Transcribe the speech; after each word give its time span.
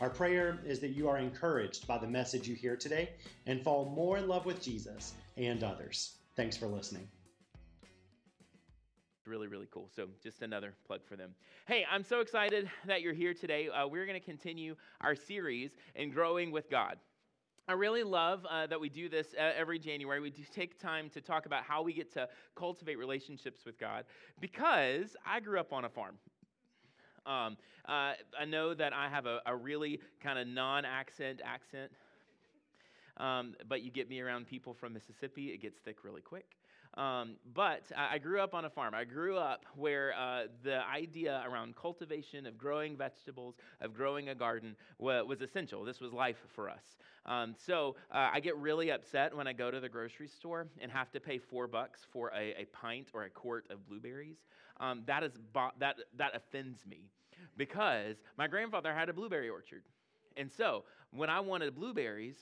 Our 0.00 0.08
prayer 0.08 0.58
is 0.64 0.80
that 0.80 0.88
you 0.88 1.10
are 1.10 1.18
encouraged 1.18 1.86
by 1.86 1.98
the 1.98 2.06
message 2.06 2.48
you 2.48 2.54
hear 2.54 2.74
today 2.74 3.10
and 3.46 3.60
fall 3.60 3.84
more 3.84 4.16
in 4.16 4.28
love 4.28 4.46
with 4.46 4.62
Jesus 4.62 5.12
and 5.36 5.62
others. 5.62 6.14
Thanks 6.36 6.56
for 6.56 6.66
listening. 6.66 7.06
Really, 9.26 9.46
really 9.46 9.68
cool. 9.70 9.90
So, 9.94 10.08
just 10.22 10.40
another 10.40 10.72
plug 10.86 11.00
for 11.06 11.16
them. 11.16 11.34
Hey, 11.66 11.84
I'm 11.88 12.02
so 12.02 12.20
excited 12.20 12.70
that 12.86 13.02
you're 13.02 13.12
here 13.12 13.34
today. 13.34 13.68
Uh, 13.68 13.86
we're 13.86 14.06
going 14.06 14.18
to 14.18 14.24
continue 14.24 14.74
our 15.02 15.14
series 15.14 15.72
in 15.94 16.10
growing 16.10 16.50
with 16.50 16.70
God. 16.70 16.96
I 17.68 17.72
really 17.74 18.02
love 18.02 18.46
uh, 18.50 18.66
that 18.68 18.80
we 18.80 18.88
do 18.88 19.10
this 19.10 19.34
uh, 19.38 19.52
every 19.54 19.78
January. 19.78 20.18
We 20.20 20.30
do 20.30 20.42
take 20.50 20.80
time 20.80 21.10
to 21.10 21.20
talk 21.20 21.44
about 21.44 21.62
how 21.62 21.82
we 21.82 21.92
get 21.92 22.10
to 22.14 22.26
cultivate 22.56 22.96
relationships 22.96 23.66
with 23.66 23.78
God 23.78 24.04
because 24.40 25.14
I 25.26 25.40
grew 25.40 25.60
up 25.60 25.74
on 25.74 25.84
a 25.84 25.90
farm. 25.90 26.16
Um, 27.26 27.56
uh, 27.86 28.14
I 28.38 28.44
know 28.46 28.74
that 28.74 28.92
I 28.92 29.08
have 29.08 29.26
a, 29.26 29.40
a 29.46 29.54
really 29.54 30.00
kind 30.22 30.38
of 30.38 30.46
non 30.46 30.84
accent 30.84 31.40
accent, 31.44 31.90
um, 33.16 33.54
but 33.68 33.82
you 33.82 33.90
get 33.90 34.08
me 34.08 34.20
around 34.20 34.46
people 34.46 34.74
from 34.74 34.94
Mississippi, 34.94 35.48
it 35.48 35.60
gets 35.60 35.78
thick 35.84 36.04
really 36.04 36.22
quick. 36.22 36.46
Um, 36.94 37.36
but 37.54 37.84
I 37.96 38.18
grew 38.18 38.40
up 38.40 38.52
on 38.52 38.64
a 38.64 38.70
farm. 38.70 38.94
I 38.94 39.04
grew 39.04 39.36
up 39.36 39.64
where 39.76 40.12
uh, 40.18 40.44
the 40.64 40.84
idea 40.86 41.42
around 41.46 41.76
cultivation, 41.76 42.46
of 42.46 42.58
growing 42.58 42.96
vegetables, 42.96 43.54
of 43.80 43.94
growing 43.94 44.28
a 44.28 44.34
garden 44.34 44.74
was 44.98 45.40
essential. 45.40 45.84
This 45.84 46.00
was 46.00 46.12
life 46.12 46.38
for 46.54 46.68
us. 46.68 46.96
Um, 47.26 47.54
so 47.64 47.96
uh, 48.10 48.30
I 48.32 48.40
get 48.40 48.56
really 48.56 48.90
upset 48.90 49.36
when 49.36 49.46
I 49.46 49.52
go 49.52 49.70
to 49.70 49.78
the 49.78 49.88
grocery 49.88 50.26
store 50.26 50.66
and 50.80 50.90
have 50.90 51.12
to 51.12 51.20
pay 51.20 51.38
four 51.38 51.68
bucks 51.68 52.00
for 52.12 52.32
a, 52.34 52.62
a 52.62 52.66
pint 52.72 53.08
or 53.12 53.24
a 53.24 53.30
quart 53.30 53.66
of 53.70 53.86
blueberries. 53.86 54.38
Um, 54.80 55.02
that, 55.06 55.22
is 55.22 55.32
bo- 55.52 55.72
that, 55.78 55.96
that 56.16 56.34
offends 56.34 56.86
me 56.86 57.02
because 57.56 58.16
my 58.36 58.48
grandfather 58.48 58.92
had 58.92 59.08
a 59.08 59.12
blueberry 59.12 59.48
orchard. 59.48 59.82
And 60.36 60.50
so 60.50 60.84
when 61.12 61.28
I 61.28 61.40
wanted 61.40 61.74
blueberries, 61.74 62.36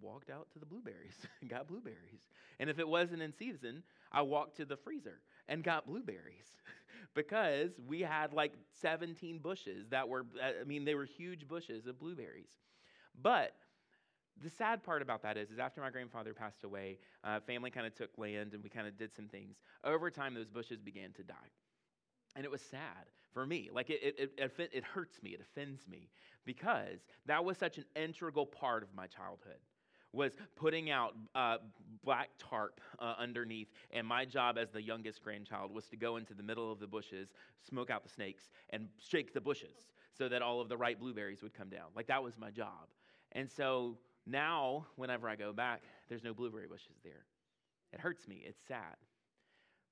walked 0.00 0.30
out 0.30 0.48
to 0.52 0.58
the 0.58 0.66
blueberries 0.66 1.16
and 1.40 1.50
got 1.50 1.68
blueberries. 1.68 2.28
And 2.58 2.70
if 2.70 2.78
it 2.78 2.88
wasn't 2.88 3.22
in 3.22 3.32
season, 3.32 3.82
I 4.12 4.22
walked 4.22 4.56
to 4.58 4.64
the 4.64 4.76
freezer 4.76 5.20
and 5.48 5.62
got 5.62 5.86
blueberries 5.86 6.56
because 7.14 7.70
we 7.86 8.00
had 8.00 8.32
like 8.32 8.52
17 8.80 9.38
bushes 9.38 9.88
that 9.90 10.08
were, 10.08 10.26
I 10.42 10.64
mean, 10.64 10.84
they 10.84 10.94
were 10.94 11.04
huge 11.04 11.46
bushes 11.48 11.86
of 11.86 11.98
blueberries. 11.98 12.50
But 13.20 13.54
the 14.42 14.50
sad 14.50 14.82
part 14.82 15.02
about 15.02 15.22
that 15.22 15.36
is, 15.36 15.50
is 15.50 15.58
after 15.58 15.80
my 15.80 15.90
grandfather 15.90 16.34
passed 16.34 16.64
away, 16.64 16.98
uh, 17.24 17.40
family 17.40 17.70
kind 17.70 17.86
of 17.86 17.94
took 17.94 18.10
land 18.18 18.52
and 18.52 18.62
we 18.62 18.68
kind 18.68 18.86
of 18.86 18.98
did 18.98 19.14
some 19.14 19.28
things. 19.28 19.56
Over 19.84 20.10
time, 20.10 20.34
those 20.34 20.48
bushes 20.48 20.80
began 20.80 21.12
to 21.14 21.22
die. 21.22 21.50
And 22.34 22.44
it 22.44 22.50
was 22.50 22.60
sad 22.60 23.06
for 23.32 23.46
me. 23.46 23.70
Like 23.72 23.90
it, 23.90 24.00
it, 24.02 24.32
it, 24.38 24.70
it 24.72 24.84
hurts 24.84 25.22
me, 25.22 25.30
it 25.30 25.40
offends 25.40 25.88
me 25.88 26.10
because 26.44 27.00
that 27.26 27.44
was 27.44 27.56
such 27.58 27.78
an 27.78 27.84
integral 27.96 28.46
part 28.46 28.82
of 28.82 28.94
my 28.94 29.06
childhood 29.06 29.58
was 30.16 30.32
putting 30.56 30.90
out 30.90 31.14
uh, 31.34 31.58
black 32.02 32.30
tarp 32.38 32.80
uh, 32.98 33.14
underneath, 33.18 33.68
and 33.90 34.06
my 34.06 34.24
job 34.24 34.56
as 34.58 34.70
the 34.70 34.82
youngest 34.82 35.22
grandchild 35.22 35.72
was 35.72 35.86
to 35.88 35.96
go 35.96 36.16
into 36.16 36.34
the 36.34 36.42
middle 36.42 36.72
of 36.72 36.80
the 36.80 36.86
bushes, 36.86 37.28
smoke 37.68 37.90
out 37.90 38.02
the 38.02 38.08
snakes, 38.08 38.48
and 38.70 38.88
shake 38.98 39.34
the 39.34 39.40
bushes 39.40 39.92
so 40.16 40.28
that 40.28 40.40
all 40.40 40.60
of 40.60 40.68
the 40.68 40.76
ripe 40.76 40.98
blueberries 40.98 41.42
would 41.42 41.52
come 41.52 41.68
down. 41.68 41.86
Like 41.94 42.06
that 42.06 42.22
was 42.22 42.38
my 42.38 42.50
job. 42.50 42.88
And 43.32 43.50
so 43.50 43.98
now, 44.26 44.86
whenever 44.96 45.28
I 45.28 45.36
go 45.36 45.52
back, 45.52 45.82
there's 46.08 46.24
no 46.24 46.32
blueberry 46.32 46.66
bushes 46.66 46.96
there. 47.04 47.26
It 47.92 48.00
hurts 48.00 48.26
me. 48.26 48.42
It's 48.46 48.60
sad. 48.66 48.96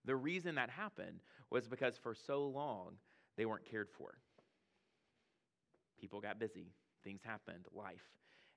The 0.07 0.17
reason 0.17 0.55
that 0.57 0.71
happened 0.71 1.21
was 1.51 1.69
because 1.69 1.97
for 1.97 2.15
so 2.15 2.47
long 2.47 2.95
they 3.37 3.45
weren't 3.45 3.65
cared 3.65 3.89
for. 3.91 4.15
People 6.01 6.21
got 6.21 6.39
busy, 6.39 6.73
things 7.03 7.23
happened, 7.23 7.67
life. 7.75 8.05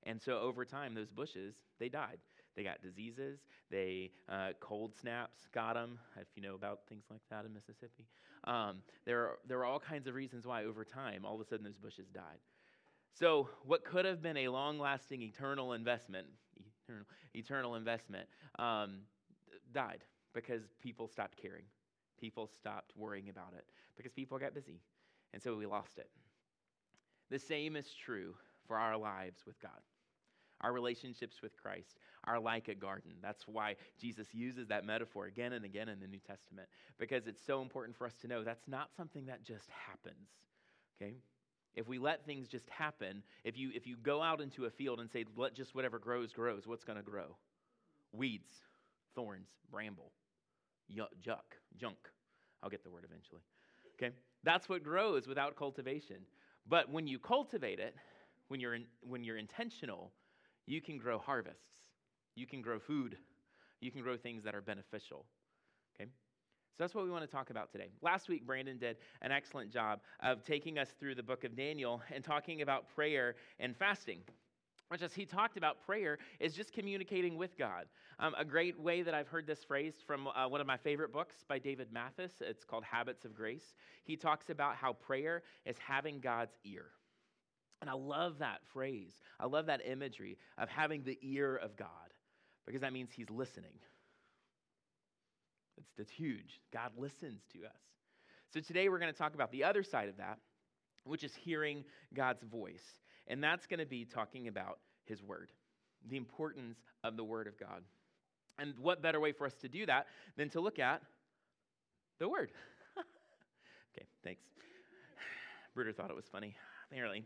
And 0.07 0.21
so 0.21 0.39
over 0.39 0.63
time, 0.63 0.95
those 0.95 1.11
bushes, 1.11 1.53
they 1.79 1.89
died. 1.89 2.17
They 2.55 2.63
got 2.63 2.81
diseases. 2.81 3.39
They 3.69 4.11
uh, 4.29 4.51
cold 4.61 4.95
snaps 4.95 5.47
got 5.53 5.75
them. 5.75 5.99
If 6.19 6.27
you 6.35 6.41
know 6.41 6.55
about 6.55 6.79
things 6.87 7.03
like 7.11 7.21
that 7.29 7.45
in 7.45 7.53
Mississippi, 7.53 8.07
um, 8.45 8.77
there 9.05 9.19
are, 9.19 9.39
there 9.47 9.57
were 9.57 9.65
all 9.65 9.79
kinds 9.79 10.07
of 10.07 10.15
reasons 10.15 10.47
why 10.47 10.63
over 10.63 10.85
time, 10.85 11.25
all 11.25 11.35
of 11.35 11.41
a 11.41 11.45
sudden, 11.45 11.65
those 11.65 11.77
bushes 11.77 12.07
died. 12.07 12.39
So 13.13 13.49
what 13.65 13.83
could 13.83 14.05
have 14.05 14.21
been 14.21 14.37
a 14.37 14.47
long-lasting, 14.47 15.21
eternal 15.21 15.73
investment, 15.73 16.27
eternal, 16.87 17.05
eternal 17.33 17.75
investment, 17.75 18.27
um, 18.57 18.99
died 19.73 20.03
because 20.33 20.61
people 20.81 21.07
stopped 21.07 21.37
caring. 21.41 21.65
People 22.19 22.49
stopped 22.59 22.93
worrying 22.95 23.29
about 23.29 23.53
it 23.57 23.65
because 23.97 24.13
people 24.13 24.39
got 24.39 24.53
busy, 24.53 24.79
and 25.33 25.43
so 25.43 25.55
we 25.55 25.65
lost 25.65 25.97
it. 25.97 26.09
The 27.29 27.39
same 27.39 27.75
is 27.75 27.93
true 27.93 28.35
for 28.67 28.77
our 28.77 28.97
lives 28.97 29.39
with 29.45 29.59
God. 29.61 29.81
Our 30.61 30.73
relationships 30.73 31.37
with 31.41 31.55
Christ 31.55 31.99
are 32.23 32.39
like 32.39 32.67
a 32.67 32.75
garden. 32.75 33.11
That's 33.21 33.47
why 33.47 33.75
Jesus 34.01 34.27
uses 34.33 34.67
that 34.69 34.85
metaphor 34.85 35.25
again 35.25 35.53
and 35.53 35.63
again 35.63 35.87
in 35.87 35.99
the 35.99 36.07
New 36.07 36.19
Testament, 36.19 36.67
because 36.97 37.27
it's 37.27 37.41
so 37.45 37.61
important 37.61 37.95
for 37.97 38.07
us 38.07 38.15
to 38.21 38.27
know 38.27 38.43
that's 38.43 38.67
not 38.67 38.89
something 38.97 39.27
that 39.27 39.43
just 39.43 39.69
happens. 39.87 40.27
Okay? 40.99 41.13
If 41.75 41.87
we 41.87 41.99
let 41.99 42.25
things 42.25 42.47
just 42.47 42.67
happen, 42.69 43.21
if 43.43 43.55
you, 43.55 43.69
if 43.75 43.85
you 43.85 43.95
go 43.97 44.21
out 44.23 44.41
into 44.41 44.65
a 44.65 44.71
field 44.71 44.99
and 44.99 45.11
say, 45.11 45.25
let 45.35 45.53
just 45.53 45.75
whatever 45.75 45.99
grows, 45.99 46.33
grows, 46.33 46.65
what's 46.65 46.83
going 46.83 46.97
to 46.97 47.03
grow? 47.03 47.37
Weeds, 48.11 48.49
thorns, 49.13 49.49
bramble, 49.69 50.11
yuck, 50.91 51.09
junk. 51.23 51.97
I'll 52.63 52.69
get 52.71 52.83
the 52.83 52.89
word 52.89 53.05
eventually. 53.05 53.41
Okay? 53.95 54.15
That's 54.43 54.67
what 54.67 54.83
grows 54.83 55.27
without 55.27 55.55
cultivation. 55.55 56.17
But 56.67 56.91
when 56.91 57.05
you 57.05 57.19
cultivate 57.19 57.79
it, 57.79 57.95
when 58.47 58.59
you're, 58.59 58.73
in, 58.73 58.85
when 59.01 59.23
you're 59.23 59.37
intentional, 59.37 60.11
you 60.67 60.81
can 60.81 60.97
grow 60.97 61.17
harvests. 61.17 61.61
You 62.35 62.45
can 62.45 62.61
grow 62.61 62.77
food. 62.77 63.17
You 63.81 63.89
can 63.89 64.01
grow 64.01 64.17
things 64.17 64.43
that 64.43 64.53
are 64.53 64.61
beneficial. 64.61 65.25
Okay? 65.95 66.09
So 66.77 66.83
that's 66.83 66.93
what 66.93 67.05
we 67.05 67.09
want 67.09 67.23
to 67.23 67.31
talk 67.31 67.49
about 67.49 67.71
today. 67.71 67.89
Last 68.01 68.29
week, 68.29 68.45
Brandon 68.45 68.77
did 68.77 68.97
an 69.23 69.31
excellent 69.31 69.71
job 69.71 70.01
of 70.19 70.43
taking 70.43 70.77
us 70.77 70.89
through 70.99 71.15
the 71.15 71.23
book 71.23 71.43
of 71.43 71.55
Daniel 71.55 72.01
and 72.13 72.23
talking 72.23 72.61
about 72.61 72.93
prayer 72.93 73.35
and 73.59 73.75
fasting. 73.75 74.19
Which, 74.89 75.01
as 75.01 75.13
he 75.13 75.25
talked 75.25 75.57
about 75.57 75.85
prayer, 75.85 76.17
is 76.39 76.53
just 76.53 76.71
communicating 76.71 77.35
with 77.35 77.57
God. 77.57 77.87
Um, 78.19 78.33
a 78.37 78.45
great 78.45 78.79
way 78.79 79.01
that 79.01 79.13
I've 79.13 79.27
heard 79.27 79.45
this 79.45 79.63
phrased 79.63 80.03
from 80.05 80.27
uh, 80.27 80.47
one 80.47 80.61
of 80.61 80.67
my 80.67 80.77
favorite 80.77 81.11
books 81.11 81.43
by 81.47 81.59
David 81.59 81.91
Mathis, 81.91 82.31
it's 82.39 82.63
called 82.63 82.85
Habits 82.85 83.25
of 83.25 83.33
Grace. 83.33 83.73
He 84.05 84.15
talks 84.15 84.49
about 84.49 84.75
how 84.75 84.93
prayer 84.93 85.43
is 85.65 85.77
having 85.77 86.21
God's 86.21 86.53
ear. 86.63 86.85
And 87.81 87.89
I 87.89 87.93
love 87.93 88.39
that 88.39 88.61
phrase. 88.73 89.13
I 89.39 89.45
love 89.45 89.67
that 89.67 89.81
imagery 89.85 90.37
of 90.57 90.69
having 90.69 91.03
the 91.03 91.17
ear 91.21 91.55
of 91.57 91.75
God 91.75 91.89
because 92.65 92.81
that 92.81 92.93
means 92.93 93.09
He's 93.13 93.29
listening. 93.29 93.73
It's, 95.77 95.87
that's 95.97 96.11
huge. 96.11 96.59
God 96.73 96.91
listens 96.97 97.41
to 97.53 97.65
us. 97.65 97.81
So 98.53 98.59
today 98.59 98.89
we're 98.89 98.99
going 98.99 99.11
to 99.11 99.17
talk 99.17 99.35
about 99.35 99.51
the 99.51 99.63
other 99.63 99.83
side 99.83 100.09
of 100.09 100.17
that, 100.17 100.39
which 101.03 101.23
is 101.23 101.33
hearing 101.35 101.83
God's 102.13 102.43
voice. 102.43 102.83
And 103.27 103.43
that's 103.43 103.67
going 103.67 103.79
to 103.79 103.85
be 103.85 104.05
talking 104.05 104.47
about 104.47 104.79
His 105.05 105.21
Word, 105.21 105.51
the 106.09 106.17
importance 106.17 106.77
of 107.03 107.17
the 107.17 107.23
Word 107.23 107.47
of 107.47 107.59
God. 107.59 107.83
And 108.57 108.73
what 108.79 109.01
better 109.01 109.19
way 109.19 109.33
for 109.33 109.45
us 109.45 109.53
to 109.61 109.67
do 109.67 109.85
that 109.85 110.07
than 110.35 110.49
to 110.49 110.61
look 110.61 110.79
at 110.79 111.01
the 112.19 112.27
Word? 112.27 112.51
okay, 112.97 114.07
thanks. 114.23 114.41
Bruder 115.75 115.93
thought 115.93 116.09
it 116.09 116.15
was 116.15 116.25
funny, 116.31 116.55
apparently. 116.89 117.25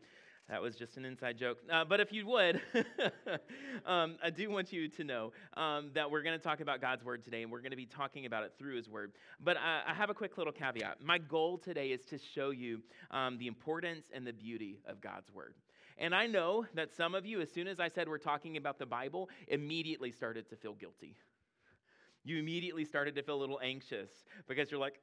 That 0.51 0.61
was 0.61 0.75
just 0.75 0.97
an 0.97 1.05
inside 1.05 1.37
joke. 1.37 1.59
Uh, 1.71 1.85
but 1.85 2.01
if 2.01 2.11
you 2.11 2.27
would, 2.27 2.61
um, 3.85 4.17
I 4.21 4.29
do 4.29 4.49
want 4.49 4.73
you 4.73 4.89
to 4.89 5.03
know 5.05 5.31
um, 5.55 5.91
that 5.95 6.11
we're 6.11 6.23
going 6.23 6.37
to 6.37 6.43
talk 6.43 6.59
about 6.59 6.81
God's 6.81 7.05
Word 7.05 7.23
today, 7.23 7.41
and 7.41 7.49
we're 7.49 7.61
going 7.61 7.71
to 7.71 7.77
be 7.77 7.85
talking 7.85 8.25
about 8.25 8.43
it 8.43 8.51
through 8.59 8.75
His 8.75 8.89
Word. 8.89 9.13
But 9.41 9.55
I, 9.55 9.83
I 9.87 9.93
have 9.93 10.09
a 10.09 10.13
quick 10.13 10.37
little 10.37 10.51
caveat. 10.51 11.01
My 11.01 11.19
goal 11.19 11.57
today 11.57 11.91
is 11.91 12.03
to 12.07 12.19
show 12.35 12.49
you 12.49 12.81
um, 13.11 13.37
the 13.37 13.47
importance 13.47 14.07
and 14.13 14.27
the 14.27 14.33
beauty 14.33 14.81
of 14.85 14.99
God's 14.99 15.33
Word. 15.33 15.55
And 15.97 16.13
I 16.13 16.27
know 16.27 16.65
that 16.75 16.93
some 16.93 17.15
of 17.15 17.25
you, 17.25 17.39
as 17.39 17.49
soon 17.49 17.69
as 17.69 17.79
I 17.79 17.87
said 17.87 18.09
we're 18.09 18.17
talking 18.17 18.57
about 18.57 18.77
the 18.77 18.85
Bible, 18.85 19.29
immediately 19.47 20.11
started 20.11 20.49
to 20.49 20.57
feel 20.57 20.73
guilty. 20.73 21.15
You 22.25 22.39
immediately 22.39 22.83
started 22.83 23.15
to 23.15 23.23
feel 23.23 23.35
a 23.35 23.39
little 23.39 23.61
anxious 23.63 24.09
because 24.49 24.69
you're 24.69 24.81
like, 24.81 24.99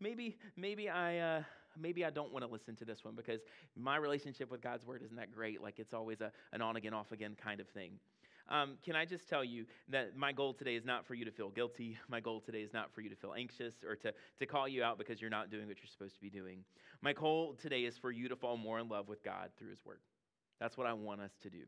maybe, 0.00 0.36
maybe 0.54 0.90
I. 0.90 1.18
Uh, 1.18 1.42
maybe 1.80 2.04
I 2.04 2.10
don't 2.10 2.32
want 2.32 2.44
to 2.44 2.50
listen 2.50 2.76
to 2.76 2.84
this 2.84 3.04
one 3.04 3.14
because 3.14 3.40
my 3.76 3.96
relationship 3.96 4.50
with 4.50 4.60
God's 4.60 4.84
word 4.86 5.02
isn't 5.02 5.16
that 5.16 5.32
great. 5.32 5.62
Like 5.62 5.78
it's 5.78 5.94
always 5.94 6.20
a, 6.20 6.32
an 6.52 6.62
on 6.62 6.76
again, 6.76 6.94
off 6.94 7.12
again 7.12 7.36
kind 7.42 7.60
of 7.60 7.68
thing. 7.68 7.92
um, 8.48 8.78
can 8.84 8.94
I 8.94 9.04
just 9.04 9.28
tell 9.28 9.44
you 9.44 9.66
that 9.88 10.16
my 10.16 10.32
goal 10.32 10.54
today 10.54 10.76
is 10.76 10.84
not 10.84 11.06
for 11.06 11.14
you 11.14 11.24
to 11.24 11.30
feel 11.30 11.50
guilty. 11.50 11.98
My 12.08 12.20
goal 12.20 12.40
today 12.40 12.60
is 12.60 12.72
not 12.72 12.92
for 12.94 13.00
you 13.00 13.10
to 13.10 13.16
feel 13.16 13.34
anxious 13.36 13.74
or 13.86 13.96
to, 13.96 14.12
to 14.38 14.46
call 14.46 14.68
you 14.68 14.82
out 14.82 14.98
because 14.98 15.20
you're 15.20 15.30
not 15.30 15.50
doing 15.50 15.66
what 15.66 15.78
you're 15.78 15.90
supposed 15.90 16.14
to 16.14 16.20
be 16.20 16.30
doing. 16.30 16.64
My 17.02 17.12
goal 17.12 17.56
today 17.60 17.80
is 17.80 17.98
for 17.98 18.10
you 18.10 18.28
to 18.28 18.36
fall 18.36 18.56
more 18.56 18.78
in 18.78 18.88
love 18.88 19.08
with 19.08 19.22
God 19.22 19.50
through 19.58 19.70
His 19.70 19.84
Word. 19.84 19.98
That's 20.60 20.76
what 20.78 20.86
I 20.86 20.92
want 20.94 21.20
us 21.20 21.32
to 21.42 21.50
do. 21.50 21.64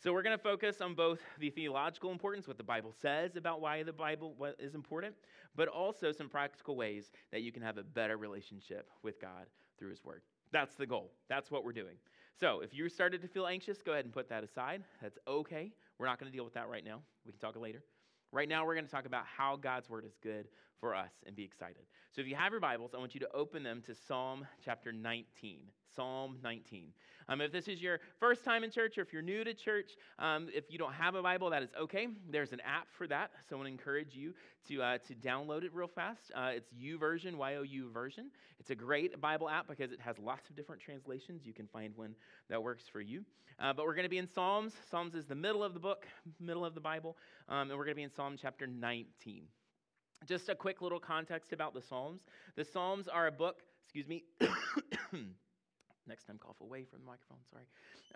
So 0.00 0.12
we're 0.12 0.22
going 0.22 0.36
to 0.36 0.42
focus 0.42 0.80
on 0.80 0.94
both 0.94 1.20
the 1.38 1.50
theological 1.50 2.10
importance, 2.10 2.48
what 2.48 2.56
the 2.56 2.64
Bible 2.64 2.92
says 3.00 3.36
about 3.36 3.60
why 3.60 3.82
the 3.82 3.92
Bible 3.92 4.34
is 4.58 4.74
important, 4.74 5.14
but 5.54 5.68
also 5.68 6.12
some 6.12 6.28
practical 6.28 6.76
ways 6.76 7.10
that 7.30 7.42
you 7.42 7.52
can 7.52 7.62
have 7.62 7.78
a 7.78 7.82
better 7.82 8.16
relationship 8.16 8.88
with 9.02 9.20
God 9.20 9.46
through 9.78 9.90
His 9.90 10.04
Word. 10.04 10.22
That's 10.50 10.74
the 10.74 10.86
goal. 10.86 11.10
That's 11.28 11.50
what 11.50 11.64
we're 11.64 11.72
doing. 11.72 11.96
So 12.38 12.60
if 12.60 12.74
you 12.74 12.88
started 12.88 13.22
to 13.22 13.28
feel 13.28 13.46
anxious, 13.46 13.82
go 13.82 13.92
ahead 13.92 14.04
and 14.04 14.12
put 14.12 14.28
that 14.28 14.42
aside. 14.44 14.82
That's 15.00 15.18
okay. 15.28 15.72
We're 15.98 16.06
not 16.06 16.18
going 16.18 16.30
to 16.30 16.36
deal 16.36 16.44
with 16.44 16.54
that 16.54 16.68
right 16.68 16.84
now. 16.84 17.00
We 17.24 17.32
can 17.32 17.40
talk 17.40 17.56
later. 17.56 17.82
Right 18.32 18.48
now, 18.48 18.64
we're 18.64 18.74
going 18.74 18.86
to 18.86 18.90
talk 18.90 19.06
about 19.06 19.24
how 19.26 19.56
God's 19.56 19.90
word 19.90 20.06
is 20.06 20.16
good 20.22 20.48
for 20.82 20.96
us 20.96 21.12
and 21.26 21.36
be 21.36 21.44
excited. 21.44 21.84
So 22.10 22.20
if 22.20 22.26
you 22.26 22.34
have 22.34 22.50
your 22.50 22.60
Bibles, 22.60 22.90
I 22.92 22.98
want 22.98 23.14
you 23.14 23.20
to 23.20 23.32
open 23.32 23.62
them 23.62 23.82
to 23.86 23.94
Psalm 23.94 24.44
chapter 24.64 24.90
19. 24.90 25.60
Psalm 25.94 26.38
19. 26.42 26.88
Um, 27.28 27.40
if 27.40 27.52
this 27.52 27.68
is 27.68 27.80
your 27.80 28.00
first 28.18 28.44
time 28.44 28.64
in 28.64 28.70
church 28.72 28.98
or 28.98 29.02
if 29.02 29.12
you're 29.12 29.22
new 29.22 29.44
to 29.44 29.54
church, 29.54 29.92
um, 30.18 30.48
if 30.52 30.64
you 30.70 30.78
don't 30.78 30.92
have 30.92 31.14
a 31.14 31.22
Bible, 31.22 31.50
that 31.50 31.62
is 31.62 31.70
okay. 31.80 32.08
There's 32.28 32.52
an 32.52 32.60
app 32.62 32.88
for 32.98 33.06
that. 33.06 33.30
So 33.48 33.54
I 33.54 33.58
want 33.58 33.68
to 33.68 33.72
encourage 33.72 34.16
you 34.16 34.34
to, 34.66 34.82
uh, 34.82 34.98
to 35.06 35.14
download 35.14 35.62
it 35.62 35.72
real 35.72 35.86
fast. 35.86 36.32
Uh, 36.34 36.50
it's 36.56 36.72
YouVersion, 36.72 37.36
Y 37.36 37.54
O 37.54 37.62
U 37.62 37.88
version. 37.88 38.32
It's 38.58 38.70
a 38.70 38.74
great 38.74 39.20
Bible 39.20 39.48
app 39.48 39.68
because 39.68 39.92
it 39.92 40.00
has 40.00 40.18
lots 40.18 40.50
of 40.50 40.56
different 40.56 40.82
translations. 40.82 41.46
You 41.46 41.54
can 41.54 41.68
find 41.68 41.96
one 41.96 42.16
that 42.50 42.60
works 42.60 42.88
for 42.92 43.00
you. 43.00 43.24
Uh, 43.60 43.72
but 43.72 43.86
we're 43.86 43.94
going 43.94 44.02
to 44.02 44.10
be 44.10 44.18
in 44.18 44.26
Psalms. 44.26 44.72
Psalms 44.90 45.14
is 45.14 45.26
the 45.26 45.36
middle 45.36 45.62
of 45.62 45.74
the 45.74 45.80
book, 45.80 46.08
middle 46.40 46.64
of 46.64 46.74
the 46.74 46.80
Bible. 46.80 47.16
Um, 47.48 47.70
and 47.70 47.78
we're 47.78 47.84
going 47.84 47.94
to 47.94 48.00
be 48.00 48.02
in 48.02 48.12
Psalm 48.12 48.34
chapter 48.36 48.66
19. 48.66 49.44
Just 50.26 50.48
a 50.48 50.54
quick 50.54 50.82
little 50.82 51.00
context 51.00 51.52
about 51.52 51.74
the 51.74 51.82
Psalms. 51.82 52.22
The 52.56 52.64
Psalms 52.64 53.08
are 53.08 53.26
a 53.26 53.32
book, 53.32 53.62
excuse 53.84 54.06
me. 54.06 54.24
Next 56.08 56.24
time, 56.24 56.38
cough 56.38 56.60
away 56.60 56.84
from 56.84 57.00
the 57.00 57.06
microphone, 57.06 57.38
sorry. 57.50 57.64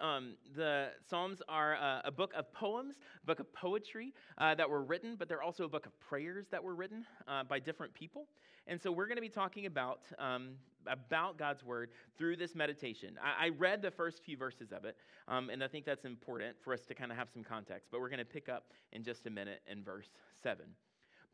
Um, 0.01 0.35
the 0.57 0.89
Psalms 1.09 1.41
are 1.49 2.01
a 2.05 2.11
book 2.11 2.33
of 2.37 2.53
poems, 2.53 2.97
a 3.23 3.27
book 3.27 3.41
of 3.41 3.53
poetry 3.53 4.13
uh, 4.39 4.55
that 4.57 4.69
were 4.69 4.83
written, 4.83 5.15
but 5.17 5.29
they're 5.29 5.43
also 5.43 5.65
a 5.65 5.69
book 5.69 5.87
of 5.87 5.99
prayers 6.01 6.47
that 6.51 6.63
were 6.63 6.75
written 6.75 7.07
uh, 7.29 7.45
by 7.45 7.59
different 7.59 7.95
people. 7.95 8.27
And 8.67 8.81
so 8.81 8.91
we're 8.91 9.07
going 9.07 9.17
to 9.17 9.23
be 9.23 9.29
talking 9.29 9.67
about, 9.67 10.01
um, 10.19 10.55
about 10.89 11.39
God's 11.39 11.63
word 11.63 11.91
through 12.19 12.37
this 12.37 12.57
meditation. 12.57 13.17
I, 13.23 13.47
I 13.47 13.49
read 13.51 13.81
the 13.81 13.93
first 13.93 14.25
few 14.25 14.37
verses 14.37 14.73
of 14.73 14.85
it, 14.85 14.97
um, 15.29 15.51
and 15.51 15.63
I 15.63 15.69
think 15.69 15.85
that's 15.85 16.05
important 16.05 16.57
for 16.65 16.73
us 16.73 16.81
to 16.87 16.95
kind 16.95 17.13
of 17.13 17.19
have 17.19 17.29
some 17.33 17.45
context. 17.45 17.89
But 17.93 18.01
we're 18.01 18.09
going 18.09 18.19
to 18.19 18.25
pick 18.25 18.49
up 18.49 18.65
in 18.93 19.05
just 19.05 19.27
a 19.27 19.31
minute 19.31 19.61
in 19.71 19.85
verse 19.85 20.09
7. 20.43 20.67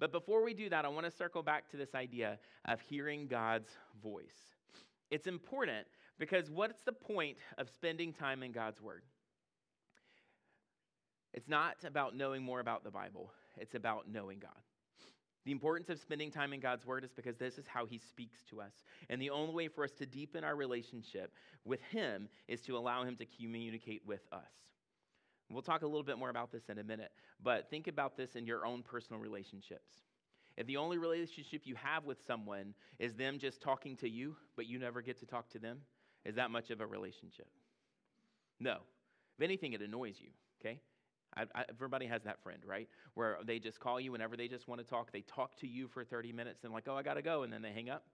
But 0.02 0.10
before 0.10 0.42
we 0.42 0.52
do 0.52 0.68
that, 0.68 0.84
I 0.84 0.88
want 0.88 1.06
to 1.06 1.12
circle 1.12 1.44
back 1.44 1.70
to 1.70 1.76
this 1.76 1.94
idea 1.94 2.40
of 2.64 2.80
hearing 2.80 3.28
God's 3.28 3.68
voice. 4.02 4.50
It's 5.12 5.28
important 5.28 5.86
because 6.18 6.50
what's 6.50 6.82
the 6.82 6.90
point 6.90 7.36
of 7.56 7.68
spending 7.70 8.12
time 8.12 8.42
in 8.42 8.50
God's 8.50 8.82
Word? 8.82 9.04
It's 11.32 11.48
not 11.48 11.76
about 11.84 12.16
knowing 12.16 12.42
more 12.42 12.58
about 12.58 12.82
the 12.82 12.90
Bible, 12.90 13.30
it's 13.56 13.76
about 13.76 14.10
knowing 14.10 14.40
God. 14.40 14.50
The 15.44 15.52
importance 15.52 15.88
of 15.88 16.00
spending 16.00 16.32
time 16.32 16.52
in 16.52 16.58
God's 16.58 16.84
Word 16.84 17.04
is 17.04 17.12
because 17.12 17.36
this 17.36 17.56
is 17.56 17.68
how 17.68 17.86
He 17.86 17.98
speaks 17.98 18.42
to 18.50 18.60
us. 18.60 18.72
And 19.08 19.22
the 19.22 19.30
only 19.30 19.54
way 19.54 19.68
for 19.68 19.84
us 19.84 19.92
to 20.00 20.04
deepen 20.04 20.42
our 20.42 20.56
relationship 20.56 21.32
with 21.64 21.80
Him 21.92 22.28
is 22.48 22.60
to 22.62 22.76
allow 22.76 23.04
Him 23.04 23.14
to 23.18 23.26
communicate 23.40 24.02
with 24.04 24.26
us. 24.32 24.50
We'll 25.52 25.62
talk 25.62 25.82
a 25.82 25.86
little 25.86 26.02
bit 26.02 26.18
more 26.18 26.30
about 26.30 26.50
this 26.50 26.64
in 26.68 26.78
a 26.78 26.84
minute, 26.84 27.12
but 27.42 27.68
think 27.70 27.86
about 27.86 28.16
this 28.16 28.36
in 28.36 28.46
your 28.46 28.64
own 28.64 28.82
personal 28.82 29.20
relationships. 29.20 29.92
If 30.56 30.66
the 30.66 30.76
only 30.76 30.98
relationship 30.98 31.62
you 31.64 31.74
have 31.76 32.04
with 32.04 32.18
someone 32.26 32.74
is 32.98 33.14
them 33.14 33.38
just 33.38 33.62
talking 33.62 33.96
to 33.98 34.08
you, 34.08 34.36
but 34.56 34.66
you 34.66 34.78
never 34.78 35.00
get 35.00 35.18
to 35.20 35.26
talk 35.26 35.48
to 35.50 35.58
them, 35.58 35.78
is 36.24 36.36
that 36.36 36.50
much 36.50 36.70
of 36.70 36.80
a 36.80 36.86
relationship? 36.86 37.48
No. 38.60 38.78
If 39.38 39.42
anything, 39.42 39.72
it 39.72 39.80
annoys 39.80 40.16
you, 40.20 40.28
okay? 40.60 40.78
I, 41.34 41.44
I, 41.54 41.64
everybody 41.70 42.06
has 42.06 42.22
that 42.24 42.42
friend, 42.42 42.62
right? 42.66 42.88
Where 43.14 43.38
they 43.44 43.58
just 43.58 43.80
call 43.80 43.98
you 43.98 44.12
whenever 44.12 44.36
they 44.36 44.48
just 44.48 44.68
want 44.68 44.80
to 44.80 44.86
talk. 44.86 45.10
They 45.10 45.22
talk 45.22 45.56
to 45.60 45.66
you 45.66 45.88
for 45.88 46.04
30 46.04 46.32
minutes 46.32 46.64
and, 46.64 46.72
like, 46.72 46.84
oh, 46.86 46.94
I 46.94 47.02
got 47.02 47.14
to 47.14 47.22
go, 47.22 47.42
and 47.42 47.52
then 47.52 47.62
they 47.62 47.72
hang 47.72 47.88
up, 47.88 48.04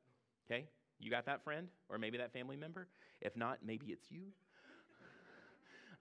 okay? 0.50 0.67
You 1.00 1.11
got 1.11 1.26
that 1.26 1.43
friend 1.43 1.69
or 1.88 1.99
maybe 1.99 2.19
that 2.19 2.32
family 2.32 2.56
member? 2.56 2.88
If 3.20 3.37
not, 3.37 3.58
maybe 3.64 3.87
it's 3.87 4.11
you. 4.11 4.32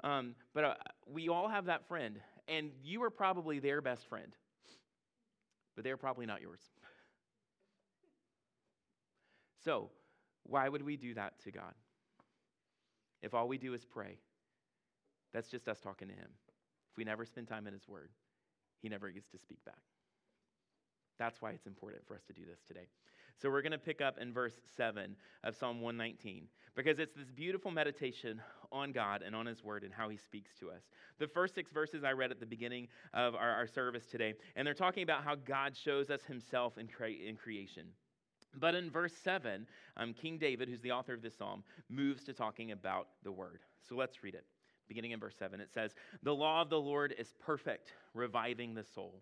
Um, 0.03 0.35
but 0.53 0.63
uh, 0.63 0.73
we 1.07 1.29
all 1.29 1.47
have 1.47 1.65
that 1.65 1.87
friend, 1.87 2.19
and 2.47 2.71
you 2.83 3.03
are 3.03 3.09
probably 3.09 3.59
their 3.59 3.81
best 3.81 4.07
friend, 4.07 4.31
but 5.75 5.83
they're 5.83 5.97
probably 5.97 6.25
not 6.25 6.41
yours. 6.41 6.61
So, 9.63 9.89
why 10.43 10.69
would 10.69 10.83
we 10.83 10.97
do 10.97 11.13
that 11.15 11.39
to 11.43 11.51
God? 11.51 11.73
If 13.21 13.33
all 13.33 13.47
we 13.47 13.57
do 13.57 13.73
is 13.73 13.83
pray, 13.83 14.19
that's 15.33 15.49
just 15.49 15.67
us 15.67 15.79
talking 15.81 16.07
to 16.07 16.13
Him. 16.13 16.29
If 16.91 16.97
we 16.97 17.03
never 17.03 17.25
spend 17.25 17.47
time 17.47 17.67
in 17.67 17.73
His 17.73 17.87
Word, 17.87 18.11
He 18.81 18.89
never 18.89 19.09
gets 19.09 19.29
to 19.31 19.37
speak 19.39 19.63
back. 19.65 19.81
That's 21.19 21.41
why 21.41 21.51
it's 21.51 21.65
important 21.65 22.05
for 22.07 22.15
us 22.15 22.21
to 22.27 22.33
do 22.33 22.43
this 22.45 22.59
today. 22.67 22.87
So 23.39 23.51
we're 23.51 23.61
going 23.61 23.71
to 23.71 23.77
pick 23.77 24.01
up 24.01 24.17
in 24.19 24.33
verse 24.33 24.55
7 24.75 25.15
of 25.43 25.55
Psalm 25.55 25.81
119 25.81 26.47
because 26.75 26.97
it's 26.97 27.15
this 27.15 27.29
beautiful 27.29 27.69
meditation 27.69 28.41
on 28.71 28.91
God 28.91 29.21
and 29.21 29.35
on 29.35 29.45
His 29.45 29.63
Word 29.63 29.83
and 29.83 29.93
how 29.93 30.09
He 30.09 30.17
speaks 30.17 30.51
to 30.59 30.71
us. 30.71 30.81
The 31.19 31.27
first 31.27 31.53
six 31.53 31.71
verses 31.71 32.03
I 32.03 32.11
read 32.11 32.31
at 32.31 32.39
the 32.39 32.45
beginning 32.47 32.87
of 33.13 33.35
our, 33.35 33.51
our 33.51 33.67
service 33.67 34.07
today, 34.07 34.33
and 34.55 34.65
they're 34.65 34.73
talking 34.73 35.03
about 35.03 35.23
how 35.23 35.35
God 35.35 35.75
shows 35.75 36.09
us 36.09 36.21
Himself 36.27 36.77
in, 36.79 36.87
cre- 36.87 37.05
in 37.27 37.35
creation. 37.35 37.85
But 38.59 38.73
in 38.73 38.89
verse 38.89 39.13
7, 39.23 39.67
um, 39.97 40.13
King 40.13 40.37
David, 40.39 40.67
who's 40.67 40.81
the 40.81 40.91
author 40.91 41.13
of 41.13 41.21
this 41.21 41.37
psalm, 41.37 41.63
moves 41.89 42.23
to 42.23 42.33
talking 42.33 42.71
about 42.71 43.07
the 43.23 43.31
word. 43.31 43.59
So 43.87 43.95
let's 43.95 44.23
read 44.23 44.33
it. 44.33 44.45
Beginning 44.87 45.11
in 45.11 45.19
verse 45.19 45.35
7, 45.37 45.59
it 45.59 45.69
says, 45.71 45.93
The 46.23 46.33
law 46.33 46.61
of 46.61 46.69
the 46.69 46.79
Lord 46.79 47.13
is 47.19 47.33
perfect, 47.39 47.91
reviving 48.13 48.73
the 48.73 48.83
soul. 48.83 49.21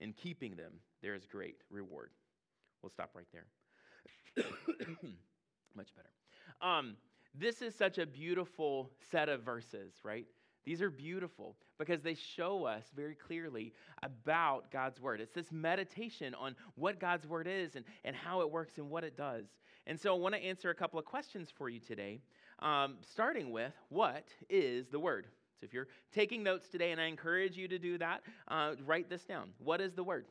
In 0.00 0.12
keeping 0.12 0.56
them, 0.56 0.72
there 1.02 1.14
is 1.14 1.26
great 1.26 1.56
reward. 1.70 2.10
We'll 2.82 2.90
stop 2.90 3.10
right 3.14 3.26
there. 3.32 3.46
much 5.76 5.88
better. 5.94 6.10
Um, 6.60 6.96
this 7.34 7.62
is 7.62 7.74
such 7.74 7.98
a 7.98 8.06
beautiful 8.06 8.90
set 9.10 9.28
of 9.28 9.42
verses, 9.42 9.94
right? 10.04 10.26
These 10.64 10.82
are 10.82 10.90
beautiful 10.90 11.56
because 11.78 12.02
they 12.02 12.14
show 12.14 12.64
us 12.64 12.84
very 12.94 13.14
clearly 13.14 13.72
about 14.02 14.70
God's 14.72 15.00
Word. 15.00 15.20
It's 15.20 15.34
this 15.34 15.52
meditation 15.52 16.34
on 16.34 16.56
what 16.74 16.98
God's 16.98 17.26
Word 17.26 17.46
is 17.46 17.76
and, 17.76 17.84
and 18.04 18.16
how 18.16 18.40
it 18.40 18.50
works 18.50 18.78
and 18.78 18.90
what 18.90 19.04
it 19.04 19.16
does. 19.16 19.44
And 19.86 19.98
so 19.98 20.14
I 20.14 20.18
want 20.18 20.34
to 20.34 20.42
answer 20.42 20.70
a 20.70 20.74
couple 20.74 20.98
of 20.98 21.04
questions 21.04 21.50
for 21.56 21.68
you 21.68 21.78
today, 21.78 22.20
um, 22.58 22.96
starting 23.00 23.52
with 23.52 23.72
what 23.90 24.28
is 24.50 24.88
the 24.88 24.98
Word? 24.98 25.28
So 25.60 25.64
if 25.64 25.72
you're 25.72 25.88
taking 26.12 26.42
notes 26.42 26.68
today, 26.68 26.92
and 26.92 27.00
I 27.00 27.06
encourage 27.06 27.56
you 27.56 27.68
to 27.68 27.78
do 27.78 27.98
that, 27.98 28.22
uh, 28.48 28.72
write 28.84 29.08
this 29.08 29.24
down. 29.24 29.50
What 29.58 29.80
is 29.80 29.94
the 29.94 30.04
Word? 30.04 30.26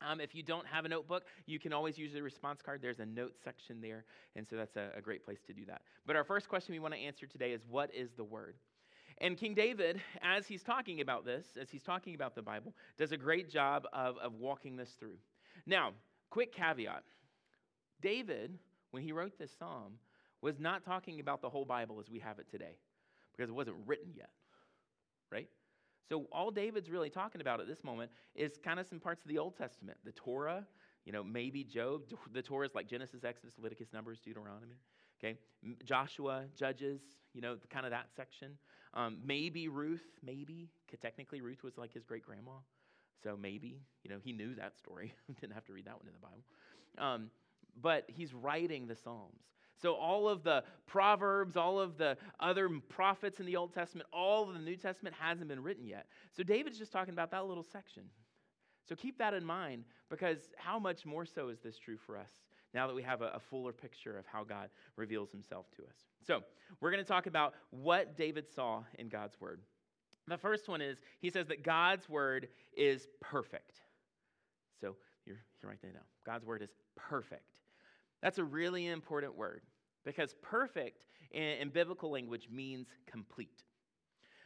Um, 0.00 0.20
if 0.20 0.34
you 0.34 0.42
don't 0.42 0.66
have 0.66 0.84
a 0.84 0.88
notebook, 0.88 1.24
you 1.46 1.58
can 1.58 1.72
always 1.72 1.98
use 1.98 2.12
the 2.12 2.22
response 2.22 2.60
card. 2.62 2.80
There's 2.82 3.00
a 3.00 3.06
note 3.06 3.34
section 3.42 3.80
there, 3.80 4.04
and 4.36 4.46
so 4.46 4.56
that's 4.56 4.76
a, 4.76 4.90
a 4.96 5.00
great 5.00 5.24
place 5.24 5.40
to 5.46 5.52
do 5.52 5.64
that. 5.66 5.82
But 6.06 6.16
our 6.16 6.24
first 6.24 6.48
question 6.48 6.72
we 6.72 6.78
want 6.78 6.94
to 6.94 7.00
answer 7.00 7.26
today 7.26 7.52
is 7.52 7.62
what 7.68 7.92
is 7.94 8.10
the 8.16 8.24
Word? 8.24 8.56
And 9.20 9.36
King 9.36 9.54
David, 9.54 10.00
as 10.22 10.46
he's 10.46 10.62
talking 10.62 11.00
about 11.00 11.24
this, 11.24 11.44
as 11.60 11.70
he's 11.70 11.82
talking 11.82 12.14
about 12.14 12.36
the 12.36 12.42
Bible, 12.42 12.72
does 12.96 13.10
a 13.10 13.16
great 13.16 13.50
job 13.50 13.84
of, 13.92 14.16
of 14.18 14.34
walking 14.34 14.76
this 14.76 14.90
through. 14.98 15.16
Now, 15.66 15.92
quick 16.30 16.54
caveat 16.54 17.02
David, 18.00 18.58
when 18.92 19.02
he 19.02 19.10
wrote 19.10 19.38
this 19.38 19.50
psalm, 19.58 19.94
was 20.40 20.60
not 20.60 20.84
talking 20.84 21.18
about 21.18 21.42
the 21.42 21.48
whole 21.48 21.64
Bible 21.64 21.98
as 21.98 22.08
we 22.08 22.20
have 22.20 22.38
it 22.38 22.48
today 22.48 22.76
because 23.36 23.50
it 23.50 23.54
wasn't 23.54 23.76
written 23.86 24.12
yet, 24.16 24.30
right? 25.30 25.48
So, 26.08 26.26
all 26.32 26.50
David's 26.50 26.90
really 26.90 27.10
talking 27.10 27.40
about 27.40 27.60
at 27.60 27.66
this 27.66 27.84
moment 27.84 28.10
is 28.34 28.58
kind 28.62 28.80
of 28.80 28.86
some 28.86 28.98
parts 28.98 29.22
of 29.24 29.28
the 29.28 29.38
Old 29.38 29.56
Testament, 29.56 29.98
the 30.04 30.12
Torah, 30.12 30.64
you 31.04 31.12
know, 31.12 31.22
maybe 31.22 31.64
Job. 31.64 32.02
The 32.32 32.42
Torah 32.42 32.66
is 32.66 32.74
like 32.74 32.88
Genesis, 32.88 33.24
Exodus, 33.24 33.54
Leviticus, 33.58 33.88
Numbers, 33.92 34.20
Deuteronomy, 34.20 34.76
okay? 35.18 35.38
Joshua, 35.84 36.44
Judges, 36.56 37.00
you 37.34 37.40
know, 37.40 37.56
kind 37.70 37.84
of 37.84 37.92
that 37.92 38.06
section. 38.14 38.52
Um, 38.94 39.18
maybe 39.24 39.68
Ruth, 39.68 40.04
maybe. 40.24 40.68
Technically, 41.00 41.40
Ruth 41.40 41.62
was 41.62 41.76
like 41.76 41.92
his 41.92 42.04
great 42.04 42.24
grandma. 42.24 42.52
So 43.22 43.36
maybe, 43.36 43.80
you 44.04 44.10
know, 44.10 44.18
he 44.22 44.32
knew 44.32 44.54
that 44.54 44.76
story. 44.76 45.12
Didn't 45.40 45.52
have 45.52 45.64
to 45.66 45.72
read 45.72 45.86
that 45.86 45.96
one 45.96 46.06
in 46.06 46.12
the 46.12 46.20
Bible. 46.20 46.44
Um, 46.98 47.30
but 47.80 48.04
he's 48.08 48.32
writing 48.32 48.86
the 48.86 48.96
Psalms. 48.96 49.42
So, 49.80 49.94
all 49.94 50.28
of 50.28 50.42
the 50.42 50.64
Proverbs, 50.86 51.56
all 51.56 51.78
of 51.78 51.96
the 51.98 52.16
other 52.40 52.68
prophets 52.88 53.38
in 53.38 53.46
the 53.46 53.56
Old 53.56 53.72
Testament, 53.72 54.08
all 54.12 54.48
of 54.48 54.54
the 54.54 54.60
New 54.60 54.76
Testament 54.76 55.14
hasn't 55.18 55.48
been 55.48 55.62
written 55.62 55.86
yet. 55.86 56.06
So, 56.36 56.42
David's 56.42 56.78
just 56.78 56.92
talking 56.92 57.14
about 57.14 57.30
that 57.30 57.46
little 57.46 57.62
section. 57.62 58.02
So, 58.88 58.96
keep 58.96 59.18
that 59.18 59.34
in 59.34 59.44
mind 59.44 59.84
because 60.10 60.50
how 60.56 60.78
much 60.78 61.06
more 61.06 61.24
so 61.24 61.48
is 61.48 61.60
this 61.60 61.78
true 61.78 61.96
for 61.96 62.18
us 62.18 62.30
now 62.74 62.86
that 62.88 62.94
we 62.94 63.02
have 63.02 63.22
a, 63.22 63.28
a 63.34 63.40
fuller 63.40 63.72
picture 63.72 64.18
of 64.18 64.26
how 64.26 64.42
God 64.42 64.68
reveals 64.96 65.30
himself 65.30 65.66
to 65.76 65.82
us? 65.82 65.96
So, 66.26 66.42
we're 66.80 66.90
going 66.90 67.04
to 67.04 67.08
talk 67.08 67.26
about 67.26 67.54
what 67.70 68.16
David 68.16 68.46
saw 68.52 68.82
in 68.98 69.08
God's 69.08 69.40
Word. 69.40 69.60
The 70.26 70.36
first 70.36 70.68
one 70.68 70.82
is 70.82 70.98
he 71.20 71.30
says 71.30 71.46
that 71.46 71.62
God's 71.62 72.08
Word 72.08 72.48
is 72.76 73.06
perfect. 73.20 73.80
So, 74.80 74.96
you're, 75.24 75.38
you're 75.62 75.70
right 75.70 75.80
there 75.80 75.92
now. 75.92 76.00
God's 76.26 76.44
Word 76.44 76.62
is 76.62 76.70
perfect. 76.96 77.57
That's 78.22 78.38
a 78.38 78.44
really 78.44 78.86
important 78.86 79.36
word 79.36 79.62
because 80.04 80.34
perfect 80.42 81.04
in, 81.30 81.42
in, 81.42 81.68
biblical 81.68 82.10
language 82.10 82.48
means 82.50 82.88
complete. 83.06 83.62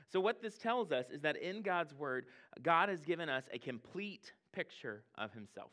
So, 0.08 0.20
what 0.20 0.42
this 0.42 0.58
tells 0.58 0.92
us 0.92 1.06
is 1.10 1.22
that 1.22 1.36
in 1.36 1.62
God's 1.62 1.94
word, 1.94 2.26
God 2.62 2.88
has 2.88 3.02
given 3.02 3.28
us 3.28 3.44
a 3.52 3.58
complete 3.58 4.32
picture 4.52 5.04
of 5.16 5.32
himself. 5.32 5.70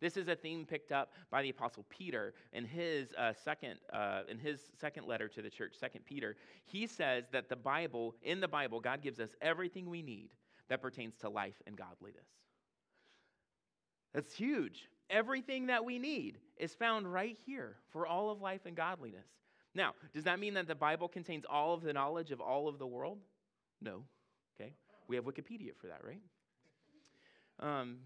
This 0.00 0.16
is 0.16 0.28
a 0.28 0.36
theme 0.36 0.64
picked 0.64 0.92
up 0.92 1.12
by 1.30 1.42
the 1.42 1.50
apostle 1.50 1.84
Peter 1.88 2.32
in 2.52 2.64
his 2.64 3.12
uh, 3.14 3.32
second 3.32 3.78
uh, 3.92 4.22
in 4.28 4.38
his 4.38 4.60
second 4.80 5.06
letter 5.06 5.28
to 5.28 5.42
the 5.42 5.50
church, 5.50 5.74
Second 5.78 6.04
Peter. 6.06 6.36
He 6.64 6.86
says 6.86 7.24
that 7.32 7.48
the 7.48 7.56
Bible, 7.56 8.14
in 8.22 8.40
the 8.40 8.48
Bible, 8.48 8.80
God 8.80 9.02
gives 9.02 9.18
us 9.18 9.30
everything 9.42 9.90
we 9.90 10.02
need 10.02 10.30
that 10.68 10.80
pertains 10.80 11.16
to 11.16 11.28
life 11.28 11.60
and 11.66 11.76
godliness. 11.76 12.26
That's 14.14 14.34
huge. 14.34 14.88
Everything 15.10 15.66
that 15.66 15.84
we 15.84 15.98
need 15.98 16.38
is 16.58 16.74
found 16.74 17.10
right 17.10 17.36
here 17.46 17.76
for 17.90 18.06
all 18.06 18.30
of 18.30 18.40
life 18.40 18.62
and 18.66 18.76
godliness. 18.76 19.26
Now, 19.74 19.92
does 20.12 20.24
that 20.24 20.38
mean 20.38 20.54
that 20.54 20.66
the 20.66 20.74
Bible 20.74 21.08
contains 21.08 21.44
all 21.48 21.74
of 21.74 21.82
the 21.82 21.92
knowledge 21.92 22.30
of 22.30 22.40
all 22.40 22.68
of 22.68 22.78
the 22.78 22.86
world? 22.86 23.18
No. 23.80 24.02
Okay. 24.60 24.72
We 25.06 25.16
have 25.16 25.24
Wikipedia 25.24 25.70
for 25.80 25.86
that, 25.86 26.02
right? 26.04 26.20
Um, 27.60 27.98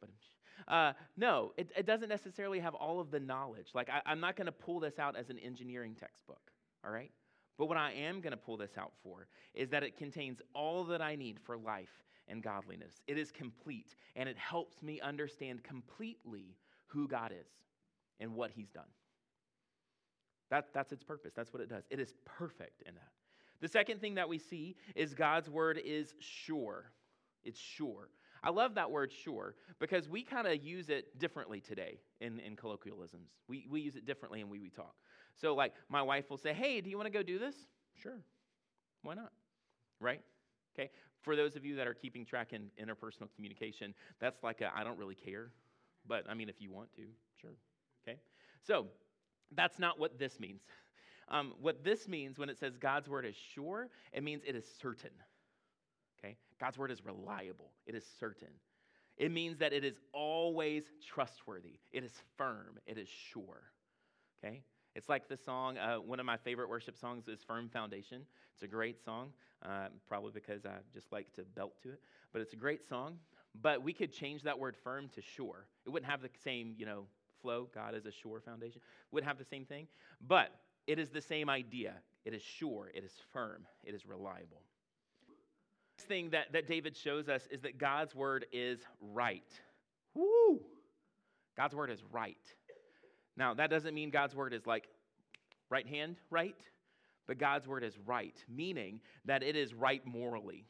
but 0.00 0.10
uh, 0.72 0.92
no, 1.16 1.52
it, 1.56 1.70
it, 1.76 1.86
doesn't 1.86 2.08
necessarily 2.08 2.60
have 2.60 2.74
all 2.74 3.00
of 3.00 3.10
the 3.10 3.20
knowledge. 3.20 3.68
Like, 3.74 3.88
I, 3.88 4.00
I'm 4.06 4.20
not 4.20 4.36
going 4.36 4.46
to 4.46 4.52
pull 4.52 4.80
this 4.80 4.98
out 4.98 5.16
as 5.16 5.30
an 5.30 5.38
engineering 5.38 5.96
textbook, 5.98 6.50
all 6.84 6.90
right? 6.90 7.10
But 7.58 7.66
what 7.66 7.76
I 7.76 7.92
am 7.92 8.20
going 8.20 8.32
to 8.32 8.36
pull 8.36 8.56
this 8.56 8.76
out 8.78 8.92
for 9.02 9.26
is 9.54 9.68
that 9.70 9.82
it 9.82 9.96
contains 9.96 10.40
all 10.54 10.84
that 10.84 11.00
I 11.00 11.16
need 11.16 11.38
for 11.44 11.56
life 11.56 12.02
and 12.28 12.42
godliness. 12.42 13.00
It 13.06 13.18
is 13.18 13.30
complete, 13.30 13.94
and 14.16 14.28
it 14.28 14.36
helps 14.36 14.82
me 14.82 15.00
understand 15.00 15.62
completely 15.62 16.56
who 16.86 17.08
God 17.08 17.32
is 17.32 17.48
and 18.20 18.34
what 18.34 18.50
He's 18.50 18.70
done. 18.70 18.84
That, 20.50 20.68
that's 20.72 20.92
its 20.92 21.02
purpose. 21.02 21.32
That's 21.34 21.52
what 21.52 21.62
it 21.62 21.68
does. 21.68 21.84
It 21.90 22.00
is 22.00 22.14
perfect 22.24 22.82
in 22.86 22.94
that. 22.94 23.08
The 23.60 23.68
second 23.68 24.00
thing 24.00 24.14
that 24.16 24.28
we 24.28 24.38
see 24.38 24.76
is 24.94 25.14
God's 25.14 25.48
word 25.48 25.80
is 25.84 26.14
sure. 26.18 26.92
It's 27.42 27.58
sure. 27.58 28.10
I 28.42 28.50
love 28.50 28.74
that 28.74 28.90
word 28.90 29.10
sure 29.10 29.54
because 29.80 30.08
we 30.08 30.22
kind 30.22 30.46
of 30.46 30.62
use 30.62 30.90
it 30.90 31.18
differently 31.18 31.60
today 31.60 31.98
in, 32.20 32.40
in 32.40 32.56
colloquialisms. 32.56 33.30
We, 33.48 33.66
we 33.70 33.80
use 33.80 33.96
it 33.96 34.04
differently 34.04 34.42
in 34.42 34.50
we 34.50 34.58
we 34.58 34.68
talk. 34.68 34.94
So, 35.34 35.54
like, 35.54 35.72
my 35.88 36.02
wife 36.02 36.28
will 36.28 36.36
say, 36.36 36.52
Hey, 36.52 36.80
do 36.80 36.90
you 36.90 36.96
want 36.96 37.06
to 37.06 37.12
go 37.12 37.22
do 37.22 37.38
this? 37.38 37.54
Sure. 37.94 38.20
Why 39.02 39.14
not? 39.14 39.32
Right? 39.98 40.20
Okay. 40.74 40.90
For 41.22 41.36
those 41.36 41.56
of 41.56 41.64
you 41.64 41.76
that 41.76 41.86
are 41.86 41.94
keeping 41.94 42.24
track 42.24 42.52
in 42.52 42.70
interpersonal 42.82 43.28
communication, 43.34 43.94
that's 44.20 44.42
like 44.42 44.62
I 44.62 44.84
don't 44.84 44.98
really 44.98 45.14
care. 45.14 45.50
But 46.06 46.24
I 46.28 46.34
mean, 46.34 46.48
if 46.48 46.60
you 46.60 46.70
want 46.70 46.92
to, 46.96 47.02
sure. 47.40 47.56
Okay? 48.06 48.18
So, 48.66 48.86
that's 49.54 49.78
not 49.78 49.98
what 49.98 50.18
this 50.18 50.38
means. 50.40 50.60
Um, 51.28 51.54
what 51.60 51.82
this 51.82 52.06
means 52.06 52.38
when 52.38 52.50
it 52.50 52.58
says 52.58 52.76
God's 52.76 53.08
word 53.08 53.24
is 53.24 53.34
sure, 53.34 53.88
it 54.12 54.22
means 54.22 54.42
it 54.46 54.54
is 54.54 54.64
certain. 54.80 55.10
Okay? 56.18 56.36
God's 56.60 56.76
word 56.76 56.90
is 56.90 57.04
reliable, 57.04 57.70
it 57.86 57.94
is 57.94 58.04
certain. 58.20 58.48
It 59.16 59.30
means 59.30 59.58
that 59.58 59.72
it 59.72 59.84
is 59.84 60.00
always 60.12 60.84
trustworthy, 61.06 61.78
it 61.92 62.04
is 62.04 62.12
firm, 62.36 62.78
it 62.86 62.98
is 62.98 63.08
sure. 63.08 63.62
Okay? 64.44 64.62
It's 64.94 65.08
like 65.08 65.28
the 65.28 65.36
song, 65.36 65.78
uh, 65.78 65.96
one 65.96 66.20
of 66.20 66.26
my 66.26 66.36
favorite 66.36 66.68
worship 66.68 66.96
songs 66.96 67.26
is 67.26 67.42
Firm 67.42 67.68
Foundation. 67.68 68.22
It's 68.52 68.62
a 68.62 68.68
great 68.68 69.02
song, 69.04 69.30
uh, 69.64 69.88
probably 70.08 70.32
because 70.32 70.64
I 70.66 70.76
just 70.92 71.10
like 71.12 71.32
to 71.34 71.42
belt 71.42 71.74
to 71.82 71.90
it, 71.90 72.00
but 72.32 72.42
it's 72.42 72.52
a 72.52 72.56
great 72.56 72.86
song. 72.88 73.18
But 73.60 73.82
we 73.82 73.92
could 73.92 74.12
change 74.12 74.42
that 74.42 74.58
word 74.58 74.76
firm 74.76 75.08
to 75.14 75.22
sure. 75.22 75.66
It 75.86 75.90
wouldn't 75.90 76.10
have 76.10 76.22
the 76.22 76.30
same, 76.42 76.74
you 76.76 76.86
know, 76.86 77.04
flow. 77.40 77.68
God 77.72 77.94
is 77.94 78.04
a 78.04 78.10
sure 78.10 78.40
foundation. 78.40 78.80
Would 79.12 79.22
have 79.24 79.38
the 79.38 79.44
same 79.44 79.64
thing, 79.64 79.86
but 80.26 80.50
it 80.86 80.98
is 80.98 81.10
the 81.10 81.20
same 81.20 81.48
idea. 81.48 81.94
It 82.24 82.34
is 82.34 82.42
sure, 82.42 82.90
it 82.94 83.04
is 83.04 83.12
firm, 83.32 83.66
it 83.84 83.94
is 83.94 84.06
reliable. 84.06 84.62
Next 85.98 86.08
thing 86.08 86.30
that, 86.30 86.52
that 86.52 86.66
David 86.66 86.96
shows 86.96 87.28
us 87.28 87.46
is 87.50 87.60
that 87.62 87.78
God's 87.78 88.14
word 88.14 88.46
is 88.52 88.80
right. 89.00 89.44
Woo! 90.14 90.60
God's 91.56 91.74
word 91.74 91.90
is 91.90 92.02
right. 92.10 92.36
Now, 93.36 93.54
that 93.54 93.70
doesn't 93.70 93.94
mean 93.94 94.10
God's 94.10 94.34
word 94.34 94.52
is 94.52 94.66
like 94.66 94.88
right 95.70 95.86
hand 95.86 96.16
right, 96.30 96.60
but 97.26 97.38
God's 97.38 97.66
word 97.66 97.84
is 97.84 97.98
right, 98.06 98.42
meaning 98.48 99.00
that 99.24 99.42
it 99.42 99.56
is 99.56 99.74
right 99.74 100.04
morally. 100.06 100.66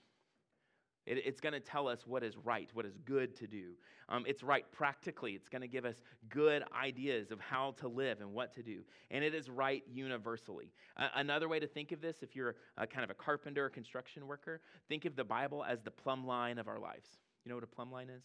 It, 1.06 1.18
it's 1.24 1.40
going 1.40 1.52
to 1.52 1.60
tell 1.60 1.88
us 1.88 2.06
what 2.06 2.22
is 2.22 2.36
right, 2.36 2.70
what 2.72 2.86
is 2.86 2.96
good 3.04 3.36
to 3.36 3.46
do. 3.46 3.72
Um, 4.08 4.24
it's 4.26 4.42
right 4.42 4.64
practically. 4.72 5.32
It's 5.32 5.48
going 5.48 5.62
to 5.62 5.68
give 5.68 5.84
us 5.84 5.96
good 6.28 6.62
ideas 6.78 7.30
of 7.30 7.40
how 7.40 7.74
to 7.78 7.88
live 7.88 8.20
and 8.20 8.32
what 8.32 8.52
to 8.54 8.62
do. 8.62 8.80
And 9.10 9.24
it 9.24 9.34
is 9.34 9.48
right 9.48 9.82
universally. 9.90 10.72
Another 11.14 11.48
way 11.48 11.58
to 11.58 11.66
think 11.66 11.92
of 11.92 12.00
this, 12.00 12.18
if 12.22 12.36
you're 12.36 12.56
a, 12.76 12.86
kind 12.86 13.04
of 13.04 13.10
a 13.10 13.14
carpenter 13.14 13.64
or 13.64 13.70
construction 13.70 14.26
worker, 14.26 14.60
think 14.88 15.04
of 15.04 15.16
the 15.16 15.24
Bible 15.24 15.64
as 15.64 15.80
the 15.82 15.90
plumb 15.90 16.26
line 16.26 16.58
of 16.58 16.68
our 16.68 16.78
lives. 16.78 17.08
You 17.44 17.50
know 17.50 17.56
what 17.56 17.64
a 17.64 17.68
plumb 17.68 17.92
line 17.92 18.10
is? 18.10 18.22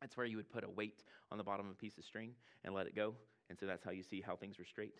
That's 0.00 0.16
where 0.16 0.26
you 0.26 0.36
would 0.36 0.50
put 0.50 0.64
a 0.64 0.70
weight 0.70 1.04
on 1.32 1.38
the 1.38 1.44
bottom 1.44 1.66
of 1.66 1.72
a 1.72 1.76
piece 1.76 1.98
of 1.98 2.04
string 2.04 2.32
and 2.64 2.74
let 2.74 2.86
it 2.86 2.94
go. 2.94 3.14
And 3.48 3.58
so 3.58 3.66
that's 3.66 3.84
how 3.84 3.92
you 3.92 4.02
see 4.02 4.20
how 4.20 4.36
things 4.36 4.58
are 4.58 4.64
straight. 4.64 4.94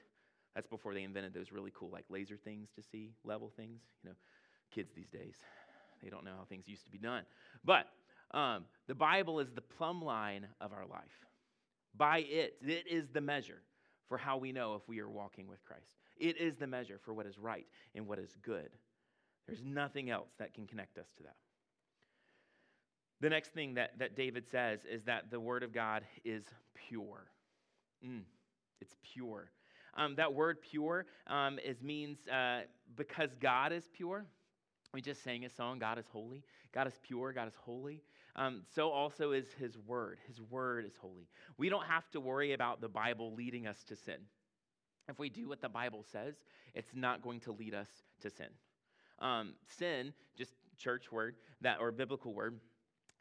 That's 0.57 0.67
before 0.67 0.95
they 0.95 1.03
invented 1.03 1.35
those 1.35 1.53
really 1.53 1.71
cool, 1.75 1.91
like 1.93 2.07
laser 2.09 2.39
things 2.39 2.71
to 2.77 2.83
see 2.83 3.13
level 3.25 3.53
things. 3.57 3.83
You 4.03 4.11
know, 4.11 4.17
kids 4.75 4.91
these 4.97 5.11
days, 5.11 5.35
they 6.03 6.09
don't 6.09 6.25
know 6.25 6.33
how 6.37 6.45
things 6.49 6.67
used 6.67 6.87
to 6.87 6.91
be 6.91 6.97
done. 6.97 7.25
But 7.63 7.87
um, 8.33 8.65
the 8.89 8.95
Bible 8.95 9.39
is 9.39 9.53
the 9.53 9.61
plumb 9.61 10.03
line 10.03 10.47
of 10.63 10.73
our 10.73 10.87
life. 10.87 11.27
By 11.95 12.21
it, 12.21 12.57
it 12.67 12.87
is 12.91 13.09
the 13.13 13.21
measure 13.21 13.61
for 14.09 14.17
how 14.17 14.39
we 14.39 14.51
know 14.51 14.75
if 14.77 14.89
we 14.89 14.99
are 15.01 15.11
walking 15.11 15.47
with 15.47 15.63
Christ. 15.63 15.95
It 16.17 16.39
is 16.41 16.57
the 16.57 16.67
measure 16.67 16.99
for 17.05 17.13
what 17.13 17.27
is 17.27 17.39
right 17.39 17.67
and 17.95 18.07
what 18.07 18.19
is 18.19 18.35
good. 18.43 18.71
There's 19.47 19.63
nothing 19.63 20.09
else 20.09 20.31
that 20.39 20.55
can 20.55 20.67
connect 20.67 20.97
us 20.97 21.07
to 21.19 21.23
that. 21.25 21.37
The 23.21 23.29
next 23.29 23.53
thing 23.53 23.75
that, 23.75 23.99
that 23.99 24.17
David 24.17 24.47
says 24.51 24.81
is 24.91 25.05
that 25.05 25.31
the 25.31 25.41
Word 25.41 25.63
of 25.63 25.73
God 25.73 26.03
is 26.25 26.45
pure. 26.89 27.27
Mm, 28.05 28.23
it's 28.81 28.95
pure. 29.15 29.51
Um, 29.97 30.15
that 30.17 30.33
word 30.33 30.59
pure 30.61 31.07
um, 31.27 31.59
is, 31.65 31.83
means 31.83 32.19
uh, 32.29 32.61
because 32.97 33.31
God 33.41 33.73
is 33.73 33.85
pure. 33.93 34.27
We 34.93 35.01
just 35.03 35.23
sang 35.23 35.45
a 35.45 35.51
song, 35.51 35.79
God 35.79 35.99
is 35.99 36.07
holy. 36.13 36.43
God 36.73 36.87
is 36.87 36.95
pure, 37.03 37.33
God 37.33 37.49
is 37.49 37.55
holy. 37.65 38.03
Um, 38.37 38.63
so 38.75 38.91
also 38.91 39.33
is 39.33 39.47
His 39.59 39.79
Word. 39.87 40.19
His 40.27 40.41
Word 40.43 40.85
is 40.85 40.93
holy. 41.01 41.27
We 41.57 41.69
don't 41.69 41.87
have 41.87 42.09
to 42.11 42.21
worry 42.21 42.53
about 42.53 42.81
the 42.81 42.89
Bible 42.89 43.35
leading 43.35 43.67
us 43.67 43.83
to 43.85 43.97
sin. 43.97 44.19
If 45.09 45.19
we 45.19 45.31
do 45.31 45.49
what 45.49 45.63
the 45.63 45.69
Bible 45.69 46.05
says, 46.13 46.35
it's 46.75 46.95
not 46.95 47.23
going 47.23 47.41
to 47.41 47.53
lead 47.53 47.75
us 47.75 47.89
to 48.21 48.31
sin. 48.31 48.49
Um, 49.21 49.55
sin, 49.79 50.13
just 50.37 50.53
church 50.77 51.11
word, 51.11 51.37
that 51.63 51.79
or 51.81 51.91
biblical 51.91 52.35
word, 52.35 52.61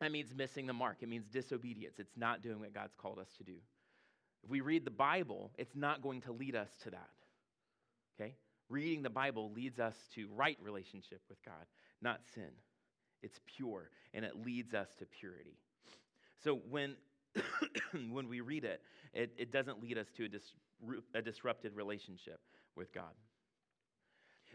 that 0.01 0.11
means 0.11 0.33
missing 0.35 0.65
the 0.65 0.73
mark. 0.73 0.97
It 1.01 1.07
means 1.07 1.27
disobedience. 1.27 1.95
It's 1.99 2.17
not 2.17 2.41
doing 2.41 2.59
what 2.59 2.73
God's 2.73 2.95
called 2.95 3.19
us 3.19 3.29
to 3.37 3.43
do. 3.43 3.55
If 4.45 4.51
we 4.51 4.61
read 4.61 4.85
the 4.85 4.91
Bible, 4.91 5.51
it's 5.57 5.75
not 5.75 6.03
going 6.03 6.21
to 6.21 6.31
lead 6.31 6.55
us 6.55 6.69
to 6.83 6.91
that. 6.91 7.09
Okay? 8.19 8.35
Reading 8.69 9.01
the 9.01 9.09
Bible 9.09 9.51
leads 9.51 9.79
us 9.79 9.95
to 10.13 10.27
right 10.35 10.57
relationship 10.61 11.21
with 11.29 11.43
God, 11.43 11.65
not 12.01 12.21
sin. 12.35 12.51
It's 13.23 13.39
pure 13.57 13.89
and 14.13 14.23
it 14.23 14.45
leads 14.45 14.75
us 14.75 14.89
to 14.99 15.05
purity. 15.05 15.57
So 16.43 16.61
when 16.69 16.95
when 18.11 18.29
we 18.29 18.39
read 18.39 18.63
it, 18.63 18.81
it, 19.13 19.33
it 19.37 19.51
doesn't 19.51 19.81
lead 19.81 19.97
us 19.97 20.07
to 20.15 20.25
a, 20.25 20.29
dis, 20.29 20.53
a 21.13 21.21
disrupted 21.21 21.75
relationship 21.75 22.39
with 22.75 22.93
God. 22.93 23.11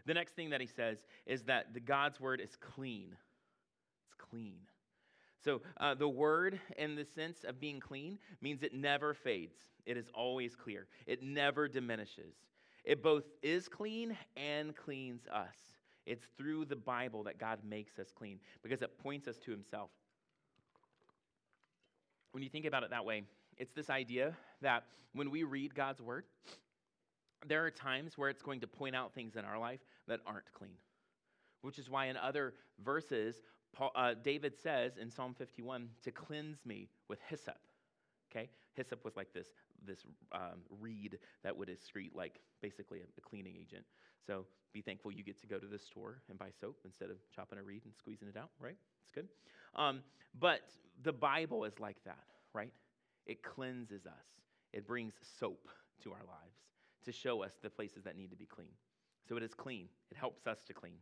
The 0.06 0.14
next 0.14 0.34
thing 0.34 0.50
that 0.50 0.60
he 0.60 0.66
says 0.66 0.98
is 1.26 1.42
that 1.42 1.74
the 1.74 1.80
God's 1.80 2.20
word 2.20 2.40
is 2.40 2.56
clean. 2.56 3.16
It's 4.06 4.14
clean. 4.30 4.60
So 5.42 5.62
uh, 5.78 5.94
the 5.94 6.08
word, 6.08 6.60
in 6.76 6.96
the 6.96 7.04
sense 7.04 7.44
of 7.44 7.60
being 7.60 7.80
clean, 7.80 8.18
means 8.40 8.62
it 8.62 8.74
never 8.74 9.14
fades. 9.14 9.56
It 9.86 9.96
is 9.96 10.10
always 10.14 10.54
clear. 10.54 10.86
It 11.06 11.22
never 11.22 11.66
diminishes. 11.68 12.34
It 12.84 13.02
both 13.02 13.24
is 13.42 13.68
clean 13.68 14.16
and 14.36 14.76
cleans 14.76 15.26
us. 15.32 15.56
It's 16.06 16.26
through 16.36 16.66
the 16.66 16.76
Bible 16.76 17.24
that 17.24 17.38
God 17.38 17.60
makes 17.68 17.98
us 17.98 18.10
clean 18.14 18.38
because 18.62 18.82
it 18.82 18.98
points 18.98 19.28
us 19.28 19.38
to 19.38 19.50
Himself. 19.50 19.90
When 22.32 22.42
you 22.42 22.48
think 22.48 22.64
about 22.64 22.82
it 22.82 22.90
that 22.90 23.04
way, 23.04 23.24
it's 23.58 23.72
this 23.72 23.90
idea 23.90 24.36
that 24.62 24.84
when 25.12 25.30
we 25.30 25.44
read 25.44 25.74
God's 25.74 26.00
Word, 26.00 26.24
there 27.46 27.64
are 27.64 27.70
times 27.70 28.16
where 28.16 28.28
it's 28.28 28.42
going 28.42 28.60
to 28.60 28.66
point 28.66 28.94
out 28.94 29.14
things 29.14 29.36
in 29.36 29.44
our 29.44 29.58
life 29.58 29.80
that 30.08 30.20
aren't 30.26 30.50
clean, 30.52 30.76
which 31.62 31.78
is 31.78 31.88
why 31.88 32.06
in 32.06 32.16
other 32.16 32.54
verses, 32.84 33.36
Paul, 33.72 33.92
uh, 33.94 34.14
David 34.22 34.56
says 34.56 34.96
in 34.96 35.10
Psalm 35.10 35.34
51 35.34 35.88
to 36.02 36.10
cleanse 36.10 36.64
me 36.64 36.88
with 37.08 37.18
hyssop. 37.28 37.58
Okay, 38.30 38.48
hyssop 38.74 39.04
was 39.04 39.16
like 39.16 39.32
this 39.32 39.48
this 39.84 40.04
um, 40.32 40.60
reed 40.80 41.18
that 41.42 41.56
would 41.56 41.68
excrete 41.68 42.14
like 42.14 42.40
basically 42.60 43.00
a, 43.00 43.04
a, 43.16 43.20
cleaning 43.20 43.56
agent. 43.60 43.84
So 44.26 44.44
be 44.72 44.82
thankful 44.82 45.10
you 45.10 45.24
get 45.24 45.40
to 45.40 45.46
go 45.46 45.58
to 45.58 45.66
the 45.66 45.78
store 45.78 46.22
and 46.28 46.38
buy 46.38 46.50
soap 46.60 46.76
instead 46.84 47.10
of 47.10 47.16
chopping 47.34 47.58
a 47.58 47.62
reed 47.62 47.82
and 47.84 47.94
squeezing 47.96 48.28
it 48.28 48.36
out. 48.36 48.50
Right, 48.60 48.76
it's 49.00 49.10
good. 49.14 49.28
Um, 49.74 50.00
but 50.38 50.60
the 51.02 51.12
Bible 51.12 51.64
is 51.64 51.80
like 51.80 51.96
that, 52.04 52.24
right? 52.52 52.72
It 53.26 53.42
cleanses 53.42 54.06
us. 54.06 54.26
It 54.72 54.86
brings 54.86 55.14
soap 55.38 55.68
to 56.02 56.12
our 56.12 56.24
lives 56.26 56.58
to 57.04 57.12
show 57.12 57.42
us 57.42 57.52
the 57.62 57.70
places 57.70 58.04
that 58.04 58.16
need 58.16 58.30
to 58.30 58.36
be 58.36 58.46
clean. 58.46 58.72
So 59.28 59.36
it 59.36 59.42
is 59.42 59.54
clean. 59.54 59.86
It 60.10 60.16
helps 60.16 60.46
us 60.46 60.58
to 60.66 60.72
clean. 60.72 60.98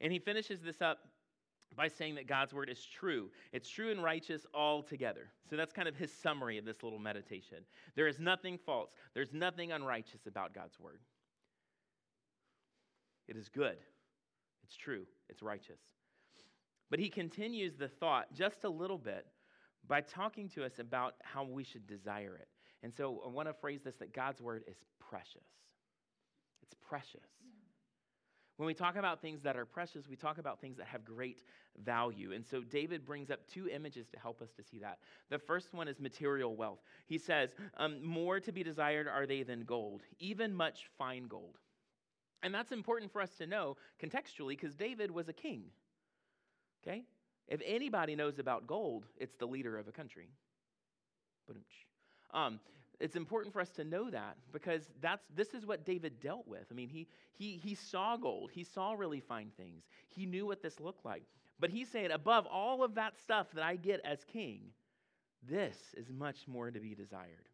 And 0.00 0.12
he 0.12 0.18
finishes 0.18 0.60
this 0.60 0.80
up 0.80 0.98
by 1.76 1.88
saying 1.88 2.16
that 2.16 2.26
God's 2.26 2.52
word 2.52 2.68
is 2.68 2.84
true. 2.84 3.30
It's 3.52 3.68
true 3.68 3.90
and 3.90 4.02
righteous 4.02 4.46
altogether. 4.54 5.28
So 5.48 5.56
that's 5.56 5.72
kind 5.72 5.88
of 5.88 5.96
his 5.96 6.12
summary 6.12 6.58
of 6.58 6.64
this 6.64 6.82
little 6.82 6.98
meditation. 6.98 7.58
There 7.94 8.08
is 8.08 8.18
nothing 8.18 8.58
false, 8.58 8.90
there's 9.14 9.32
nothing 9.32 9.72
unrighteous 9.72 10.26
about 10.26 10.54
God's 10.54 10.78
word. 10.78 11.00
It 13.28 13.36
is 13.36 13.48
good, 13.48 13.76
it's 14.64 14.76
true, 14.76 15.06
it's 15.28 15.42
righteous. 15.42 15.80
But 16.90 16.98
he 16.98 17.08
continues 17.08 17.76
the 17.76 17.88
thought 17.88 18.32
just 18.34 18.64
a 18.64 18.68
little 18.68 18.98
bit 18.98 19.26
by 19.86 20.00
talking 20.00 20.48
to 20.50 20.64
us 20.64 20.80
about 20.80 21.14
how 21.22 21.44
we 21.44 21.62
should 21.62 21.86
desire 21.86 22.36
it. 22.36 22.48
And 22.82 22.92
so 22.92 23.22
I 23.24 23.28
want 23.28 23.48
to 23.48 23.54
phrase 23.54 23.82
this 23.84 23.96
that 23.96 24.12
God's 24.12 24.40
word 24.40 24.64
is 24.66 24.84
precious. 24.98 25.46
It's 26.62 26.74
precious. 26.80 27.26
When 28.60 28.66
we 28.66 28.74
talk 28.74 28.96
about 28.96 29.22
things 29.22 29.40
that 29.44 29.56
are 29.56 29.64
precious, 29.64 30.06
we 30.06 30.16
talk 30.16 30.36
about 30.36 30.60
things 30.60 30.76
that 30.76 30.86
have 30.86 31.02
great 31.02 31.44
value. 31.82 32.32
And 32.34 32.44
so 32.44 32.60
David 32.60 33.06
brings 33.06 33.30
up 33.30 33.40
two 33.48 33.70
images 33.70 34.06
to 34.10 34.18
help 34.18 34.42
us 34.42 34.50
to 34.54 34.62
see 34.62 34.78
that. 34.80 34.98
The 35.30 35.38
first 35.38 35.72
one 35.72 35.88
is 35.88 35.98
material 35.98 36.54
wealth. 36.54 36.80
He 37.06 37.16
says, 37.16 37.54
um, 37.78 38.04
More 38.04 38.38
to 38.38 38.52
be 38.52 38.62
desired 38.62 39.08
are 39.08 39.24
they 39.24 39.44
than 39.44 39.64
gold, 39.64 40.02
even 40.18 40.54
much 40.54 40.90
fine 40.98 41.26
gold. 41.26 41.56
And 42.42 42.54
that's 42.54 42.70
important 42.70 43.10
for 43.10 43.22
us 43.22 43.30
to 43.38 43.46
know 43.46 43.78
contextually 43.98 44.50
because 44.50 44.74
David 44.74 45.10
was 45.10 45.30
a 45.30 45.32
king. 45.32 45.62
Okay? 46.86 47.04
If 47.48 47.62
anybody 47.64 48.14
knows 48.14 48.38
about 48.38 48.66
gold, 48.66 49.06
it's 49.16 49.36
the 49.36 49.46
leader 49.46 49.78
of 49.78 49.88
a 49.88 49.92
country. 49.92 50.28
Um, 52.34 52.60
it's 53.00 53.16
important 53.16 53.52
for 53.52 53.60
us 53.60 53.70
to 53.70 53.84
know 53.84 54.10
that 54.10 54.36
because 54.52 54.82
that's 55.00 55.24
this 55.34 55.54
is 55.54 55.64
what 55.66 55.84
David 55.86 56.20
dealt 56.20 56.46
with. 56.46 56.66
I 56.70 56.74
mean, 56.74 56.88
he 56.88 57.08
he 57.32 57.58
he 57.62 57.74
saw 57.74 58.16
gold, 58.16 58.50
he 58.52 58.62
saw 58.62 58.92
really 58.92 59.20
fine 59.20 59.50
things, 59.56 59.84
he 60.08 60.26
knew 60.26 60.46
what 60.46 60.62
this 60.62 60.78
looked 60.78 61.04
like. 61.04 61.24
But 61.58 61.70
he's 61.70 61.88
saying, 61.90 62.10
above 62.10 62.46
all 62.46 62.82
of 62.82 62.94
that 62.94 63.18
stuff 63.18 63.48
that 63.54 63.64
I 63.64 63.76
get 63.76 64.00
as 64.04 64.24
king, 64.24 64.60
this 65.46 65.76
is 65.96 66.10
much 66.10 66.46
more 66.46 66.70
to 66.70 66.80
be 66.80 66.94
desired. 66.94 67.48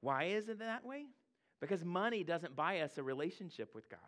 Why 0.00 0.24
is 0.24 0.48
it 0.48 0.58
that 0.60 0.84
way? 0.84 1.04
Because 1.60 1.84
money 1.84 2.24
doesn't 2.24 2.56
buy 2.56 2.80
us 2.80 2.98
a 2.98 3.02
relationship 3.02 3.74
with 3.74 3.88
God. 3.88 4.00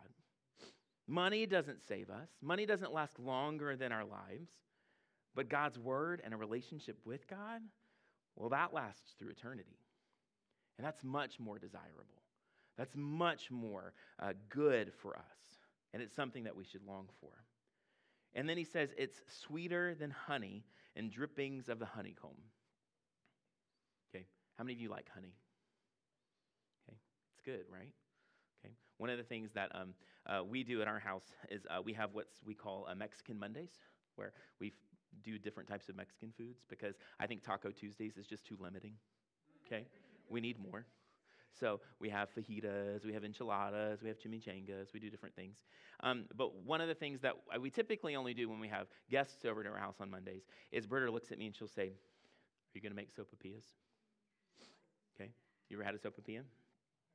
Money 1.07 1.45
doesn't 1.45 1.85
save 1.87 2.09
us. 2.09 2.29
Money 2.41 2.65
doesn't 2.65 2.93
last 2.93 3.19
longer 3.19 3.75
than 3.75 3.91
our 3.91 4.03
lives. 4.03 4.49
But 5.35 5.49
God's 5.49 5.77
word 5.77 6.21
and 6.25 6.33
a 6.33 6.37
relationship 6.37 6.97
with 7.05 7.27
God, 7.27 7.61
well, 8.35 8.49
that 8.49 8.73
lasts 8.73 9.13
through 9.17 9.29
eternity. 9.29 9.77
And 10.77 10.85
that's 10.85 11.03
much 11.03 11.39
more 11.39 11.57
desirable. 11.57 12.21
That's 12.77 12.95
much 12.95 13.49
more 13.51 13.93
uh, 14.19 14.33
good 14.49 14.91
for 15.01 15.15
us. 15.15 15.23
And 15.93 16.01
it's 16.01 16.13
something 16.15 16.43
that 16.43 16.55
we 16.55 16.65
should 16.65 16.85
long 16.85 17.07
for. 17.21 17.31
And 18.33 18.49
then 18.49 18.57
he 18.57 18.65
says, 18.65 18.93
it's 18.97 19.21
sweeter 19.27 19.95
than 19.95 20.11
honey 20.11 20.65
and 20.95 21.09
drippings 21.09 21.69
of 21.69 21.79
the 21.79 21.85
honeycomb. 21.85 22.35
Okay, 24.09 24.25
how 24.57 24.65
many 24.65 24.73
of 24.73 24.81
you 24.81 24.89
like 24.89 25.07
honey? 25.13 25.33
Okay, 26.85 26.97
it's 27.31 27.41
good, 27.45 27.63
right? 27.71 27.93
Okay, 28.59 28.73
one 28.97 29.09
of 29.09 29.17
the 29.17 29.23
things 29.23 29.51
that 29.53 29.71
um, 29.73 29.93
uh, 30.25 30.43
we 30.43 30.63
do 30.63 30.81
at 30.81 30.87
our 30.89 30.99
house 30.99 31.31
is 31.49 31.65
uh, 31.69 31.81
we 31.81 31.93
have 31.93 32.13
what 32.13 32.27
we 32.45 32.53
call 32.53 32.87
a 32.87 32.95
Mexican 32.95 33.39
Mondays, 33.39 33.79
where 34.17 34.33
we 34.59 34.73
do 35.23 35.37
different 35.37 35.69
types 35.69 35.87
of 35.87 35.95
Mexican 35.95 36.33
foods 36.37 36.65
because 36.69 36.95
I 37.19 37.27
think 37.27 37.41
Taco 37.41 37.71
Tuesdays 37.71 38.17
is 38.17 38.27
just 38.27 38.45
too 38.45 38.57
limiting. 38.59 38.93
Okay? 39.65 39.85
We 40.29 40.41
need 40.41 40.59
more. 40.59 40.85
So 41.59 41.79
we 41.99 42.09
have 42.09 42.29
fajitas, 42.35 43.05
we 43.05 43.13
have 43.13 43.23
enchiladas, 43.23 44.01
we 44.01 44.09
have 44.09 44.19
chimichangas, 44.19 44.93
we 44.93 44.99
do 44.99 45.09
different 45.09 45.35
things. 45.35 45.57
Um, 46.01 46.25
but 46.35 46.53
one 46.63 46.81
of 46.81 46.89
the 46.89 46.95
things 46.95 47.21
that 47.21 47.35
we 47.59 47.69
typically 47.69 48.15
only 48.15 48.33
do 48.33 48.49
when 48.49 48.59
we 48.59 48.67
have 48.67 48.87
guests 49.09 49.45
over 49.45 49.63
to 49.63 49.69
our 49.69 49.77
house 49.77 49.95
on 50.01 50.11
Mondays 50.11 50.43
is 50.71 50.85
Britta 50.85 51.09
looks 51.09 51.31
at 51.31 51.37
me 51.37 51.45
and 51.47 51.55
she'll 51.55 51.67
say, 51.67 51.87
Are 51.87 52.73
you 52.73 52.81
going 52.81 52.91
to 52.91 52.95
make 52.95 53.09
sopapillas? 53.15 53.63
Okay. 55.15 55.31
You 55.69 55.77
ever 55.77 55.83
had 55.85 55.95
a 55.95 55.97
sopapilla? 55.97 56.41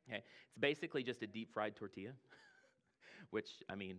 Okay. 0.09 0.23
It's 0.49 0.59
basically 0.59 1.03
just 1.03 1.23
a 1.23 1.27
deep 1.27 1.53
fried 1.53 1.77
tortilla, 1.77 2.13
which, 3.31 3.51
I 3.69 3.75
mean, 3.75 3.99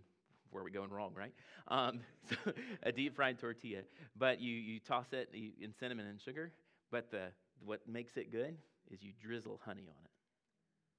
where 0.50 0.62
are 0.62 0.64
we 0.64 0.72
going 0.72 0.90
wrong, 0.90 1.12
right? 1.14 1.32
Um, 1.68 2.00
so 2.28 2.52
a 2.82 2.90
deep 2.90 3.14
fried 3.14 3.38
tortilla. 3.38 3.82
But 4.18 4.40
you, 4.40 4.52
you 4.52 4.80
toss 4.80 5.12
it 5.12 5.30
in 5.32 5.72
cinnamon 5.72 6.06
and 6.06 6.20
sugar, 6.20 6.52
but 6.90 7.12
the, 7.12 7.28
what 7.64 7.80
makes 7.88 8.16
it 8.16 8.32
good 8.32 8.56
is 8.92 9.02
you 9.02 9.12
drizzle 9.20 9.60
honey 9.64 9.88
on 9.88 10.04
it. 10.04 10.10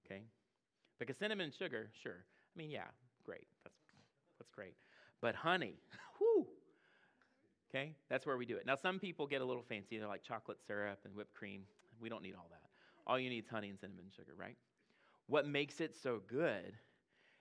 Okay? 0.05 0.23
Because 0.99 1.17
cinnamon 1.17 1.45
and 1.45 1.53
sugar, 1.53 1.89
sure. 2.01 2.25
I 2.55 2.57
mean, 2.57 2.69
yeah, 2.69 2.87
great. 3.23 3.47
That's 3.63 3.75
that's 4.39 4.51
great. 4.51 4.75
But 5.21 5.35
honey, 5.35 5.75
whoo. 6.19 6.47
Okay? 7.69 7.93
That's 8.09 8.25
where 8.25 8.37
we 8.37 8.45
do 8.45 8.57
it. 8.57 8.65
Now 8.65 8.75
some 8.75 8.99
people 8.99 9.25
get 9.25 9.41
a 9.41 9.45
little 9.45 9.63
fancy. 9.63 9.97
They're 9.97 10.07
like 10.07 10.23
chocolate 10.23 10.57
syrup 10.65 10.99
and 11.05 11.15
whipped 11.15 11.33
cream. 11.33 11.63
We 11.99 12.09
don't 12.09 12.21
need 12.21 12.35
all 12.35 12.47
that. 12.51 12.69
All 13.07 13.19
you 13.19 13.29
need 13.29 13.43
is 13.43 13.49
honey 13.49 13.69
and 13.69 13.79
cinnamon 13.79 14.05
and 14.05 14.13
sugar, 14.13 14.33
right? 14.37 14.57
What 15.27 15.47
makes 15.47 15.81
it 15.81 15.95
so 15.95 16.21
good 16.27 16.73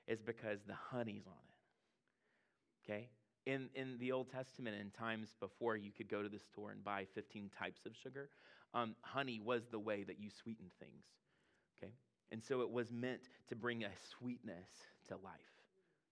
is 0.07 0.23
because 0.23 0.61
the 0.67 0.75
honey's 0.75 1.27
on 1.27 1.33
it. 1.33 2.93
Okay? 2.93 3.09
In, 3.45 3.69
in 3.75 3.99
the 3.99 4.13
Old 4.13 4.31
Testament, 4.31 4.77
in 4.81 4.91
times 4.91 5.35
before 5.41 5.77
you 5.77 5.91
could 5.91 6.09
go 6.09 6.23
to 6.23 6.29
the 6.29 6.39
store 6.39 6.71
and 6.71 6.85
buy 6.85 7.07
15 7.15 7.51
types 7.59 7.87
of 7.87 7.93
sugar, 8.01 8.29
um, 8.73 8.95
honey 9.03 9.41
was 9.41 9.63
the 9.71 9.79
way 9.79 10.05
that 10.05 10.21
you 10.21 10.31
sweetened 10.31 10.71
things. 10.79 11.05
Okay? 11.77 11.93
And 12.31 12.43
so 12.43 12.61
it 12.61 12.71
was 12.71 12.91
meant 12.91 13.29
to 13.49 13.57
bring 13.57 13.85
a 13.85 13.91
sweetness 14.17 14.69
to 15.09 15.15
life. 15.15 15.33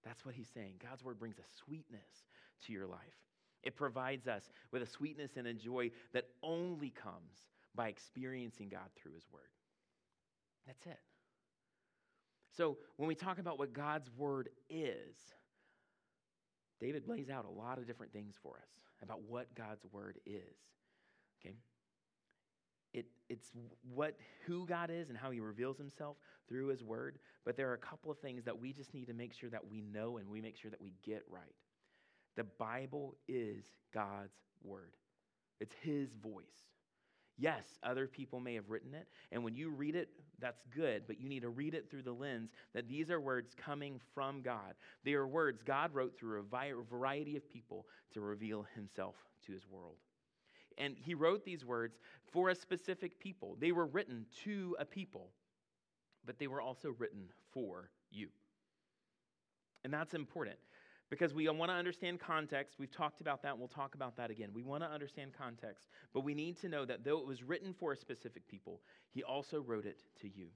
That's 0.04 0.24
what 0.24 0.34
he's 0.34 0.48
saying. 0.52 0.74
God's 0.82 1.04
word 1.04 1.18
brings 1.18 1.38
a 1.38 1.64
sweetness 1.64 2.24
to 2.66 2.72
your 2.72 2.86
life. 2.86 2.98
It 3.62 3.76
provides 3.76 4.26
us 4.26 4.50
with 4.72 4.82
a 4.82 4.86
sweetness 4.86 5.32
and 5.36 5.46
a 5.46 5.52
joy 5.52 5.90
that 6.12 6.24
only 6.42 6.90
comes 6.90 7.48
by 7.74 7.88
experiencing 7.88 8.68
God 8.70 8.88
through 8.96 9.12
his 9.12 9.26
word. 9.32 9.42
That's 10.66 10.86
it. 10.86 11.00
So 12.56 12.78
when 12.96 13.08
we 13.08 13.14
talk 13.14 13.38
about 13.38 13.58
what 13.58 13.72
God's 13.72 14.10
word 14.16 14.48
is, 14.68 15.16
David 16.80 17.06
lays 17.06 17.30
out 17.30 17.44
a 17.44 17.50
lot 17.50 17.78
of 17.78 17.86
different 17.86 18.12
things 18.12 18.34
for 18.42 18.56
us 18.56 18.70
about 19.02 19.22
what 19.22 19.54
God's 19.54 19.84
word 19.92 20.18
is. 20.26 20.56
Okay? 21.40 21.54
it, 22.92 23.06
it's 23.28 23.50
what 23.94 24.16
who 24.46 24.66
God 24.66 24.90
is 24.90 25.08
and 25.08 25.18
how 25.18 25.30
he 25.30 25.40
reveals 25.40 25.78
himself 25.78 26.16
through 26.48 26.68
his 26.68 26.82
word, 26.82 27.18
but 27.44 27.56
there 27.56 27.70
are 27.70 27.74
a 27.74 27.78
couple 27.78 28.10
of 28.10 28.18
things 28.18 28.44
that 28.44 28.58
we 28.58 28.72
just 28.72 28.94
need 28.94 29.06
to 29.06 29.14
make 29.14 29.32
sure 29.32 29.50
that 29.50 29.68
we 29.68 29.80
know 29.80 30.16
and 30.16 30.28
we 30.28 30.40
make 30.40 30.56
sure 30.56 30.70
that 30.70 30.80
we 30.80 30.92
get 31.04 31.22
right. 31.30 31.54
The 32.36 32.44
Bible 32.44 33.16
is 33.28 33.64
God's 33.92 34.34
word. 34.62 34.92
It's 35.60 35.74
his 35.82 36.08
voice. 36.22 36.44
Yes, 37.38 37.64
other 37.82 38.06
people 38.06 38.38
may 38.38 38.54
have 38.54 38.68
written 38.68 38.94
it, 38.94 39.08
and 39.32 39.42
when 39.42 39.54
you 39.54 39.70
read 39.70 39.96
it, 39.96 40.10
that's 40.40 40.62
good, 40.74 41.04
but 41.06 41.20
you 41.20 41.28
need 41.28 41.40
to 41.42 41.48
read 41.48 41.74
it 41.74 41.90
through 41.90 42.02
the 42.02 42.12
lens 42.12 42.50
that 42.74 42.88
these 42.88 43.10
are 43.10 43.20
words 43.20 43.54
coming 43.54 44.00
from 44.14 44.42
God. 44.42 44.74
They 45.04 45.14
are 45.14 45.26
words 45.26 45.62
God 45.62 45.94
wrote 45.94 46.18
through 46.18 46.40
a 46.40 46.82
variety 46.90 47.36
of 47.36 47.48
people 47.48 47.86
to 48.12 48.20
reveal 48.20 48.66
himself 48.74 49.14
to 49.46 49.52
his 49.52 49.66
world. 49.68 49.96
And 50.78 50.96
he 50.98 51.14
wrote 51.14 51.44
these 51.44 51.64
words 51.64 51.98
for 52.32 52.48
a 52.48 52.54
specific 52.54 53.18
people. 53.20 53.56
They 53.58 53.72
were 53.72 53.86
written 53.86 54.26
to 54.44 54.76
a 54.78 54.84
people, 54.84 55.30
but 56.24 56.38
they 56.38 56.46
were 56.46 56.60
also 56.60 56.94
written 56.98 57.28
for 57.52 57.90
you. 58.10 58.28
And 59.84 59.92
that's 59.92 60.14
important 60.14 60.56
because 61.10 61.34
we 61.34 61.48
want 61.48 61.70
to 61.70 61.76
understand 61.76 62.20
context. 62.20 62.76
We've 62.78 62.90
talked 62.90 63.20
about 63.20 63.42
that, 63.42 63.50
and 63.50 63.58
we'll 63.58 63.68
talk 63.68 63.94
about 63.94 64.16
that 64.16 64.30
again. 64.30 64.50
We 64.54 64.62
want 64.62 64.82
to 64.82 64.88
understand 64.88 65.32
context, 65.36 65.88
but 66.14 66.24
we 66.24 66.34
need 66.34 66.58
to 66.60 66.68
know 66.68 66.84
that 66.84 67.04
though 67.04 67.18
it 67.18 67.26
was 67.26 67.42
written 67.42 67.74
for 67.74 67.92
a 67.92 67.96
specific 67.96 68.46
people, 68.48 68.80
he 69.10 69.22
also 69.22 69.60
wrote 69.60 69.86
it 69.86 70.02
to 70.22 70.28
you. 70.28 70.46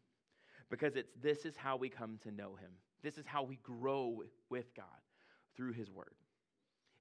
Because 0.71 0.97
it's 0.97 1.13
this 1.21 1.45
is 1.45 1.57
how 1.57 1.77
we 1.77 1.89
come 1.89 2.19
to 2.23 2.31
know 2.31 2.55
him. 2.55 2.71
This 3.03 3.19
is 3.19 3.27
how 3.27 3.43
we 3.43 3.59
grow 3.63 4.23
with 4.49 4.75
God. 4.75 4.87
through 5.57 5.73
His 5.73 5.91
Word. 5.91 6.15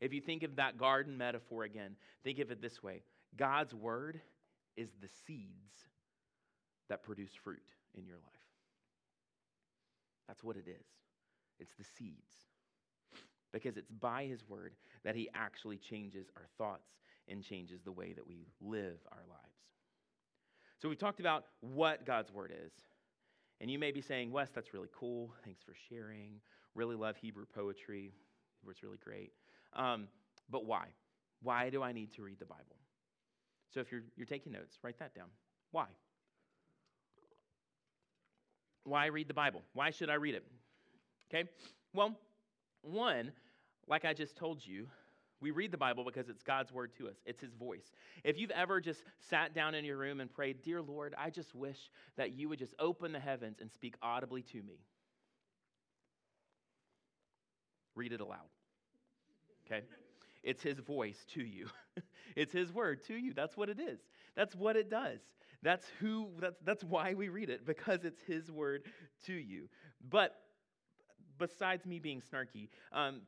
If 0.01 0.13
you 0.13 0.21
think 0.21 0.43
of 0.43 0.57
that 0.57 0.77
garden 0.77 1.17
metaphor 1.17 1.63
again, 1.63 1.95
think 2.23 2.39
of 2.39 2.51
it 2.51 2.61
this 2.61 2.83
way 2.83 3.03
God's 3.37 3.73
Word 3.73 4.19
is 4.75 4.89
the 5.01 5.09
seeds 5.25 5.73
that 6.89 7.03
produce 7.03 7.31
fruit 7.43 7.63
in 7.95 8.05
your 8.05 8.17
life. 8.17 8.25
That's 10.27 10.43
what 10.43 10.57
it 10.57 10.67
is. 10.67 10.85
It's 11.59 11.73
the 11.75 11.85
seeds. 11.97 12.33
Because 13.53 13.77
it's 13.77 13.91
by 14.01 14.25
His 14.25 14.43
Word 14.49 14.73
that 15.05 15.15
He 15.15 15.29
actually 15.33 15.77
changes 15.77 16.27
our 16.35 16.47
thoughts 16.57 16.89
and 17.29 17.41
changes 17.41 17.81
the 17.83 17.91
way 17.91 18.11
that 18.13 18.27
we 18.27 18.47
live 18.59 18.97
our 19.11 19.23
lives. 19.29 19.43
So 20.81 20.89
we've 20.89 20.97
talked 20.97 21.21
about 21.21 21.45
what 21.61 22.05
God's 22.05 22.31
Word 22.33 22.53
is. 22.65 22.73
And 23.61 23.71
you 23.71 23.79
may 23.79 23.91
be 23.91 24.01
saying, 24.01 24.31
Wes, 24.31 24.49
that's 24.53 24.73
really 24.73 24.89
cool. 24.93 25.33
Thanks 25.45 25.61
for 25.63 25.73
sharing. 25.89 26.41
Really 26.75 26.95
love 26.95 27.15
Hebrew 27.15 27.45
poetry. 27.45 28.11
It's 28.69 28.83
really 28.83 28.97
great. 28.97 29.31
Um, 29.73 30.07
but 30.49 30.65
why? 30.65 30.87
Why 31.41 31.69
do 31.69 31.83
I 31.83 31.91
need 31.91 32.11
to 32.13 32.23
read 32.23 32.39
the 32.39 32.45
Bible? 32.45 32.75
So 33.73 33.79
if 33.79 33.91
you're, 33.91 34.03
you're 34.15 34.25
taking 34.25 34.51
notes, 34.51 34.77
write 34.83 34.99
that 34.99 35.15
down. 35.15 35.27
Why? 35.71 35.85
Why 38.83 39.05
read 39.07 39.27
the 39.27 39.33
Bible? 39.33 39.61
Why 39.73 39.91
should 39.91 40.09
I 40.09 40.15
read 40.15 40.35
it? 40.35 40.45
Okay? 41.33 41.49
Well, 41.93 42.17
one, 42.83 43.31
like 43.87 44.05
I 44.05 44.13
just 44.13 44.35
told 44.35 44.65
you, 44.65 44.87
we 45.41 45.51
read 45.51 45.71
the 45.71 45.77
Bible 45.77 46.05
because 46.05 46.29
it's 46.29 46.41
God's 46.41 46.71
word 46.71 46.91
to 46.97 47.07
us, 47.09 47.17
it's 47.25 47.41
His 47.41 47.53
voice. 47.53 47.91
If 48.23 48.39
you've 48.39 48.51
ever 48.51 48.79
just 48.79 49.03
sat 49.29 49.53
down 49.53 49.75
in 49.75 49.83
your 49.83 49.97
room 49.97 50.21
and 50.21 50.33
prayed, 50.33 50.61
Dear 50.63 50.81
Lord, 50.81 51.13
I 51.17 51.29
just 51.29 51.53
wish 51.53 51.91
that 52.15 52.31
you 52.31 52.47
would 52.49 52.59
just 52.59 52.73
open 52.79 53.11
the 53.11 53.19
heavens 53.19 53.57
and 53.59 53.69
speak 53.69 53.95
audibly 54.01 54.41
to 54.43 54.57
me, 54.57 54.79
read 57.95 58.13
it 58.13 58.21
aloud. 58.21 58.47
Okay? 59.65 59.83
It's 60.43 60.63
His 60.63 60.79
voice 60.79 61.25
to 61.33 61.43
you. 61.43 61.67
it's 62.35 62.53
His 62.53 62.71
word 62.71 63.03
to 63.07 63.15
you. 63.15 63.33
That's 63.33 63.57
what 63.57 63.69
it 63.69 63.79
is. 63.79 63.99
That's 64.35 64.55
what 64.55 64.75
it 64.75 64.89
does. 64.89 65.19
That's 65.61 65.87
who. 65.99 66.29
That's 66.39 66.59
that's 66.65 66.83
why 66.83 67.13
we 67.13 67.29
read 67.29 67.49
it 67.49 67.65
because 67.65 68.03
it's 68.03 68.21
His 68.23 68.51
word 68.51 68.83
to 69.25 69.33
you. 69.33 69.69
But 70.09 70.35
besides 71.39 71.85
me 71.85 71.99
being 71.99 72.21
snarky, 72.21 72.69
um, 72.91 73.21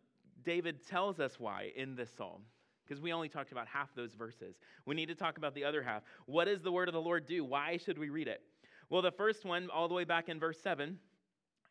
David 0.43 0.85
tells 0.87 1.19
us 1.19 1.39
why 1.39 1.71
in 1.75 1.95
this 1.95 2.11
psalm. 2.15 2.41
Because 2.87 3.01
we 3.01 3.11
only 3.11 3.29
talked 3.29 3.51
about 3.51 3.67
half 3.67 3.95
those 3.95 4.13
verses. 4.13 4.57
We 4.85 4.93
need 4.93 5.07
to 5.07 5.15
talk 5.15 5.37
about 5.39 5.55
the 5.55 5.63
other 5.63 5.81
half. 5.81 6.03
What 6.27 6.45
does 6.45 6.61
the 6.61 6.71
word 6.71 6.87
of 6.87 6.93
the 6.93 7.01
Lord 7.01 7.25
do? 7.25 7.43
Why 7.43 7.77
should 7.77 7.97
we 7.97 8.09
read 8.09 8.27
it? 8.27 8.41
Well, 8.89 9.01
the 9.01 9.11
first 9.11 9.43
one, 9.43 9.69
all 9.73 9.87
the 9.87 9.95
way 9.95 10.03
back 10.03 10.29
in 10.29 10.39
verse 10.39 10.59
7, 10.61 10.99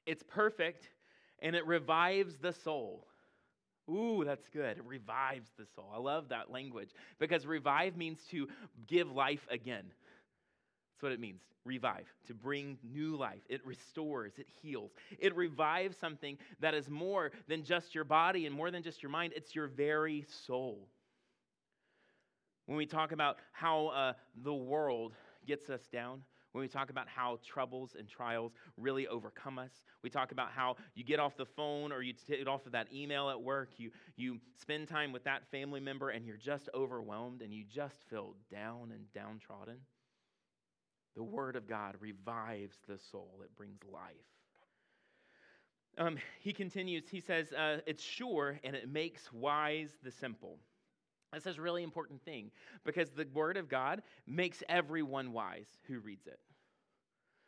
it's 0.07 0.25
perfect 0.25 0.89
and 1.41 1.55
it 1.55 1.65
revives 1.67 2.37
the 2.39 2.53
soul. 2.53 3.07
Ooh, 3.89 4.25
that's 4.25 4.49
good. 4.49 4.79
It 4.79 4.85
revives 4.87 5.51
the 5.59 5.67
soul. 5.77 5.91
I 5.95 5.99
love 5.99 6.31
that 6.31 6.51
language 6.51 6.91
because 7.19 7.47
revive 7.47 7.97
means 7.97 8.21
to 8.31 8.49
give 8.87 9.11
life 9.13 9.47
again. 9.51 9.85
That's 10.95 11.03
what 11.03 11.13
it 11.13 11.21
means 11.21 11.41
revive, 11.65 12.13
to 12.27 12.35
bring 12.35 12.79
new 12.83 13.17
life. 13.17 13.41
It 13.49 13.65
restores, 13.65 14.39
it 14.39 14.47
heals. 14.63 14.93
It 15.19 15.35
revives 15.35 15.97
something 15.97 16.37
that 16.61 16.75
is 16.75 16.91
more 16.91 17.33
than 17.49 17.65
just 17.65 17.95
your 17.95 18.05
body 18.05 18.47
and 18.47 18.55
more 18.55 18.71
than 18.71 18.83
just 18.83 19.03
your 19.03 19.11
mind, 19.11 19.33
it's 19.35 19.55
your 19.55 19.69
very 19.69 20.27
soul. 20.47 20.89
When 22.67 22.77
we 22.77 22.87
talk 22.87 23.13
about 23.13 23.39
how 23.53 23.89
uh, 23.89 24.13
the 24.43 24.55
world 24.55 25.15
gets 25.47 25.69
us 25.71 25.87
down, 25.93 26.23
when 26.53 26.63
we 26.63 26.69
talk 26.69 26.89
about 26.91 27.09
how 27.09 27.39
troubles 27.45 27.97
and 27.99 28.09
trials 28.09 28.53
really 28.77 29.09
overcome 29.09 29.59
us, 29.59 29.73
we 30.03 30.11
talk 30.11 30.33
about 30.33 30.51
how 30.53 30.77
you 30.95 31.03
get 31.03 31.19
off 31.19 31.37
the 31.37 31.45
phone 31.45 31.93
or 31.93 32.01
you 32.01 32.15
get 32.29 32.47
off 32.47 32.65
of 32.65 32.73
that 32.73 32.87
email 32.93 33.29
at 33.29 33.43
work, 33.43 33.71
you, 33.77 33.91
you 34.17 34.39
spend 34.61 34.87
time 34.87 35.13
with 35.13 35.25
that 35.25 35.51
family 35.51 35.81
member 35.81 36.11
and 36.11 36.25
you're 36.25 36.37
just 36.37 36.69
overwhelmed 36.73 37.43
and 37.43 37.53
you 37.53 37.65
just 37.65 38.05
feel 38.09 38.35
down 38.51 38.93
and 38.93 39.13
downtrodden. 39.13 39.79
The 41.17 41.23
Word 41.23 41.57
of 41.57 41.69
God 41.69 41.97
revives 42.01 42.77
the 42.89 42.99
soul, 42.99 43.41
it 43.43 43.55
brings 43.57 43.81
life. 43.91 44.01
Um, 45.97 46.19
he 46.41 46.53
continues, 46.53 47.05
he 47.09 47.21
says, 47.21 47.53
uh, 47.53 47.79
It's 47.87 48.03
sure 48.03 48.59
and 48.65 48.75
it 48.75 48.89
makes 48.91 49.33
wise 49.33 49.91
the 50.03 50.11
simple. 50.11 50.59
This 51.33 51.47
is 51.47 51.59
a 51.59 51.63
really 51.63 51.83
important 51.83 52.23
thing 52.25 52.51
because 52.85 53.11
the 53.11 53.27
Word 53.33 53.57
of 53.57 53.69
God 53.69 54.03
makes 54.27 54.63
everyone 54.69 55.33
wise 55.33 55.67
who 55.87 55.99
reads 56.01 56.27
it. 56.27 56.39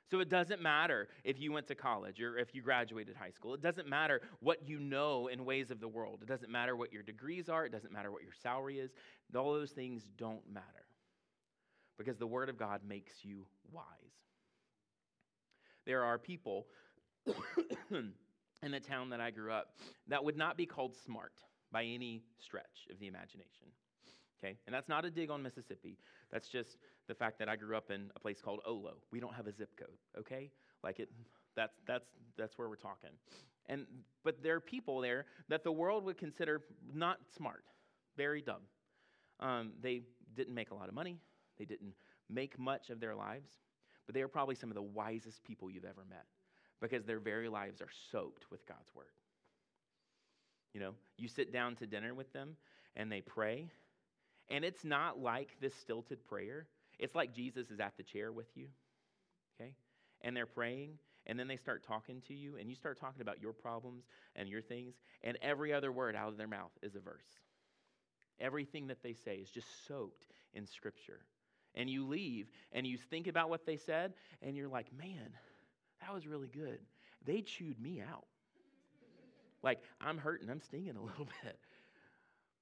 So 0.08 0.20
it 0.20 0.28
doesn't 0.28 0.62
matter 0.62 1.08
if 1.24 1.40
you 1.40 1.50
went 1.50 1.66
to 1.66 1.74
college 1.74 2.20
or 2.20 2.38
if 2.38 2.54
you 2.54 2.62
graduated 2.62 3.16
high 3.16 3.30
school. 3.30 3.54
It 3.54 3.60
doesn't 3.60 3.88
matter 3.88 4.20
what 4.38 4.68
you 4.68 4.78
know 4.78 5.26
in 5.26 5.44
ways 5.44 5.72
of 5.72 5.80
the 5.80 5.88
world. 5.88 6.20
It 6.22 6.28
doesn't 6.28 6.50
matter 6.50 6.76
what 6.76 6.92
your 6.92 7.02
degrees 7.02 7.48
are. 7.48 7.66
It 7.66 7.72
doesn't 7.72 7.92
matter 7.92 8.12
what 8.12 8.22
your 8.22 8.32
salary 8.40 8.78
is. 8.78 8.92
All 9.34 9.52
those 9.52 9.72
things 9.72 10.04
don't 10.16 10.48
matter 10.52 10.85
because 11.98 12.18
the 12.18 12.26
Word 12.26 12.48
of 12.48 12.58
God 12.58 12.80
makes 12.86 13.12
you 13.22 13.46
wise. 13.72 13.84
There 15.86 16.02
are 16.02 16.18
people 16.18 16.66
in 17.90 18.70
the 18.70 18.80
town 18.80 19.10
that 19.10 19.20
I 19.20 19.30
grew 19.30 19.52
up 19.52 19.76
that 20.08 20.22
would 20.24 20.36
not 20.36 20.56
be 20.56 20.66
called 20.66 20.94
smart 21.04 21.32
by 21.72 21.84
any 21.84 22.22
stretch 22.38 22.88
of 22.90 22.98
the 22.98 23.06
imagination. 23.06 23.68
Okay? 24.38 24.56
And 24.66 24.74
that's 24.74 24.88
not 24.88 25.04
a 25.04 25.10
dig 25.10 25.30
on 25.30 25.42
Mississippi. 25.42 25.98
That's 26.30 26.48
just 26.48 26.78
the 27.08 27.14
fact 27.14 27.38
that 27.38 27.48
I 27.48 27.56
grew 27.56 27.76
up 27.76 27.90
in 27.90 28.10
a 28.16 28.20
place 28.20 28.40
called 28.40 28.60
Olo. 28.66 28.94
We 29.10 29.20
don't 29.20 29.34
have 29.34 29.46
a 29.46 29.52
zip 29.52 29.70
code, 29.78 29.96
okay? 30.18 30.50
Like 30.82 31.00
it 31.00 31.10
that's 31.54 31.74
that's 31.86 32.06
that's 32.36 32.58
where 32.58 32.68
we're 32.68 32.76
talking. 32.76 33.10
And 33.68 33.86
but 34.24 34.42
there 34.42 34.54
are 34.54 34.60
people 34.60 35.00
there 35.00 35.26
that 35.48 35.64
the 35.64 35.72
world 35.72 36.04
would 36.04 36.18
consider 36.18 36.62
not 36.94 37.18
smart, 37.36 37.64
very 38.16 38.42
dumb. 38.42 38.62
Um, 39.40 39.72
they 39.80 40.02
didn't 40.34 40.54
make 40.54 40.70
a 40.70 40.74
lot 40.74 40.88
of 40.88 40.94
money. 40.94 41.18
They 41.58 41.64
didn't 41.64 41.94
make 42.28 42.58
much 42.58 42.90
of 42.90 43.00
their 43.00 43.14
lives, 43.14 43.50
but 44.06 44.14
they 44.14 44.22
are 44.22 44.28
probably 44.28 44.54
some 44.54 44.70
of 44.70 44.74
the 44.74 44.82
wisest 44.82 45.42
people 45.44 45.70
you've 45.70 45.84
ever 45.84 46.04
met 46.08 46.26
because 46.80 47.04
their 47.04 47.20
very 47.20 47.48
lives 47.48 47.80
are 47.80 47.88
soaked 48.10 48.50
with 48.50 48.66
God's 48.66 48.94
word. 48.94 49.06
You 50.74 50.80
know, 50.80 50.94
you 51.16 51.28
sit 51.28 51.52
down 51.52 51.76
to 51.76 51.86
dinner 51.86 52.14
with 52.14 52.32
them 52.32 52.56
and 52.96 53.10
they 53.10 53.20
pray, 53.20 53.70
and 54.48 54.64
it's 54.64 54.84
not 54.84 55.18
like 55.18 55.56
this 55.60 55.74
stilted 55.74 56.24
prayer. 56.24 56.66
It's 56.98 57.14
like 57.14 57.34
Jesus 57.34 57.70
is 57.70 57.80
at 57.80 57.96
the 57.96 58.02
chair 58.02 58.32
with 58.32 58.46
you, 58.54 58.68
okay? 59.60 59.72
And 60.22 60.36
they're 60.36 60.46
praying, 60.46 60.98
and 61.26 61.38
then 61.38 61.48
they 61.48 61.56
start 61.56 61.82
talking 61.82 62.22
to 62.28 62.34
you, 62.34 62.56
and 62.56 62.70
you 62.70 62.74
start 62.74 62.98
talking 62.98 63.20
about 63.20 63.42
your 63.42 63.52
problems 63.52 64.04
and 64.34 64.48
your 64.48 64.62
things, 64.62 64.94
and 65.22 65.36
every 65.42 65.72
other 65.72 65.92
word 65.92 66.16
out 66.16 66.28
of 66.28 66.38
their 66.38 66.46
mouth 66.46 66.70
is 66.82 66.94
a 66.94 67.00
verse. 67.00 67.26
Everything 68.40 68.86
that 68.86 69.02
they 69.02 69.14
say 69.14 69.36
is 69.36 69.50
just 69.50 69.86
soaked 69.86 70.26
in 70.54 70.66
Scripture 70.66 71.20
and 71.76 71.90
you 71.90 72.06
leave 72.06 72.50
and 72.72 72.86
you 72.86 72.96
think 72.96 73.26
about 73.26 73.50
what 73.50 73.66
they 73.66 73.76
said 73.76 74.14
and 74.42 74.56
you're 74.56 74.68
like, 74.68 74.86
man, 74.96 75.30
that 76.00 76.12
was 76.12 76.26
really 76.26 76.48
good. 76.48 76.78
They 77.24 77.42
chewed 77.42 77.80
me 77.80 78.00
out. 78.00 78.26
like, 79.62 79.80
I'm 80.00 80.18
hurting, 80.18 80.50
I'm 80.50 80.60
stinging 80.60 80.96
a 80.96 81.02
little 81.04 81.28
bit. 81.42 81.58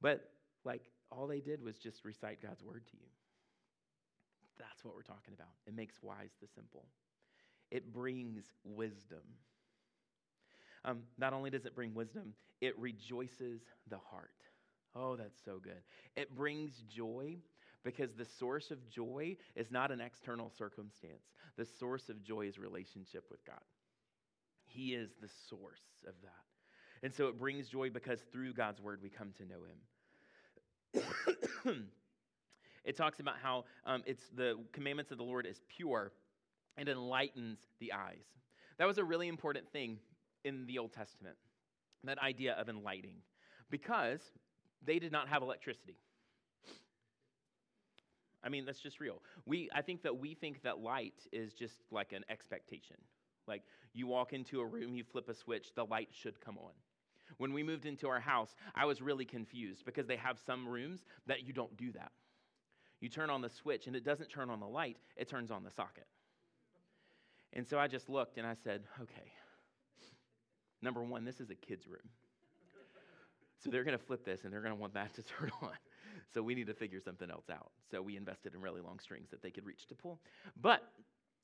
But, 0.00 0.30
like, 0.64 0.82
all 1.10 1.26
they 1.26 1.40
did 1.40 1.62
was 1.62 1.78
just 1.78 2.04
recite 2.04 2.42
God's 2.42 2.62
word 2.62 2.86
to 2.86 2.96
you. 2.96 3.08
That's 4.58 4.84
what 4.84 4.94
we're 4.94 5.02
talking 5.02 5.34
about. 5.34 5.52
It 5.66 5.74
makes 5.74 6.02
wise 6.02 6.30
the 6.40 6.48
simple, 6.54 6.84
it 7.70 7.92
brings 7.92 8.44
wisdom. 8.64 9.22
Um, 10.86 11.00
not 11.16 11.32
only 11.32 11.48
does 11.48 11.64
it 11.64 11.74
bring 11.74 11.94
wisdom, 11.94 12.34
it 12.60 12.78
rejoices 12.78 13.62
the 13.88 13.96
heart. 13.96 14.34
Oh, 14.94 15.16
that's 15.16 15.42
so 15.42 15.58
good. 15.58 15.82
It 16.14 16.36
brings 16.36 16.82
joy 16.94 17.38
because 17.84 18.14
the 18.14 18.24
source 18.24 18.70
of 18.70 18.88
joy 18.88 19.36
is 19.54 19.70
not 19.70 19.90
an 19.90 20.00
external 20.00 20.50
circumstance. 20.56 21.32
The 21.56 21.66
source 21.66 22.08
of 22.08 22.22
joy 22.22 22.46
is 22.46 22.58
relationship 22.58 23.24
with 23.30 23.44
God. 23.44 23.60
He 24.64 24.94
is 24.94 25.10
the 25.20 25.28
source 25.48 25.82
of 26.06 26.14
that. 26.22 26.30
And 27.02 27.14
so 27.14 27.28
it 27.28 27.38
brings 27.38 27.68
joy 27.68 27.90
because 27.90 28.20
through 28.32 28.54
God's 28.54 28.80
word 28.80 29.00
we 29.02 29.10
come 29.10 29.32
to 29.36 29.44
know 29.44 31.02
him. 31.64 31.84
it 32.84 32.96
talks 32.96 33.20
about 33.20 33.34
how 33.42 33.64
um, 33.84 34.02
it's 34.06 34.24
the 34.34 34.58
commandments 34.72 35.12
of 35.12 35.18
the 35.18 35.24
Lord 35.24 35.46
is 35.46 35.60
pure 35.68 36.12
and 36.76 36.88
enlightens 36.88 37.58
the 37.78 37.92
eyes. 37.92 38.24
That 38.78 38.86
was 38.86 38.98
a 38.98 39.04
really 39.04 39.28
important 39.28 39.70
thing 39.70 39.98
in 40.44 40.66
the 40.66 40.78
Old 40.78 40.92
Testament, 40.92 41.36
that 42.04 42.18
idea 42.18 42.54
of 42.54 42.68
enlightening, 42.68 43.16
because 43.70 44.20
they 44.84 44.98
did 44.98 45.12
not 45.12 45.28
have 45.28 45.42
electricity. 45.42 45.96
I 48.44 48.48
mean, 48.48 48.64
that's 48.66 48.80
just 48.80 49.00
real. 49.00 49.22
We, 49.46 49.70
I 49.74 49.80
think 49.80 50.02
that 50.02 50.16
we 50.16 50.34
think 50.34 50.62
that 50.62 50.80
light 50.80 51.26
is 51.32 51.54
just 51.54 51.76
like 51.90 52.12
an 52.12 52.24
expectation. 52.28 52.96
Like 53.48 53.62
you 53.92 54.06
walk 54.06 54.32
into 54.32 54.60
a 54.60 54.66
room, 54.66 54.94
you 54.94 55.04
flip 55.04 55.28
a 55.28 55.34
switch, 55.34 55.74
the 55.74 55.84
light 55.84 56.08
should 56.12 56.40
come 56.40 56.58
on. 56.58 56.72
When 57.38 57.52
we 57.52 57.62
moved 57.62 57.86
into 57.86 58.08
our 58.08 58.20
house, 58.20 58.54
I 58.74 58.84
was 58.84 59.00
really 59.00 59.24
confused 59.24 59.84
because 59.84 60.06
they 60.06 60.16
have 60.16 60.38
some 60.38 60.68
rooms 60.68 61.04
that 61.26 61.46
you 61.46 61.52
don't 61.52 61.76
do 61.76 61.90
that. 61.92 62.12
You 63.00 63.08
turn 63.08 63.30
on 63.30 63.40
the 63.40 63.50
switch 63.50 63.86
and 63.86 63.96
it 63.96 64.04
doesn't 64.04 64.28
turn 64.28 64.50
on 64.50 64.60
the 64.60 64.66
light, 64.66 64.98
it 65.16 65.28
turns 65.28 65.50
on 65.50 65.64
the 65.64 65.70
socket. 65.70 66.06
And 67.52 67.66
so 67.66 67.78
I 67.78 67.86
just 67.86 68.08
looked 68.08 68.36
and 68.36 68.46
I 68.46 68.54
said, 68.54 68.82
okay, 69.00 69.32
number 70.82 71.02
one, 71.02 71.24
this 71.24 71.40
is 71.40 71.50
a 71.50 71.54
kid's 71.54 71.86
room. 71.86 72.08
So 73.58 73.70
they're 73.70 73.84
going 73.84 73.96
to 73.96 74.04
flip 74.04 74.24
this 74.24 74.44
and 74.44 74.52
they're 74.52 74.60
going 74.60 74.74
to 74.74 74.80
want 74.80 74.94
that 74.94 75.14
to 75.14 75.22
turn 75.38 75.50
on. 75.62 75.70
So 76.32 76.42
we 76.42 76.54
need 76.54 76.66
to 76.66 76.74
figure 76.74 77.00
something 77.00 77.30
else 77.30 77.50
out. 77.50 77.70
So 77.90 78.00
we 78.00 78.16
invested 78.16 78.54
in 78.54 78.60
really 78.60 78.80
long 78.80 78.98
strings 78.98 79.30
that 79.30 79.42
they 79.42 79.50
could 79.50 79.66
reach 79.66 79.86
to 79.88 79.94
pull. 79.94 80.20
But 80.60 80.82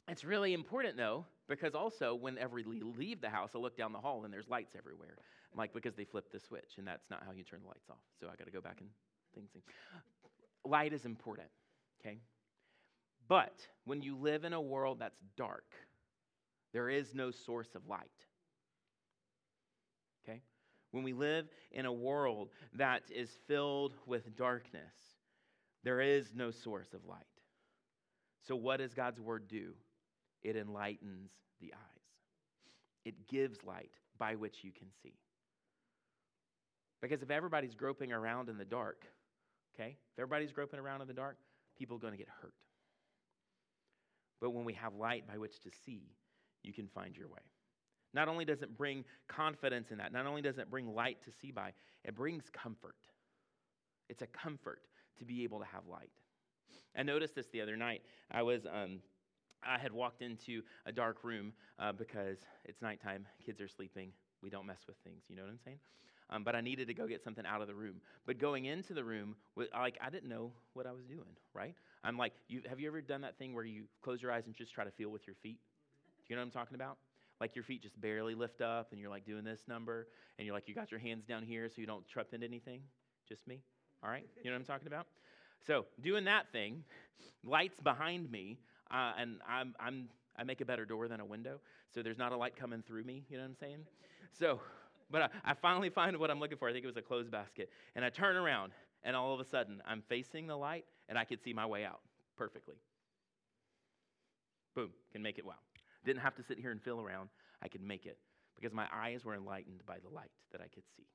it's 0.09 0.25
really 0.25 0.55
important 0.55 0.97
though, 0.97 1.25
because 1.49 1.75
also 1.75 2.15
whenever 2.15 2.57
we 2.57 2.83
leave 2.83 3.21
the 3.21 3.29
house, 3.29 3.51
I 3.55 3.59
look 3.59 3.77
down 3.77 3.93
the 3.93 4.01
hall 4.01 4.25
and 4.25 4.33
there's 4.33 4.49
lights 4.49 4.75
everywhere. 4.77 5.17
I'm 5.53 5.59
like, 5.59 5.73
because 5.73 5.95
they 5.95 6.05
flipped 6.05 6.33
the 6.33 6.41
switch, 6.41 6.75
and 6.79 6.87
that's 6.87 7.11
not 7.11 7.23
how 7.27 7.33
you 7.33 7.43
turn 7.43 7.61
the 7.63 7.69
lights 7.69 7.91
off. 7.91 7.99
So 8.21 8.27
I 8.27 8.37
got 8.37 8.45
to 8.45 8.53
go 8.53 8.61
back 8.61 8.81
and 8.81 8.89
things. 9.35 9.51
Light 10.65 10.93
is 10.93 11.05
important, 11.05 11.49
okay? 12.01 12.19
But 13.29 13.67
when 13.85 14.03
you 14.03 14.17
live 14.17 14.45
in 14.45 14.53
a 14.53 14.61
world 14.61 14.99
that's 15.01 15.21
dark, 15.37 15.75
there 16.73 16.89
is 16.89 17.15
no 17.15 17.31
source 17.31 17.75
of 17.75 17.87
light. 17.89 18.07
When 20.93 21.05
we 21.05 21.13
live 21.13 21.47
in 21.71 21.87
a 21.87 21.93
world 21.93 22.51
that 22.75 23.03
is 23.15 23.31
filled 23.47 23.95
with 24.07 24.37
darkness, 24.37 24.95
there 25.85 26.01
is 26.01 26.33
no 26.35 26.51
source 26.51 26.93
of 26.95 27.05
light. 27.07 27.25
So, 28.47 28.57
what 28.57 28.79
does 28.79 28.95
God's 28.95 29.21
word 29.21 29.49
do? 29.49 29.75
It 30.43 30.57
enlightens 30.57 31.31
the 31.61 31.73
eyes, 31.73 32.03
it 33.05 33.29
gives 33.29 33.63
light 33.65 33.93
by 34.19 34.35
which 34.35 34.59
you 34.63 34.73
can 34.73 34.89
see. 35.03 35.15
Because 37.01 37.23
if 37.23 37.31
everybody's 37.31 37.75
groping 37.75 38.13
around 38.13 38.49
in 38.49 38.59
the 38.59 38.65
dark, 38.65 39.07
okay, 39.75 39.97
if 40.13 40.19
everybody's 40.19 40.53
groping 40.53 40.79
around 40.79 41.01
in 41.01 41.09
the 41.09 41.15
dark, 41.15 41.39
people 41.79 41.97
are 41.97 42.01
going 42.01 42.13
to 42.13 42.19
get 42.19 42.29
hurt. 42.43 42.53
But 44.41 44.51
when 44.51 44.65
we 44.65 44.75
have 44.75 44.95
light 44.95 45.27
by 45.27 45.39
which 45.39 45.61
to 45.61 45.71
see, 45.85 46.15
you 46.63 46.73
can 46.73 46.89
find 46.89 47.17
your 47.17 47.29
way. 47.29 47.50
Not 48.13 48.29
only 48.29 48.45
does 48.45 48.63
it 48.63 48.77
bring 48.77 49.05
confidence 49.29 49.91
in 49.91 49.99
that, 49.99 50.13
not 50.13 50.27
only 50.27 50.43
does 50.43 50.59
it 50.59 50.71
bring 50.71 50.95
light 50.95 51.19
to 51.25 51.31
see 51.41 51.51
by, 51.51 51.73
it 52.05 52.17
brings 52.17 52.45
comfort. 52.53 52.97
It's 54.09 54.23
a 54.23 54.27
comfort 54.27 54.83
to 55.19 55.25
be 55.25 55.45
able 55.45 55.61
to 55.61 55.67
have 55.67 55.87
light. 55.87 56.11
I 56.97 57.03
noticed 57.03 57.35
this 57.35 57.47
the 57.53 57.61
other 57.61 57.77
night. 57.77 58.03
I 58.31 58.43
was, 58.43 58.67
um, 58.67 59.01
I 59.63 59.79
had 59.79 59.93
walked 59.93 60.23
into 60.23 60.63
a 60.87 60.93
dark 60.93 61.23
room 61.23 61.53
uh, 61.79 61.93
because 61.93 62.39
it's 62.65 62.83
nighttime, 62.83 63.27
kids 63.45 63.61
are 63.61 63.69
sleeping, 63.69 64.13
we 64.43 64.51
don't 64.51 64.67
mess 64.67 64.81
with 64.87 64.97
things. 65.05 65.23
You 65.29 65.37
know 65.37 65.43
what 65.43 65.51
I'm 65.51 65.61
saying? 65.65 65.79
Um, 66.31 66.45
but 66.45 66.55
I 66.55 66.61
needed 66.61 66.87
to 66.89 66.95
go 66.95 67.07
get 67.07 67.23
something 67.23 67.45
out 67.45 67.61
of 67.61 67.67
the 67.67 67.75
room. 67.75 67.97
But 68.25 68.39
going 68.39 68.67
into 68.67 68.95
the 68.95 69.03
room, 69.03 69.35
like 69.57 69.99
I 70.01 70.11
didn't 70.11 70.29
know 70.29 70.53
what 70.75 70.87
I 70.87 70.93
was 70.93 71.05
doing. 71.05 71.37
Right? 71.55 71.75
I'm 72.05 72.17
like, 72.17 72.33
you, 72.49 72.63
have 72.69 72.79
you 72.79 72.89
ever 72.89 73.01
done 73.01 73.21
that 73.23 73.37
thing 73.37 73.53
where 73.53 73.65
you 73.65 73.85
close 74.03 74.23
your 74.23 74.33
eyes 74.33 74.47
and 74.47 74.55
just 74.55 74.73
try 74.73 74.85
to 74.85 74.93
feel 74.93 75.11
with 75.11 75.27
your 75.27 75.35
feet? 75.43 75.59
Do 76.27 76.35
you 76.35 76.37
know 76.37 76.43
what 76.43 76.47
I'm 76.47 76.53
talking 76.53 76.77
about? 76.77 76.99
Like 77.41 77.55
your 77.55 77.65
feet 77.65 77.83
just 77.83 78.01
barely 78.01 78.35
lift 78.35 78.61
up, 78.61 78.93
and 78.93 79.01
you're 79.01 79.11
like 79.11 79.25
doing 79.25 79.45
this 79.45 79.63
number, 79.67 80.09
and 80.39 80.47
you're 80.47 80.55
like, 80.55 80.69
you 80.69 80.75
got 80.75 80.91
your 80.91 81.01
hands 81.01 81.25
down 81.25 81.43
here 81.43 81.69
so 81.69 81.81
you 81.81 81.87
don't 81.87 82.07
trip 82.07 82.35
into 82.35 82.47
anything. 82.47 82.83
Just 83.29 83.47
me. 83.47 83.61
All 84.03 84.11
right? 84.11 84.27
You 84.43 84.51
know 84.51 84.57
what 84.57 84.61
I'm 84.61 84.67
talking 84.67 84.87
about? 84.87 85.07
So 85.67 85.87
doing 86.03 86.25
that 86.25 86.51
thing, 86.53 86.85
lights 87.45 87.81
behind 87.81 88.31
me, 88.31 88.59
uh, 88.91 89.13
and 89.19 89.39
I'm, 89.49 89.75
I'm 89.79 90.09
I 90.37 90.45
make 90.45 90.61
a 90.61 90.65
better 90.65 90.85
door 90.85 91.09
than 91.09 91.21
a 91.21 91.25
window, 91.25 91.61
so 91.95 92.03
there's 92.03 92.19
not 92.19 92.33
a 92.33 92.37
light 92.37 92.57
coming 92.57 92.83
through 92.87 93.05
me. 93.05 93.25
You 93.29 93.37
know 93.37 93.43
what 93.43 93.51
I'm 93.51 93.57
saying? 93.57 93.79
So 94.33 94.61
but 95.11 95.23
I, 95.23 95.51
I 95.51 95.55
finally 95.55 95.91
find 96.01 96.17
what 96.17 96.31
I'm 96.31 96.41
looking 96.41 96.59
for. 96.59 96.69
I 96.69 96.73
think 96.73 96.85
it 96.85 96.89
was 96.89 96.97
a 96.97 97.03
clothes 97.03 97.29
basket. 97.29 97.71
And 97.95 98.05
I 98.05 98.11
turn 98.11 98.37
around, 98.37 98.73
and 99.03 99.17
all 99.17 99.35
of 99.35 99.41
a 99.41 99.45
sudden, 99.45 99.83
I'm 99.87 100.03
facing 100.09 100.47
the 100.47 100.57
light, 100.57 100.85
and 101.09 101.19
I 101.19 101.25
could 101.25 101.43
see 101.43 101.53
my 101.53 101.67
way 101.67 101.85
out 101.85 102.01
perfectly. 102.37 102.77
Boom, 104.75 104.91
can 105.13 105.23
make 105.23 105.39
it 105.39 105.45
wow. 105.45 105.55
Didn't 106.05 106.23
have 106.23 106.35
to 106.37 106.43
sit 106.43 106.59
here 106.59 106.71
and 106.71 106.83
feel 106.83 107.01
around. 107.01 107.29
I 107.63 107.69
could 107.69 107.83
make 107.83 108.07
it 108.07 108.19
because 108.55 108.73
my 108.73 108.87
eyes 108.93 109.25
were 109.25 109.35
enlightened 109.35 109.83
by 109.87 109.99
the 109.99 110.15
light 110.15 110.31
that 110.53 110.61
I 110.61 110.69
could 110.69 110.85
see. 110.97 111.07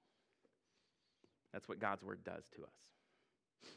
That's 1.53 1.67
what 1.67 1.79
God's 1.79 2.03
word 2.03 2.23
does 2.23 2.43
to 2.55 2.63
us. 2.63 3.71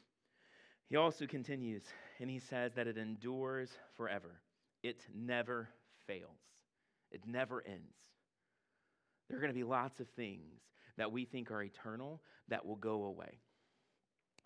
He 0.88 0.96
also 0.96 1.26
continues, 1.26 1.82
and 2.18 2.30
he 2.30 2.38
says 2.38 2.72
that 2.74 2.86
it 2.86 2.96
endures 2.96 3.70
forever. 3.96 4.40
It 4.82 5.00
never 5.14 5.68
fails, 6.06 6.40
it 7.10 7.20
never 7.26 7.62
ends. 7.66 7.94
There 9.28 9.36
are 9.36 9.40
going 9.40 9.52
to 9.52 9.58
be 9.58 9.64
lots 9.64 10.00
of 10.00 10.08
things 10.16 10.62
that 10.96 11.12
we 11.12 11.26
think 11.26 11.50
are 11.50 11.62
eternal 11.62 12.22
that 12.48 12.64
will 12.64 12.76
go 12.76 13.04
away. 13.04 13.38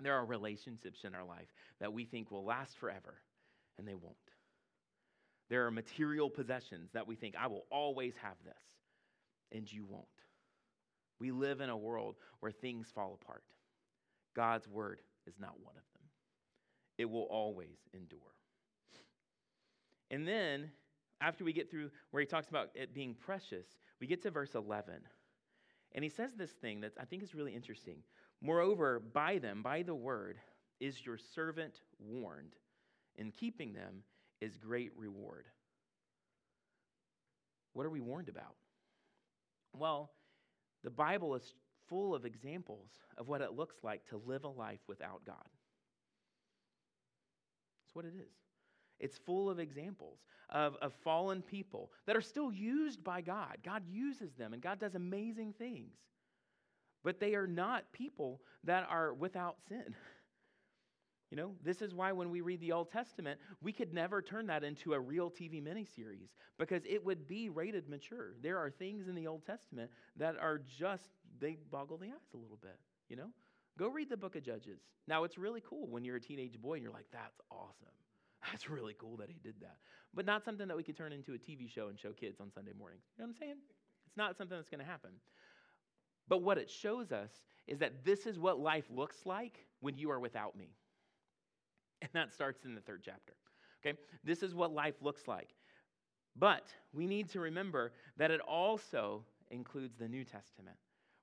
There 0.00 0.14
are 0.14 0.24
relationships 0.24 1.04
in 1.04 1.14
our 1.14 1.24
life 1.24 1.46
that 1.80 1.92
we 1.92 2.04
think 2.04 2.30
will 2.30 2.44
last 2.44 2.76
forever, 2.78 3.14
and 3.78 3.86
they 3.86 3.94
won't. 3.94 4.16
There 5.48 5.66
are 5.66 5.70
material 5.70 6.30
possessions 6.30 6.90
that 6.92 7.06
we 7.06 7.14
think, 7.14 7.34
I 7.38 7.46
will 7.46 7.66
always 7.70 8.14
have 8.16 8.36
this, 8.44 8.62
and 9.50 9.70
you 9.70 9.84
won't. 9.84 10.06
We 11.18 11.30
live 11.30 11.60
in 11.60 11.70
a 11.70 11.76
world 11.76 12.16
where 12.40 12.52
things 12.52 12.88
fall 12.94 13.18
apart. 13.20 13.44
God's 14.34 14.66
word 14.68 15.00
is 15.26 15.34
not 15.38 15.60
one 15.62 15.76
of 15.76 15.84
them, 15.94 16.08
it 16.98 17.10
will 17.10 17.28
always 17.30 17.78
endure. 17.92 18.20
And 20.10 20.26
then, 20.28 20.70
after 21.20 21.44
we 21.44 21.52
get 21.52 21.70
through 21.70 21.90
where 22.10 22.20
he 22.20 22.26
talks 22.26 22.48
about 22.48 22.70
it 22.74 22.94
being 22.94 23.14
precious, 23.14 23.66
we 24.00 24.06
get 24.06 24.22
to 24.22 24.30
verse 24.30 24.54
11. 24.54 24.94
And 25.94 26.02
he 26.02 26.10
says 26.10 26.32
this 26.36 26.50
thing 26.50 26.80
that 26.80 26.92
I 27.00 27.04
think 27.04 27.22
is 27.22 27.34
really 27.34 27.54
interesting. 27.54 27.98
Moreover, 28.40 29.00
by 29.00 29.38
them, 29.38 29.62
by 29.62 29.82
the 29.82 29.94
word, 29.94 30.38
is 30.80 31.06
your 31.06 31.16
servant 31.16 31.80
warned. 31.98 32.56
In 33.16 33.30
keeping 33.30 33.72
them 33.72 34.02
is 34.42 34.56
great 34.56 34.90
reward. 34.96 35.46
What 37.74 37.86
are 37.86 37.90
we 37.90 38.00
warned 38.00 38.28
about? 38.28 38.56
Well, 39.72 40.10
the 40.82 40.90
Bible 40.90 41.36
is 41.36 41.54
full 41.88 42.14
of 42.14 42.24
examples 42.24 42.90
of 43.16 43.28
what 43.28 43.40
it 43.40 43.52
looks 43.52 43.76
like 43.82 44.04
to 44.08 44.20
live 44.26 44.44
a 44.44 44.48
life 44.48 44.80
without 44.88 45.24
God. 45.24 45.36
That's 47.84 47.94
what 47.94 48.04
it 48.04 48.14
is. 48.16 48.34
It's 48.98 49.16
full 49.16 49.48
of 49.48 49.58
examples 49.58 50.18
of, 50.50 50.76
of 50.82 50.92
fallen 51.04 51.40
people 51.40 51.92
that 52.06 52.16
are 52.16 52.20
still 52.20 52.52
used 52.52 53.02
by 53.02 53.20
God. 53.20 53.58
God 53.64 53.84
uses 53.88 54.32
them, 54.34 54.52
and 54.52 54.62
God 54.62 54.80
does 54.80 54.94
amazing 54.96 55.54
things. 55.56 55.94
But 57.04 57.20
they 57.20 57.34
are 57.34 57.46
not 57.46 57.90
people 57.92 58.40
that 58.64 58.86
are 58.90 59.14
without 59.14 59.56
sin. 59.68 59.94
You 61.32 61.36
know, 61.36 61.52
this 61.64 61.80
is 61.80 61.94
why 61.94 62.12
when 62.12 62.28
we 62.28 62.42
read 62.42 62.60
the 62.60 62.72
Old 62.72 62.90
Testament, 62.90 63.40
we 63.62 63.72
could 63.72 63.94
never 63.94 64.20
turn 64.20 64.46
that 64.48 64.62
into 64.62 64.92
a 64.92 65.00
real 65.00 65.30
TV 65.30 65.62
miniseries 65.62 66.28
because 66.58 66.82
it 66.84 67.02
would 67.02 67.26
be 67.26 67.48
rated 67.48 67.88
mature. 67.88 68.34
There 68.42 68.58
are 68.58 68.68
things 68.68 69.08
in 69.08 69.14
the 69.14 69.26
Old 69.26 69.46
Testament 69.46 69.90
that 70.18 70.36
are 70.38 70.58
just, 70.58 71.08
they 71.40 71.56
boggle 71.70 71.96
the 71.96 72.08
eyes 72.08 72.34
a 72.34 72.36
little 72.36 72.58
bit, 72.60 72.78
you 73.08 73.16
know? 73.16 73.30
Go 73.78 73.88
read 73.88 74.10
the 74.10 74.16
book 74.18 74.36
of 74.36 74.42
Judges. 74.42 74.80
Now, 75.08 75.24
it's 75.24 75.38
really 75.38 75.62
cool 75.66 75.86
when 75.88 76.04
you're 76.04 76.16
a 76.16 76.20
teenage 76.20 76.60
boy 76.60 76.74
and 76.74 76.82
you're 76.82 76.92
like, 76.92 77.06
that's 77.10 77.40
awesome. 77.50 77.96
That's 78.50 78.68
really 78.68 78.94
cool 78.98 79.16
that 79.18 79.30
he 79.30 79.38
did 79.42 79.54
that. 79.60 79.76
But 80.12 80.26
not 80.26 80.44
something 80.44 80.66
that 80.66 80.76
we 80.76 80.82
could 80.82 80.96
turn 80.96 81.12
into 81.12 81.32
a 81.32 81.38
TV 81.38 81.70
show 81.70 81.88
and 81.88 81.98
show 81.98 82.10
kids 82.12 82.40
on 82.40 82.50
Sunday 82.50 82.72
mornings. 82.76 83.04
You 83.16 83.22
know 83.22 83.28
what 83.28 83.36
I'm 83.36 83.38
saying? 83.40 83.56
It's 84.08 84.16
not 84.16 84.36
something 84.36 84.58
that's 84.58 84.68
going 84.68 84.80
to 84.80 84.84
happen. 84.84 85.12
But 86.28 86.42
what 86.42 86.58
it 86.58 86.68
shows 86.68 87.12
us 87.12 87.30
is 87.68 87.78
that 87.78 88.04
this 88.04 88.26
is 88.26 88.40
what 88.40 88.58
life 88.58 88.86
looks 88.90 89.24
like 89.24 89.64
when 89.80 89.96
you 89.96 90.10
are 90.10 90.18
without 90.18 90.58
me. 90.58 90.74
And 92.10 92.10
that 92.14 92.32
starts 92.32 92.64
in 92.64 92.74
the 92.74 92.80
third 92.80 93.02
chapter. 93.04 93.34
Okay? 93.80 93.96
This 94.24 94.42
is 94.42 94.54
what 94.54 94.72
life 94.72 94.96
looks 95.00 95.28
like. 95.28 95.50
But 96.36 96.66
we 96.92 97.06
need 97.06 97.28
to 97.30 97.40
remember 97.40 97.92
that 98.16 98.30
it 98.30 98.40
also 98.40 99.24
includes 99.50 99.96
the 99.98 100.08
New 100.08 100.24
Testament, 100.24 100.76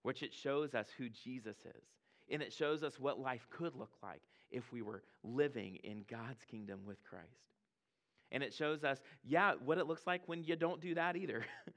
which 0.04 0.24
it 0.24 0.34
shows 0.34 0.76
us 0.76 0.88
who 0.98 1.10
Jesus 1.10 1.58
is. 1.66 1.84
And 2.32 2.42
it 2.42 2.54
shows 2.54 2.84
us 2.84 3.00
what 3.00 3.20
life 3.20 3.48
could 3.50 3.76
look 3.76 3.92
like 4.04 4.22
if 4.52 4.72
we 4.72 4.82
were 4.82 5.04
living 5.24 5.78
in 5.84 6.06
God's 6.10 6.44
kingdom 6.50 6.82
with 6.86 7.04
Christ. 7.04 7.26
And 8.32 8.44
it 8.44 8.54
shows 8.54 8.84
us, 8.84 9.00
yeah, 9.24 9.54
what 9.64 9.80
it 9.80 9.88
looks 9.88 10.06
like 10.06 10.22
when 10.28 10.44
you 10.44 10.56
don't 10.56 10.80
do 10.80 10.94
that 10.96 11.16
either. 11.16 11.46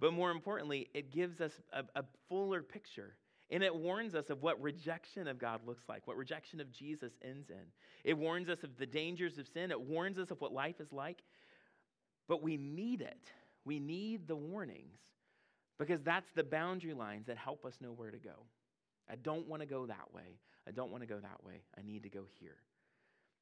but 0.00 0.12
more 0.12 0.32
importantly, 0.32 0.88
it 0.94 1.12
gives 1.12 1.40
us 1.40 1.52
a, 1.72 1.84
a, 1.94 2.04
fuller 2.28 2.62
picture. 2.62 3.14
And 3.50 3.62
it 3.62 3.74
warns 3.74 4.14
us 4.14 4.30
of 4.30 4.42
what 4.42 4.60
rejection 4.62 5.28
of 5.28 5.38
God 5.38 5.60
looks 5.66 5.84
like, 5.88 6.06
what 6.06 6.16
rejection 6.16 6.60
of 6.60 6.72
Jesus 6.72 7.12
ends 7.22 7.50
in. 7.50 7.64
It 8.02 8.16
warns 8.16 8.48
us 8.48 8.62
of 8.64 8.76
the 8.78 8.86
dangers 8.86 9.38
of 9.38 9.46
sin. 9.46 9.70
It 9.70 9.80
warns 9.80 10.18
us 10.18 10.30
of 10.30 10.40
what 10.40 10.52
life 10.52 10.80
is 10.80 10.92
like. 10.92 11.22
But 12.26 12.42
we 12.42 12.56
need 12.56 13.02
it. 13.02 13.30
We 13.64 13.78
need 13.78 14.26
the 14.26 14.36
warnings 14.36 14.98
because 15.78 16.02
that's 16.02 16.30
the 16.34 16.44
boundary 16.44 16.94
lines 16.94 17.26
that 17.26 17.36
help 17.36 17.64
us 17.64 17.74
know 17.80 17.92
where 17.92 18.10
to 18.10 18.18
go. 18.18 18.46
I 19.10 19.16
don't 19.16 19.46
want 19.46 19.60
to 19.60 19.66
go 19.66 19.86
that 19.86 20.12
way. 20.14 20.38
I 20.66 20.70
don't 20.70 20.90
want 20.90 21.02
to 21.02 21.06
go 21.06 21.18
that 21.18 21.44
way. 21.44 21.62
I 21.76 21.82
need 21.82 22.02
to 22.04 22.08
go 22.08 22.24
here. 22.40 22.56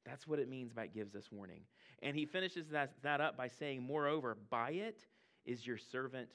That's 0.05 0.27
what 0.27 0.39
it 0.39 0.49
means 0.49 0.73
by 0.73 0.85
it 0.85 0.93
gives 0.93 1.15
us 1.15 1.29
warning. 1.31 1.61
And 2.01 2.15
he 2.15 2.25
finishes 2.25 2.67
that, 2.69 2.93
that 3.03 3.21
up 3.21 3.37
by 3.37 3.47
saying, 3.47 3.81
Moreover, 3.81 4.37
by 4.49 4.71
it 4.71 5.05
is 5.45 5.65
your 5.65 5.77
servant, 5.77 6.29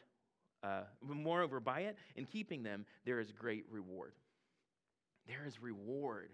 uh, 0.62 0.83
moreover, 1.03 1.61
by 1.61 1.81
it, 1.81 1.97
and 2.16 2.29
keeping 2.29 2.62
them, 2.62 2.85
there 3.05 3.21
is 3.21 3.33
great 3.33 3.64
reward. 3.71 4.12
There 5.27 5.44
is 5.47 5.61
reward 5.61 6.31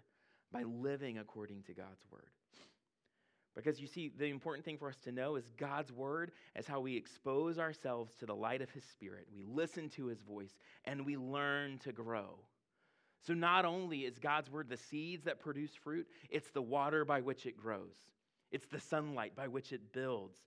by 0.53 0.63
living 0.63 1.19
according 1.19 1.63
to 1.65 1.75
God's 1.75 2.05
word. 2.11 2.31
Because 3.55 3.81
you 3.81 3.87
see, 3.87 4.11
the 4.17 4.27
important 4.27 4.65
thing 4.65 4.79
for 4.79 4.89
us 4.89 4.97
to 5.05 5.13
know 5.13 5.37
is 5.37 5.45
God's 5.57 5.93
word 5.93 6.33
as 6.57 6.67
how 6.67 6.81
we 6.81 6.97
expose 6.97 7.59
ourselves 7.59 8.15
to 8.17 8.27
the 8.27 8.35
light 8.35 8.63
of 8.63 8.71
his 8.71 8.85
spirit. 8.85 9.29
We 9.33 9.45
listen 9.45 9.89
to 9.91 10.07
his 10.07 10.21
voice 10.23 10.57
and 10.85 11.07
we 11.07 11.17
learn 11.17 11.79
to 11.81 11.93
grow. 11.93 12.39
So, 13.27 13.33
not 13.33 13.65
only 13.65 14.01
is 14.01 14.19
God's 14.19 14.51
word 14.51 14.69
the 14.69 14.77
seeds 14.77 15.25
that 15.25 15.41
produce 15.41 15.75
fruit, 15.75 16.07
it's 16.31 16.51
the 16.51 16.63
water 16.63 17.05
by 17.05 17.21
which 17.21 17.47
it 17.47 17.57
grows, 17.57 17.97
it's 18.51 18.67
the 18.67 18.81
sunlight 18.81 19.37
by 19.37 19.49
which 19.49 19.73
it 19.73 19.93
builds. 19.93 20.39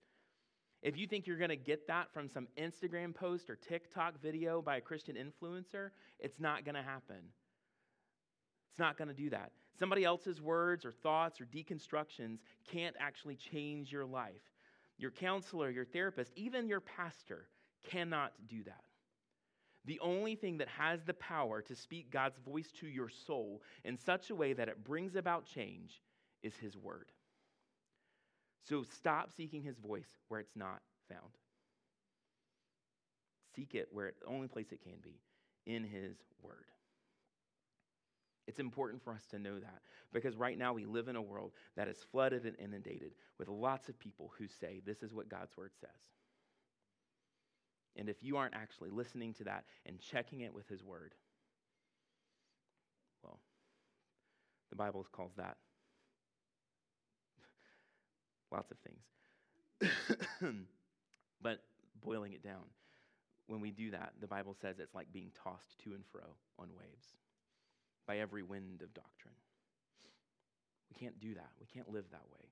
If 0.88 0.98
you 0.98 1.06
think 1.06 1.28
you're 1.28 1.38
going 1.38 1.50
to 1.50 1.58
get 1.58 1.86
that 1.88 2.14
from 2.14 2.30
some 2.30 2.48
Instagram 2.58 3.14
post 3.14 3.50
or 3.50 3.58
TikTok 3.58 4.22
video 4.22 4.62
by 4.62 4.78
a 4.78 4.82
Christian 4.82 5.18
influencer, 5.18 5.90
it's 6.18 6.40
not 6.40 6.64
going 6.64 6.76
to 6.76 6.82
happen. 6.82 7.18
It's 8.72 8.80
not 8.80 8.98
going 8.98 9.10
to 9.10 9.14
do 9.14 9.30
that. 9.32 9.52
Somebody 9.78 10.06
else's 10.06 10.42
words 10.42 10.86
or 10.86 10.94
thoughts 10.94 11.42
or 11.42 11.46
deconstructions 11.46 12.38
can't 12.72 12.96
actually 13.02 13.36
change 13.36 13.92
your 13.92 14.06
life. 14.06 14.54
Your 14.98 15.12
counselor, 15.12 15.70
your 15.70 15.84
therapist, 15.84 16.32
even 16.38 16.70
your 16.70 16.80
pastor 16.80 17.50
cannot 17.90 18.32
do 18.48 18.64
that. 18.64 18.86
The 19.84 20.00
only 20.00 20.36
thing 20.36 20.58
that 20.60 20.70
has 20.70 21.04
the 21.04 21.16
power 21.16 21.62
to 21.64 21.76
speak 21.76 22.12
God's 22.12 22.38
voice 22.38 22.72
to 22.80 22.88
your 22.88 23.10
soul 23.10 23.62
in 23.84 23.98
such 23.98 24.30
a 24.30 24.36
way 24.36 24.54
that 24.54 24.70
it 24.70 24.86
brings 24.86 25.18
about 25.18 25.48
change 25.48 26.02
is 26.44 26.56
His 26.56 26.78
Word. 26.78 27.12
So 28.68 28.84
stop 28.84 29.32
seeking 29.36 29.64
His 29.64 29.78
voice 29.78 30.10
where 30.28 30.40
it's 30.40 30.56
not 30.56 30.82
found. 31.10 31.32
Seek 33.56 33.76
it 33.76 33.88
where 33.92 34.14
the 34.20 34.28
only 34.28 34.48
place 34.48 34.72
it 34.72 34.84
can 34.84 35.00
be 35.02 35.22
in 35.66 35.84
His 35.84 36.18
Word. 36.42 36.66
It's 38.48 38.60
important 38.60 39.04
for 39.04 39.14
us 39.14 39.26
to 39.32 39.40
know 39.40 39.60
that 39.60 39.82
because 40.14 40.36
right 40.36 40.58
now 40.58 40.74
we 40.74 40.86
live 40.86 41.08
in 41.08 41.16
a 41.16 41.22
world 41.22 41.52
that 41.76 41.88
is 41.88 41.98
flooded 42.12 42.46
and 42.46 42.56
inundated 42.60 43.12
with 43.38 43.50
lots 43.50 43.90
of 43.90 44.00
people 44.00 44.32
who 44.38 44.48
say, 44.48 44.82
This 44.86 45.04
is 45.04 45.14
what 45.14 45.30
God's 45.30 45.56
Word 45.58 45.72
says. 45.80 45.90
And 47.96 48.10
if 48.10 48.18
you 48.22 48.38
aren't 48.38 48.54
actually 48.54 48.90
listening 48.90 49.34
to 49.36 49.46
that 49.46 49.64
and 49.86 50.00
checking 50.00 50.42
it 50.42 50.54
with 50.54 50.68
His 50.68 50.84
Word, 50.84 51.16
well, 53.24 53.40
the 54.70 54.76
Bible 54.76 55.06
calls 55.12 55.34
that 55.38 55.58
lots 58.52 58.72
of 58.72 58.78
things. 58.80 59.94
but 61.42 61.60
boiling 62.04 62.34
it 62.34 62.44
down, 62.44 62.64
when 63.48 63.62
we 63.62 63.72
do 63.72 63.92
that, 63.92 64.14
the 64.20 64.28
Bible 64.28 64.56
says 64.60 64.80
it's 64.80 64.96
like 64.96 65.12
being 65.12 65.32
tossed 65.44 65.80
to 65.84 65.94
and 65.94 66.04
fro 66.12 66.24
on 66.60 66.68
waves 66.78 67.16
by 68.06 68.20
every 68.20 68.44
wind 68.44 68.82
of 68.82 68.94
doctrine. 68.94 69.34
We 70.90 71.00
can't 71.00 71.20
do 71.20 71.34
that. 71.36 71.50
We 71.60 71.66
can't 71.66 71.92
live 71.92 72.06
that 72.12 72.24
way. 72.34 72.46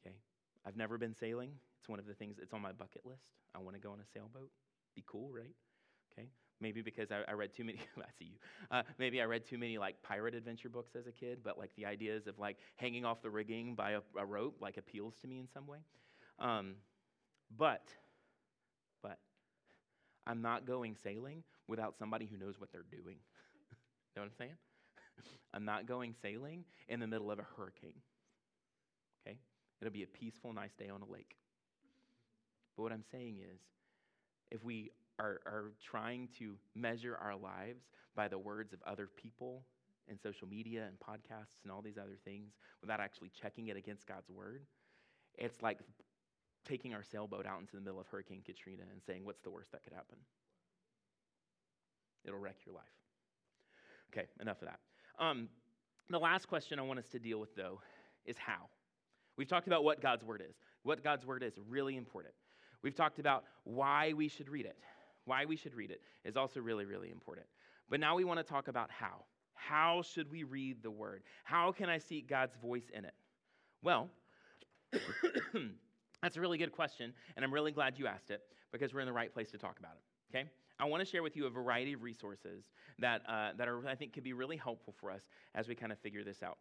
Okay? 0.00 0.16
I've 0.64 0.76
never 0.76 0.98
been 0.98 1.14
sailing. 1.14 1.50
It's 1.80 1.88
one 1.88 1.98
of 1.98 2.06
the 2.06 2.14
things, 2.14 2.38
it's 2.40 2.52
on 2.52 2.60
my 2.60 2.72
bucket 2.72 3.02
list. 3.04 3.26
I 3.54 3.58
want 3.58 3.76
to 3.76 3.80
go 3.80 3.90
on 3.90 4.00
a 4.00 4.06
sailboat. 4.12 4.50
Be 4.94 5.04
cool, 5.06 5.30
right? 5.32 5.54
Okay? 6.12 6.28
Maybe 6.60 6.80
because 6.80 7.10
I, 7.10 7.22
I 7.28 7.32
read 7.32 7.54
too 7.54 7.64
many, 7.64 7.78
I 7.98 8.10
see 8.18 8.26
you. 8.26 8.38
Uh, 8.70 8.82
maybe 8.98 9.20
I 9.20 9.24
read 9.24 9.46
too 9.46 9.58
many 9.58 9.78
like 9.78 10.02
pirate 10.02 10.34
adventure 10.34 10.68
books 10.68 10.96
as 10.96 11.06
a 11.06 11.12
kid, 11.12 11.40
but 11.44 11.58
like 11.58 11.70
the 11.76 11.86
ideas 11.86 12.26
of 12.26 12.38
like 12.38 12.56
hanging 12.76 13.04
off 13.04 13.22
the 13.22 13.30
rigging 13.30 13.74
by 13.74 13.92
a, 13.92 14.00
a 14.18 14.24
rope 14.24 14.56
like 14.60 14.76
appeals 14.76 15.14
to 15.22 15.28
me 15.28 15.38
in 15.38 15.48
some 15.52 15.66
way. 15.66 15.78
Um, 16.38 16.74
but, 17.56 17.88
but, 19.02 19.18
I'm 20.26 20.42
not 20.42 20.66
going 20.66 20.96
sailing 21.02 21.42
without 21.68 21.94
somebody 21.98 22.26
who 22.26 22.36
knows 22.36 22.58
what 22.58 22.72
they're 22.72 22.84
doing. 22.90 23.16
know 24.16 24.22
what 24.22 24.24
I'm 24.24 24.32
saying? 24.38 24.56
I'm 25.54 25.64
not 25.64 25.86
going 25.86 26.14
sailing 26.20 26.64
in 26.88 27.00
the 27.00 27.06
middle 27.06 27.30
of 27.30 27.38
a 27.38 27.46
hurricane. 27.56 28.00
Okay? 29.26 29.38
It'll 29.80 29.92
be 29.92 30.02
a 30.02 30.06
peaceful, 30.06 30.52
nice 30.52 30.74
day 30.78 30.88
on 30.88 31.02
a 31.02 31.12
lake. 31.12 31.36
But 32.76 32.82
what 32.82 32.92
I'm 32.92 33.04
saying 33.10 33.38
is, 33.40 33.60
if 34.50 34.62
we 34.62 34.90
are, 35.18 35.40
are 35.46 35.72
trying 35.82 36.28
to 36.38 36.54
measure 36.74 37.16
our 37.22 37.36
lives 37.36 37.84
by 38.14 38.28
the 38.28 38.38
words 38.38 38.72
of 38.72 38.80
other 38.86 39.08
people 39.16 39.62
and 40.08 40.18
social 40.20 40.46
media 40.46 40.86
and 40.86 40.96
podcasts 40.98 41.62
and 41.62 41.72
all 41.72 41.82
these 41.82 41.98
other 41.98 42.16
things 42.24 42.52
without 42.80 43.00
actually 43.00 43.30
checking 43.40 43.68
it 43.68 43.76
against 43.76 44.06
God's 44.06 44.30
word, 44.30 44.62
it's 45.38 45.62
like 45.62 45.78
taking 46.66 46.94
our 46.94 47.02
sailboat 47.02 47.46
out 47.46 47.60
into 47.60 47.76
the 47.76 47.82
middle 47.82 48.00
of 48.00 48.06
Hurricane 48.06 48.42
Katrina 48.44 48.82
and 48.92 49.02
saying, 49.02 49.24
What's 49.24 49.40
the 49.40 49.50
worst 49.50 49.72
that 49.72 49.84
could 49.84 49.92
happen? 49.92 50.16
It'll 52.24 52.38
wreck 52.38 52.56
your 52.64 52.74
life. 52.74 52.84
Okay, 54.12 54.26
enough 54.40 54.62
of 54.62 54.68
that. 54.68 54.80
Um, 55.24 55.48
the 56.10 56.18
last 56.18 56.48
question 56.48 56.78
I 56.78 56.82
want 56.82 56.98
us 56.98 57.08
to 57.08 57.18
deal 57.18 57.38
with, 57.38 57.54
though, 57.54 57.80
is 58.24 58.36
how. 58.38 58.68
We've 59.36 59.48
talked 59.48 59.66
about 59.66 59.84
what 59.84 60.00
God's 60.00 60.24
word 60.24 60.42
is. 60.48 60.56
What 60.82 61.04
God's 61.04 61.26
word 61.26 61.42
is 61.42 61.54
really 61.68 61.96
important. 61.96 62.34
We've 62.82 62.94
talked 62.94 63.18
about 63.18 63.44
why 63.64 64.12
we 64.12 64.28
should 64.28 64.48
read 64.48 64.66
it. 64.66 64.76
Why 65.26 65.44
we 65.44 65.56
should 65.56 65.74
read 65.74 65.90
it 65.90 66.00
is 66.24 66.36
also 66.36 66.60
really, 66.60 66.86
really 66.86 67.10
important. 67.10 67.46
But 67.90 68.00
now 68.00 68.16
we 68.16 68.24
want 68.24 68.38
to 68.38 68.44
talk 68.44 68.68
about 68.68 68.90
how. 68.90 69.24
How 69.54 70.02
should 70.02 70.30
we 70.30 70.44
read 70.44 70.82
the 70.82 70.90
word? 70.90 71.22
How 71.44 71.72
can 71.72 71.88
I 71.88 71.98
seek 71.98 72.28
God's 72.28 72.54
voice 72.62 72.90
in 72.92 73.04
it? 73.04 73.14
Well, 73.82 74.08
that's 76.22 76.36
a 76.36 76.40
really 76.40 76.58
good 76.58 76.72
question, 76.72 77.12
and 77.34 77.44
I'm 77.44 77.52
really 77.52 77.72
glad 77.72 77.98
you 77.98 78.06
asked 78.06 78.30
it 78.30 78.42
because 78.72 78.94
we're 78.94 79.00
in 79.00 79.06
the 79.06 79.12
right 79.12 79.32
place 79.32 79.50
to 79.50 79.58
talk 79.58 79.78
about 79.78 79.92
it. 79.96 80.36
Okay? 80.36 80.48
I 80.78 80.84
want 80.84 81.00
to 81.04 81.10
share 81.10 81.22
with 81.22 81.36
you 81.36 81.46
a 81.46 81.50
variety 81.50 81.94
of 81.94 82.02
resources 82.02 82.64
that, 82.98 83.22
uh, 83.28 83.50
that 83.56 83.66
are, 83.66 83.86
I 83.88 83.94
think 83.94 84.12
could 84.12 84.24
be 84.24 84.34
really 84.34 84.56
helpful 84.56 84.94
for 85.00 85.10
us 85.10 85.22
as 85.54 85.68
we 85.68 85.74
kind 85.74 85.90
of 85.90 85.98
figure 85.98 86.22
this 86.22 86.42
out. 86.42 86.58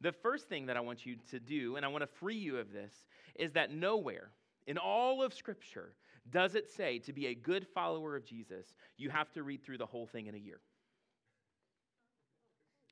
The 0.00 0.12
first 0.12 0.48
thing 0.48 0.66
that 0.66 0.76
I 0.76 0.80
want 0.80 1.06
you 1.06 1.16
to 1.30 1.38
do, 1.38 1.76
and 1.76 1.86
I 1.86 1.88
want 1.88 2.02
to 2.02 2.08
free 2.08 2.36
you 2.36 2.58
of 2.58 2.72
this, 2.72 2.92
is 3.36 3.52
that 3.52 3.72
nowhere 3.72 4.30
in 4.66 4.78
all 4.78 5.22
of 5.22 5.32
Scripture 5.32 5.94
does 6.30 6.54
it 6.54 6.70
say 6.70 6.98
to 7.00 7.12
be 7.12 7.26
a 7.26 7.34
good 7.34 7.66
follower 7.74 8.16
of 8.16 8.24
Jesus, 8.24 8.74
you 8.96 9.10
have 9.10 9.30
to 9.32 9.42
read 9.42 9.62
through 9.64 9.78
the 9.78 9.86
whole 9.86 10.06
thing 10.06 10.26
in 10.26 10.34
a 10.34 10.38
year. 10.38 10.60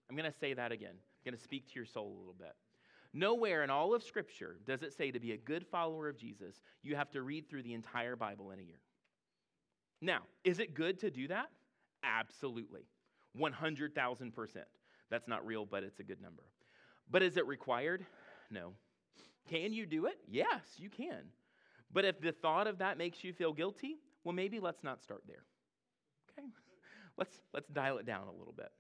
I'm 0.09 0.17
going 0.17 0.31
to 0.31 0.39
say 0.39 0.55
that 0.55 0.73
again. 0.73 0.91
I'm 0.91 1.31
going 1.31 1.37
to 1.37 1.43
speak 1.43 1.69
to 1.69 1.75
your 1.75 1.85
soul 1.85 2.09
a 2.09 2.19
little 2.19 2.35
bit. 2.39 2.55
Nowhere 3.13 3.65
in 3.65 3.71
all 3.71 3.95
of 3.95 4.03
Scripture 4.03 4.57
does 4.67 4.83
it 4.83 4.93
say 4.93 5.11
to 5.11 5.21
be 5.21 5.33
a 5.33 5.37
good 5.37 5.67
follower 5.67 6.09
of 6.09 6.17
Jesus, 6.17 6.61
you 6.83 6.97
have 6.97 7.11
to 7.13 7.23
read 7.23 7.49
through 7.49 7.63
the 7.63 7.75
entire 7.75 8.17
Bible 8.17 8.51
in 8.51 8.59
a 8.59 8.63
year. 8.63 8.81
Now, 10.01 10.21
is 10.45 10.61
it 10.61 10.75
good 10.75 10.99
to 11.01 11.11
do 11.11 11.29
that? 11.29 11.51
Absolutely. 12.03 12.83
100,000%. 13.39 14.57
That's 15.11 15.29
not 15.29 15.47
real, 15.47 15.67
but 15.67 15.83
it's 15.83 16.01
a 16.01 16.05
good 16.05 16.23
number. 16.23 16.43
But 17.11 17.23
is 17.23 17.37
it 17.37 17.47
required? 17.47 18.07
No. 18.51 18.73
Can 19.49 19.73
you 19.73 19.87
do 19.87 20.07
it? 20.07 20.19
Yes, 20.29 20.63
you 20.77 20.89
can. 20.89 21.25
But 21.93 22.05
if 22.05 22.21
the 22.21 22.33
thought 22.33 22.67
of 22.67 22.79
that 22.79 22.99
makes 22.99 23.25
you 23.25 23.33
feel 23.33 23.53
guilty, 23.53 23.97
well, 24.25 24.35
maybe 24.35 24.61
let's 24.61 24.85
not 24.85 25.03
start 25.03 25.23
there. 25.27 25.45
Okay? 26.31 26.49
Let's, 27.17 27.43
let's 27.53 27.69
dial 27.69 27.99
it 27.99 28.07
down 28.07 28.29
a 28.29 28.33
little 28.33 28.55
bit. 28.57 28.71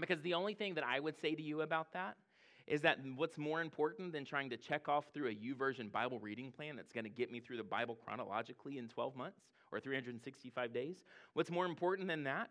Because 0.00 0.20
the 0.22 0.34
only 0.34 0.54
thing 0.54 0.74
that 0.74 0.84
I 0.84 0.98
would 0.98 1.16
say 1.20 1.36
to 1.36 1.42
you 1.42 1.60
about 1.60 1.92
that 1.92 2.16
is 2.66 2.80
that 2.80 2.98
what's 3.14 3.38
more 3.38 3.60
important 3.60 4.12
than 4.12 4.24
trying 4.24 4.50
to 4.50 4.56
check 4.56 4.88
off 4.88 5.06
through 5.14 5.28
a 5.28 5.34
YouVersion 5.34 5.92
Bible 5.92 6.18
reading 6.18 6.50
plan 6.50 6.74
that's 6.74 6.92
going 6.92 7.04
to 7.04 7.10
get 7.10 7.30
me 7.30 7.38
through 7.38 7.56
the 7.56 7.62
Bible 7.62 7.96
chronologically 8.04 8.78
in 8.78 8.88
12 8.88 9.14
months 9.14 9.40
or 9.70 9.78
365 9.80 10.72
days, 10.72 11.04
what's 11.34 11.50
more 11.50 11.66
important 11.66 12.08
than 12.08 12.24
that 12.24 12.50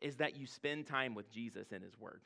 is 0.00 0.16
that 0.16 0.36
you 0.36 0.46
spend 0.46 0.86
time 0.86 1.14
with 1.14 1.30
Jesus 1.30 1.72
in 1.72 1.82
His 1.82 1.98
Word. 1.98 2.20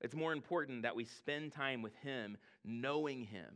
It's 0.00 0.14
more 0.14 0.32
important 0.32 0.82
that 0.82 0.94
we 0.94 1.04
spend 1.04 1.52
time 1.52 1.80
with 1.80 1.94
Him, 1.96 2.36
knowing 2.64 3.24
Him, 3.24 3.54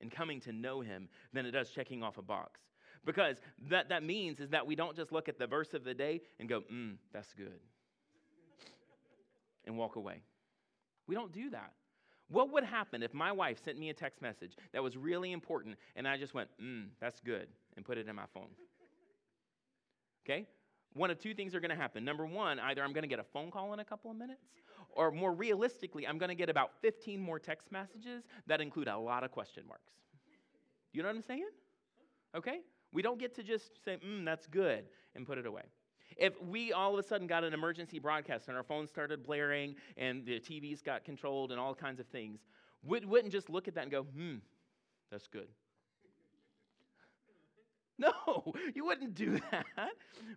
and 0.00 0.10
coming 0.10 0.40
to 0.40 0.52
know 0.52 0.80
Him 0.80 1.08
than 1.32 1.46
it 1.46 1.50
does 1.50 1.70
checking 1.70 2.02
off 2.02 2.18
a 2.18 2.22
box. 2.22 2.60
Because 3.04 3.36
that, 3.70 3.88
that 3.88 4.02
means 4.02 4.40
is 4.40 4.50
that 4.50 4.66
we 4.66 4.74
don't 4.74 4.94
just 4.94 5.10
look 5.10 5.28
at 5.28 5.38
the 5.38 5.46
verse 5.46 5.72
of 5.72 5.84
the 5.84 5.94
day 5.94 6.20
and 6.38 6.48
go, 6.48 6.62
mm, 6.72 6.96
that's 7.12 7.32
good, 7.32 7.60
and 9.64 9.76
walk 9.76 9.96
away. 9.96 10.22
We 11.06 11.14
don't 11.14 11.32
do 11.32 11.50
that. 11.50 11.72
What 12.28 12.52
would 12.52 12.62
happen 12.62 13.02
if 13.02 13.12
my 13.12 13.32
wife 13.32 13.58
sent 13.64 13.78
me 13.78 13.90
a 13.90 13.94
text 13.94 14.22
message 14.22 14.52
that 14.72 14.82
was 14.82 14.96
really 14.96 15.32
important 15.32 15.76
and 15.96 16.06
I 16.06 16.16
just 16.16 16.34
went, 16.34 16.48
mm, 16.62 16.86
that's 17.00 17.20
good, 17.20 17.48
and 17.76 17.84
put 17.84 17.98
it 17.98 18.06
in 18.06 18.14
my 18.14 18.26
phone? 18.32 18.50
Okay? 20.24 20.46
One 20.94 21.10
of 21.10 21.18
two 21.18 21.34
things 21.34 21.54
are 21.54 21.60
going 21.60 21.70
to 21.70 21.76
happen. 21.76 22.04
Number 22.04 22.26
one, 22.26 22.58
either 22.58 22.82
I'm 22.82 22.92
going 22.92 23.02
to 23.02 23.08
get 23.08 23.20
a 23.20 23.24
phone 23.24 23.50
call 23.50 23.72
in 23.72 23.80
a 23.80 23.84
couple 23.84 24.10
of 24.10 24.16
minutes, 24.16 24.46
or 24.90 25.10
more 25.10 25.32
realistically, 25.32 26.06
I'm 26.06 26.18
going 26.18 26.30
to 26.30 26.34
get 26.34 26.48
about 26.48 26.72
15 26.82 27.20
more 27.20 27.38
text 27.38 27.70
messages 27.70 28.24
that 28.46 28.60
include 28.60 28.88
a 28.88 28.98
lot 28.98 29.22
of 29.22 29.30
question 29.30 29.62
marks. 29.68 29.92
You 30.92 31.02
know 31.02 31.08
what 31.08 31.16
I'm 31.16 31.22
saying? 31.22 31.46
Okay? 32.36 32.60
We 32.92 33.02
don't 33.02 33.18
get 33.18 33.34
to 33.36 33.42
just 33.42 33.84
say, 33.84 33.98
mm, 34.04 34.24
that's 34.24 34.46
good, 34.46 34.84
and 35.14 35.24
put 35.26 35.38
it 35.38 35.46
away. 35.46 35.62
If 36.16 36.34
we 36.42 36.72
all 36.72 36.92
of 36.92 37.04
a 37.04 37.06
sudden 37.06 37.28
got 37.28 37.44
an 37.44 37.54
emergency 37.54 38.00
broadcast 38.00 38.48
and 38.48 38.56
our 38.56 38.64
phones 38.64 38.90
started 38.90 39.22
blaring 39.22 39.76
and 39.96 40.26
the 40.26 40.40
TVs 40.40 40.82
got 40.82 41.04
controlled 41.04 41.52
and 41.52 41.60
all 41.60 41.74
kinds 41.74 42.00
of 42.00 42.06
things, 42.08 42.40
we 42.82 43.00
wouldn't 43.00 43.32
just 43.32 43.48
look 43.48 43.68
at 43.68 43.74
that 43.74 43.82
and 43.82 43.90
go, 43.92 44.02
hmm, 44.02 44.36
that's 45.10 45.28
good. 45.28 45.48
No, 48.00 48.54
you 48.74 48.86
wouldn't 48.86 49.14
do 49.14 49.38
that 49.50 49.66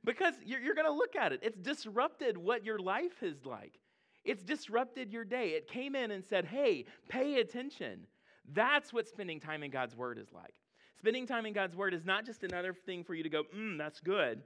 because 0.03 0.34
you're, 0.45 0.59
you're 0.59 0.76
going 0.76 0.88
to 0.88 0.93
look 0.93 1.16
at 1.16 1.32
it. 1.32 1.39
It's 1.41 1.57
disrupted 1.57 2.38
what 2.38 2.66
your 2.66 2.78
life 2.78 3.24
is 3.24 3.45
like. 3.45 3.80
It's 4.26 4.43
disrupted 4.43 5.11
your 5.11 5.24
day. 5.24 5.51
It 5.51 5.68
came 5.68 5.95
in 5.95 6.11
and 6.11 6.24
said, 6.26 6.45
hey, 6.45 6.86
pay 7.07 7.39
attention. 7.39 8.05
That's 8.53 8.91
what 8.91 9.07
spending 9.07 9.39
time 9.39 9.64
in 9.64 9.72
God's 9.72 9.95
Word 9.95 10.18
is 10.18 10.32
like. 10.34 10.53
Spending 10.99 11.26
time 11.26 11.45
in 11.45 11.53
God's 11.53 11.76
Word 11.76 11.93
is 11.93 12.05
not 12.05 12.26
just 12.26 12.43
another 12.43 12.74
thing 12.74 13.03
for 13.03 13.16
you 13.16 13.24
to 13.24 13.30
go, 13.30 13.43
mm, 13.55 13.78
that's 13.78 14.01
good. 14.01 14.43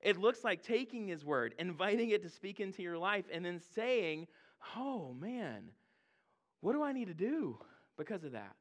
It 0.00 0.16
looks 0.16 0.44
like 0.44 0.62
taking 0.62 1.08
His 1.08 1.24
word, 1.24 1.54
inviting 1.58 2.10
it 2.10 2.22
to 2.22 2.30
speak 2.30 2.60
into 2.60 2.82
your 2.82 2.96
life, 2.96 3.26
and 3.32 3.44
then 3.44 3.60
saying, 3.74 4.28
Oh 4.76 5.14
man, 5.18 5.70
what 6.60 6.72
do 6.72 6.82
I 6.82 6.92
need 6.92 7.08
to 7.08 7.14
do 7.14 7.58
because 7.96 8.24
of 8.24 8.32
that? 8.32 8.54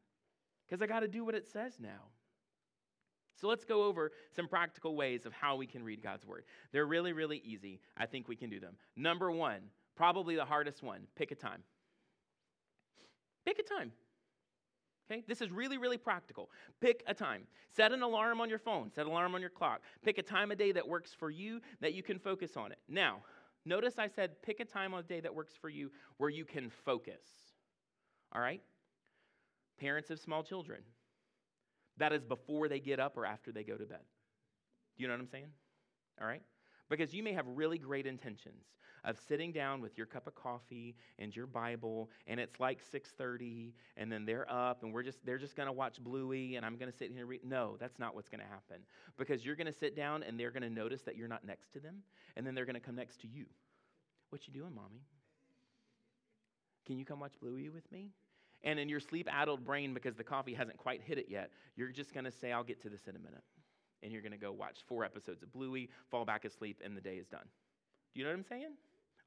Because 0.68 0.82
I 0.82 0.88
got 0.88 1.02
to 1.02 1.08
do 1.08 1.24
what 1.24 1.36
it 1.36 1.48
says 1.48 1.74
now. 1.80 2.10
So 3.40 3.48
let's 3.48 3.64
go 3.64 3.84
over 3.84 4.12
some 4.36 4.48
practical 4.48 4.96
ways 4.96 5.26
of 5.26 5.34
how 5.34 5.56
we 5.56 5.66
can 5.66 5.84
read 5.84 6.02
God's 6.02 6.26
word. 6.26 6.44
They're 6.72 6.86
really, 6.86 7.14
really 7.14 7.42
easy. 7.46 7.80
I 7.98 8.06
think 8.06 8.28
we 8.28 8.36
can 8.36 8.50
do 8.50 8.60
them. 8.60 8.76
Number 8.96 9.32
one, 9.32 9.62
probably 9.96 10.36
the 10.36 10.46
hardest 10.46 10.84
one 10.84 11.02
pick 11.16 11.32
a 11.32 11.36
time. 11.36 11.64
Pick 13.46 13.60
a 13.60 13.64
time. 13.64 13.92
Okay, 15.12 15.24
this 15.28 15.42
is 15.42 15.50
really, 15.50 15.78
really 15.78 15.98
practical. 15.98 16.52
Pick 16.82 17.04
a 17.08 17.14
time. 17.14 17.44
Set 17.76 17.92
an 17.92 18.04
alarm 18.04 18.42
on 18.42 18.50
your 18.50 18.60
phone, 18.60 18.92
set 18.92 19.06
an 19.06 19.12
alarm 19.12 19.34
on 19.34 19.42
your 19.42 19.50
clock. 19.50 19.82
Pick 20.04 20.18
a 20.18 20.24
time 20.24 20.52
of 20.52 20.58
day 20.58 20.72
that 20.72 20.88
works 20.88 21.14
for 21.18 21.32
you 21.32 21.62
that 21.82 21.94
you 21.94 22.04
can 22.04 22.20
focus 22.20 22.56
on 22.58 22.72
it. 22.72 22.78
Now, 22.88 23.24
notice 23.66 23.98
I 23.98 24.08
said 24.08 24.42
pick 24.44 24.60
a 24.60 24.66
time 24.66 24.94
of 24.94 25.08
day 25.08 25.20
that 25.22 25.34
works 25.34 25.54
for 25.60 25.70
you 25.70 25.90
where 26.18 26.30
you 26.30 26.46
can 26.46 26.70
focus. 26.70 27.24
All 28.34 28.42
right? 28.42 28.62
Parents 29.80 30.12
of 30.12 30.20
small 30.20 30.44
children. 30.44 30.82
That 32.00 32.14
is 32.14 32.24
before 32.24 32.68
they 32.68 32.80
get 32.80 33.00
up 33.00 33.18
or 33.18 33.26
after 33.26 33.52
they 33.52 33.64
go 33.64 33.78
to 33.78 33.86
bed. 33.86 34.00
Do 34.98 35.04
you 35.04 35.08
know 35.08 35.14
what 35.14 35.22
I'm 35.22 35.28
saying? 35.28 35.48
All 36.20 36.28
right? 36.28 36.42
Because 36.90 37.14
you 37.14 37.22
may 37.22 37.34
have 37.34 37.46
really 37.48 37.78
great 37.78 38.08
intentions 38.08 38.66
of 39.06 39.18
sitting 39.18 39.52
down 39.52 39.80
with 39.80 39.98
your 39.98 40.08
cup 40.08 40.28
of 40.28 40.36
coffee 40.36 40.96
and 41.20 41.34
your 41.34 41.46
Bible, 41.48 42.10
and 42.28 42.40
it's 42.40 42.60
like 42.60 42.80
6:30, 42.82 43.74
and 43.96 44.12
then 44.12 44.26
they're 44.26 44.52
up, 44.52 44.84
and 44.84 44.92
we're 44.92 45.04
just 45.04 45.24
they're 45.26 45.38
just 45.38 45.56
to 45.68 45.72
watch 45.72 46.04
Bluey, 46.04 46.56
and 46.56 46.66
I'm 46.66 46.78
to 46.92 46.98
sit 46.98 47.12
here 47.12 47.22
and 47.22 47.30
read. 47.30 47.46
No, 47.46 47.78
that's 47.80 48.00
not 48.00 48.16
what's 48.16 48.28
to 48.42 48.50
happen. 48.50 48.82
Because 49.18 49.46
you're 49.46 49.56
to 49.68 49.80
sit 49.80 49.96
down, 49.96 50.24
and 50.24 50.40
they're 50.40 50.52
to 50.64 50.70
notice 50.70 51.04
that 51.04 51.16
you're 51.16 51.28
not 51.28 51.46
next 51.46 51.72
to 51.74 51.80
them, 51.80 51.98
and 52.36 52.46
then 52.46 52.56
they're 52.56 52.66
to 52.76 52.82
come 52.82 52.96
next 52.96 53.22
to 53.22 53.28
you. 53.28 53.46
What 54.30 54.48
you 54.48 54.54
doing, 54.54 54.74
mommy? 54.74 55.04
Can 56.86 56.98
you 56.98 57.06
come 57.06 57.20
watch 57.20 57.40
Bluey 57.40 57.70
with 57.70 57.90
me? 57.92 58.12
And 58.64 58.80
in 58.80 58.90
your 58.90 59.00
sleep 59.00 59.28
addled 59.32 59.64
brain, 59.64 59.94
because 59.94 60.16
the 60.16 60.24
coffee 60.24 60.54
hasn't 60.54 60.78
quite 60.78 61.02
hit 61.02 61.18
it 61.18 61.28
yet, 61.30 61.52
you're 61.76 61.90
just 61.90 62.14
going 62.14 62.26
to 62.26 62.32
say, 62.32 62.52
I'll 62.52 62.64
get 62.64 62.82
to 62.82 62.90
this 62.90 63.08
in 63.08 63.16
a 63.16 63.20
minute. 63.20 63.44
And 64.04 64.12
you're 64.12 64.22
going 64.22 64.34
to 64.34 64.38
go 64.38 64.52
watch 64.52 64.80
four 64.88 65.04
episodes 65.04 65.44
of 65.44 65.52
Bluey, 65.52 65.90
fall 66.10 66.26
back 66.26 66.46
asleep, 66.46 66.82
and 66.84 66.96
the 66.96 67.02
day 67.02 67.16
is 67.16 67.28
done. 67.28 67.46
Do 68.14 68.20
you 68.20 68.26
know 68.26 68.32
what 68.32 68.38
I'm 68.38 68.44
saying? 68.44 68.72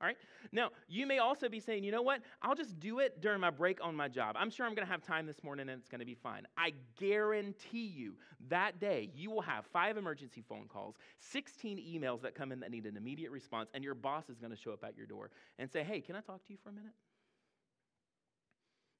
All 0.02 0.08
right. 0.08 0.16
Now, 0.50 0.70
you 0.88 1.06
may 1.06 1.18
also 1.18 1.48
be 1.48 1.60
saying, 1.60 1.84
you 1.84 1.92
know 1.92 2.02
what? 2.02 2.22
I'll 2.42 2.56
just 2.56 2.80
do 2.80 2.98
it 2.98 3.20
during 3.20 3.40
my 3.40 3.50
break 3.50 3.78
on 3.80 3.94
my 3.94 4.08
job. 4.08 4.34
I'm 4.36 4.50
sure 4.50 4.66
I'm 4.66 4.74
going 4.74 4.84
to 4.84 4.90
have 4.90 5.00
time 5.00 5.26
this 5.26 5.44
morning 5.44 5.68
and 5.68 5.78
it's 5.78 5.88
going 5.88 6.00
to 6.00 6.04
be 6.04 6.16
fine. 6.16 6.44
I 6.56 6.72
guarantee 6.98 7.86
you 7.86 8.14
that 8.48 8.80
day 8.80 9.10
you 9.14 9.30
will 9.30 9.42
have 9.42 9.64
five 9.66 9.96
emergency 9.96 10.42
phone 10.48 10.66
calls, 10.66 10.96
16 11.20 11.78
emails 11.78 12.20
that 12.22 12.34
come 12.34 12.50
in 12.50 12.58
that 12.60 12.72
need 12.72 12.84
an 12.86 12.96
immediate 12.96 13.30
response, 13.30 13.70
and 13.74 13.84
your 13.84 13.94
boss 13.94 14.28
is 14.28 14.40
going 14.40 14.50
to 14.50 14.56
show 14.56 14.72
up 14.72 14.82
at 14.82 14.96
your 14.96 15.06
door 15.06 15.30
and 15.60 15.70
say, 15.70 15.84
hey, 15.84 16.00
can 16.00 16.16
I 16.16 16.20
talk 16.20 16.44
to 16.46 16.52
you 16.52 16.58
for 16.64 16.70
a 16.70 16.72
minute? 16.72 16.94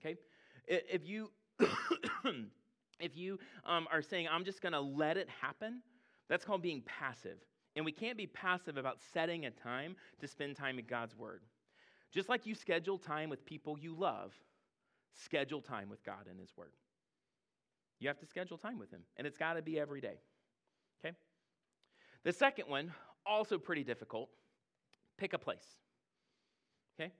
Okay? 0.04 0.16
If 0.66 1.06
you. 1.06 1.30
if 3.00 3.16
you 3.16 3.38
um, 3.64 3.86
are 3.90 4.00
saying, 4.00 4.28
I'm 4.30 4.44
just 4.44 4.62
going 4.62 4.72
to 4.72 4.80
let 4.80 5.16
it 5.16 5.28
happen, 5.40 5.82
that's 6.28 6.44
called 6.44 6.62
being 6.62 6.82
passive. 6.82 7.38
And 7.74 7.84
we 7.84 7.92
can't 7.92 8.16
be 8.16 8.26
passive 8.26 8.76
about 8.76 8.98
setting 9.12 9.46
a 9.46 9.50
time 9.50 9.96
to 10.20 10.28
spend 10.28 10.56
time 10.56 10.78
in 10.78 10.84
God's 10.84 11.16
Word. 11.16 11.42
Just 12.12 12.28
like 12.28 12.46
you 12.46 12.54
schedule 12.54 12.98
time 12.98 13.30
with 13.30 13.44
people 13.44 13.78
you 13.78 13.94
love, 13.94 14.32
schedule 15.14 15.60
time 15.60 15.88
with 15.88 16.04
God 16.04 16.26
and 16.30 16.38
His 16.38 16.50
Word. 16.56 16.72
You 17.98 18.08
have 18.08 18.18
to 18.18 18.26
schedule 18.26 18.58
time 18.58 18.78
with 18.78 18.90
Him, 18.90 19.02
and 19.16 19.26
it's 19.26 19.38
got 19.38 19.54
to 19.54 19.62
be 19.62 19.80
every 19.80 20.00
day. 20.00 20.18
Okay? 21.04 21.16
The 22.24 22.32
second 22.32 22.68
one, 22.68 22.92
also 23.24 23.58
pretty 23.58 23.84
difficult 23.84 24.28
pick 25.18 25.34
a 25.34 25.38
place. 25.38 25.66
Okay? 26.98 27.12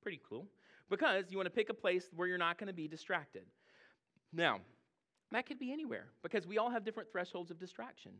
Pretty 0.00 0.20
cool. 0.28 0.46
Because 0.90 1.26
you 1.30 1.36
want 1.36 1.46
to 1.46 1.50
pick 1.50 1.70
a 1.70 1.74
place 1.74 2.08
where 2.14 2.28
you're 2.28 2.38
not 2.38 2.58
going 2.58 2.68
to 2.68 2.74
be 2.74 2.88
distracted. 2.88 3.44
Now, 4.32 4.60
that 5.32 5.46
could 5.46 5.58
be 5.58 5.72
anywhere 5.72 6.06
because 6.22 6.46
we 6.46 6.58
all 6.58 6.70
have 6.70 6.84
different 6.84 7.10
thresholds 7.10 7.50
of 7.50 7.58
distraction. 7.58 8.12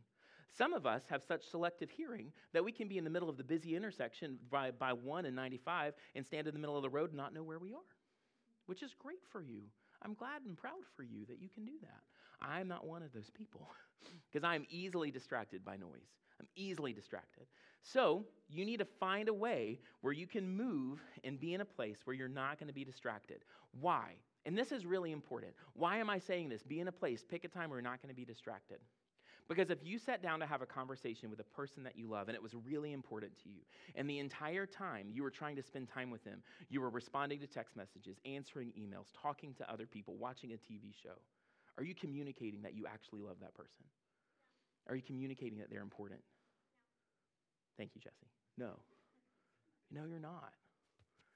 Some 0.55 0.73
of 0.73 0.85
us 0.85 1.03
have 1.09 1.23
such 1.23 1.43
selective 1.49 1.89
hearing 1.89 2.31
that 2.53 2.63
we 2.63 2.71
can 2.71 2.87
be 2.87 2.97
in 2.97 3.03
the 3.03 3.09
middle 3.09 3.29
of 3.29 3.37
the 3.37 3.43
busy 3.43 3.75
intersection 3.75 4.37
by, 4.51 4.71
by 4.71 4.93
1 4.93 5.25
and 5.25 5.35
95 5.35 5.93
and 6.15 6.25
stand 6.25 6.47
in 6.47 6.53
the 6.53 6.59
middle 6.59 6.77
of 6.77 6.83
the 6.83 6.89
road 6.89 7.09
and 7.09 7.17
not 7.17 7.33
know 7.33 7.43
where 7.43 7.59
we 7.59 7.73
are, 7.73 7.79
which 8.67 8.83
is 8.83 8.93
great 8.97 9.23
for 9.31 9.41
you. 9.41 9.61
I'm 10.03 10.13
glad 10.13 10.41
and 10.45 10.57
proud 10.57 10.83
for 10.95 11.03
you 11.03 11.25
that 11.27 11.41
you 11.41 11.49
can 11.49 11.65
do 11.65 11.73
that. 11.81 12.47
I'm 12.47 12.67
not 12.67 12.85
one 12.85 13.01
of 13.01 13.13
those 13.13 13.29
people 13.31 13.67
because 14.31 14.43
I'm 14.43 14.65
easily 14.69 15.09
distracted 15.09 15.65
by 15.65 15.77
noise. 15.77 16.11
I'm 16.43 16.47
easily 16.55 16.93
distracted. 16.93 17.45
So, 17.81 18.25
you 18.49 18.65
need 18.65 18.77
to 18.77 18.85
find 18.85 19.29
a 19.29 19.33
way 19.33 19.79
where 20.01 20.13
you 20.13 20.27
can 20.27 20.49
move 20.49 21.01
and 21.23 21.39
be 21.39 21.53
in 21.53 21.61
a 21.61 21.65
place 21.65 21.97
where 22.03 22.15
you're 22.15 22.27
not 22.27 22.59
going 22.59 22.67
to 22.67 22.73
be 22.73 22.85
distracted. 22.85 23.43
Why? 23.79 24.13
And 24.45 24.57
this 24.57 24.71
is 24.71 24.85
really 24.85 25.11
important. 25.11 25.53
Why 25.73 25.97
am 25.97 26.09
I 26.09 26.19
saying 26.19 26.49
this? 26.49 26.61
Be 26.61 26.79
in 26.79 26.87
a 26.87 26.91
place, 26.91 27.23
pick 27.27 27.45
a 27.45 27.47
time 27.47 27.69
where 27.69 27.79
you're 27.79 27.89
not 27.89 28.01
going 28.01 28.13
to 28.13 28.15
be 28.15 28.25
distracted. 28.25 28.79
Because 29.49 29.69
if 29.69 29.79
you 29.83 29.97
sat 29.97 30.21
down 30.21 30.39
to 30.39 30.45
have 30.45 30.61
a 30.61 30.65
conversation 30.65 31.29
with 31.29 31.39
a 31.39 31.43
person 31.43 31.83
that 31.83 31.97
you 31.97 32.07
love 32.07 32.27
and 32.29 32.35
it 32.35 32.43
was 32.43 32.53
really 32.53 32.93
important 32.93 33.31
to 33.43 33.49
you, 33.49 33.61
and 33.95 34.09
the 34.09 34.19
entire 34.19 34.65
time 34.65 35.07
you 35.11 35.23
were 35.23 35.31
trying 35.31 35.55
to 35.55 35.63
spend 35.63 35.89
time 35.89 36.09
with 36.09 36.23
them, 36.23 36.41
you 36.69 36.79
were 36.79 36.89
responding 36.89 37.39
to 37.39 37.47
text 37.47 37.75
messages, 37.75 38.17
answering 38.25 38.71
emails, 38.79 39.07
talking 39.21 39.53
to 39.55 39.69
other 39.71 39.85
people, 39.85 40.15
watching 40.15 40.53
a 40.53 40.55
TV 40.55 40.93
show, 40.93 41.15
are 41.77 41.83
you 41.83 41.95
communicating 41.95 42.61
that 42.61 42.75
you 42.75 42.85
actually 42.85 43.21
love 43.21 43.37
that 43.41 43.53
person? 43.53 43.83
Are 44.87 44.95
you 44.95 45.01
communicating 45.01 45.57
that 45.59 45.69
they're 45.69 45.81
important? 45.81 46.21
Thank 47.77 47.91
you, 47.95 48.01
Jesse. 48.01 48.29
No. 48.57 48.79
No, 49.91 50.05
you're 50.05 50.19
not. 50.19 50.53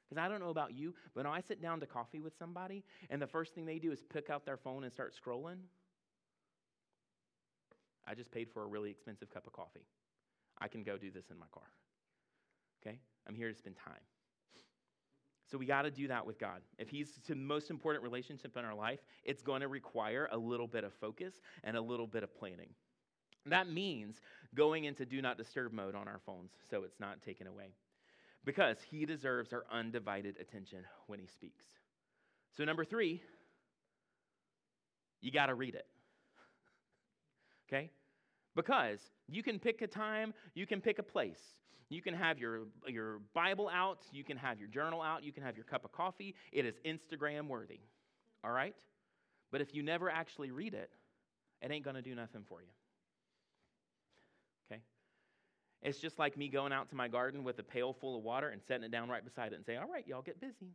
Because 0.08 0.24
I 0.24 0.30
don't 0.30 0.40
know 0.40 0.50
about 0.50 0.74
you, 0.74 0.94
but 1.14 1.26
when 1.26 1.34
I 1.34 1.42
sit 1.42 1.62
down 1.62 1.80
to 1.82 1.86
coffee 1.86 2.20
with 2.20 2.34
somebody 2.38 2.84
and 3.10 3.22
the 3.22 3.28
first 3.28 3.54
thing 3.54 3.66
they 3.66 3.80
do 3.80 3.92
is 3.92 4.04
pick 4.04 4.30
out 4.30 4.46
their 4.46 4.58
phone 4.58 4.84
and 4.84 4.94
start 4.94 5.14
scrolling, 5.14 5.58
I 8.08 8.16
just 8.16 8.32
paid 8.32 8.50
for 8.50 8.64
a 8.64 8.68
really 8.68 8.90
expensive 8.90 9.30
cup 9.30 9.46
of 9.48 9.54
coffee. 9.54 9.86
I 10.60 10.70
can 10.70 10.84
go 10.84 10.98
do 10.98 11.12
this 11.12 11.26
in 11.30 11.38
my 11.38 11.46
car. 11.52 11.68
Okay? 12.82 13.00
I'm 13.28 13.36
here 13.36 13.50
to 13.50 13.56
spend 13.56 13.76
time. 13.76 14.02
So 15.50 15.58
we 15.58 15.66
got 15.66 15.84
to 15.84 15.92
do 15.92 16.08
that 16.08 16.26
with 16.26 16.40
God. 16.40 16.62
If 16.78 16.90
He's 16.90 17.20
the 17.28 17.36
most 17.36 17.70
important 17.70 18.04
relationship 18.04 18.56
in 18.58 18.66
our 18.66 18.76
life, 18.76 19.00
it's 19.24 19.42
going 19.42 19.62
to 19.62 19.68
require 19.68 20.30
a 20.32 20.38
little 20.38 20.68
bit 20.68 20.84
of 20.84 20.94
focus 20.94 21.36
and 21.64 21.78
a 21.78 21.82
little 21.82 22.08
bit 22.08 22.24
of 22.24 22.36
planning. 22.38 22.70
That 23.50 23.70
means 23.70 24.20
going 24.56 24.86
into 24.86 25.06
do 25.06 25.22
not 25.22 25.38
disturb 25.38 25.74
mode 25.74 25.96
on 25.96 26.08
our 26.08 26.20
phones 26.26 26.52
so 26.70 26.84
it's 26.84 27.00
not 27.00 27.22
taken 27.22 27.48
away. 27.48 27.74
Because 28.46 28.78
He 28.90 29.06
deserves 29.06 29.54
our 29.54 29.66
undivided 29.72 30.38
attention 30.40 30.80
when 31.08 31.20
He 31.20 31.28
speaks. 31.28 31.64
So, 32.56 32.64
number 32.64 32.86
three, 32.86 33.22
you 35.22 35.32
got 35.32 35.48
to 35.48 35.54
read 35.54 35.76
it 35.76 35.86
okay? 37.70 37.90
Because 38.56 39.00
you 39.28 39.44
can 39.44 39.60
pick 39.60 39.82
a 39.82 39.88
time, 39.88 40.34
you 40.56 40.66
can 40.66 40.82
pick 40.82 41.00
a 41.00 41.04
place. 41.04 41.40
You 41.90 42.02
can 42.02 42.14
have 42.14 42.38
your, 42.38 42.64
your 42.86 43.20
Bible 43.34 43.70
out, 43.74 44.00
you 44.12 44.24
can 44.24 44.36
have 44.36 44.60
your 44.60 44.68
journal 44.68 45.02
out, 45.02 45.24
you 45.24 45.32
can 45.32 45.44
have 45.44 45.56
your 45.56 45.64
cup 45.64 45.86
of 45.86 45.92
coffee. 45.94 46.36
It 46.52 46.66
is 46.66 46.76
Instagram 46.86 47.48
worthy, 47.48 47.80
all 48.44 48.52
right? 48.52 48.76
But 49.52 49.62
if 49.62 49.74
you 49.74 49.84
never 49.84 50.10
actually 50.10 50.52
read 50.52 50.74
it, 50.74 50.90
it 51.62 51.72
ain't 51.72 51.86
gonna 51.86 52.02
do 52.02 52.14
nothing 52.14 52.44
for 52.48 52.62
you. 52.62 52.68
It's 55.82 56.00
just 56.00 56.18
like 56.18 56.38
me 56.38 56.48
going 56.48 56.74
out 56.74 56.90
to 56.90 56.96
my 56.96 57.08
garden 57.08 57.44
with 57.44 57.60
a 57.60 57.64
pail 57.64 57.94
full 57.94 58.18
of 58.18 58.24
water 58.24 58.50
and 58.50 58.62
setting 58.68 58.84
it 58.84 58.92
down 58.92 59.10
right 59.10 59.24
beside 59.24 59.54
it 59.54 59.56
and 59.56 59.66
saying, 59.66 59.80
all 59.80 59.88
right, 59.88 60.08
y'all 60.08 60.22
get 60.22 60.42
busy. 60.42 60.74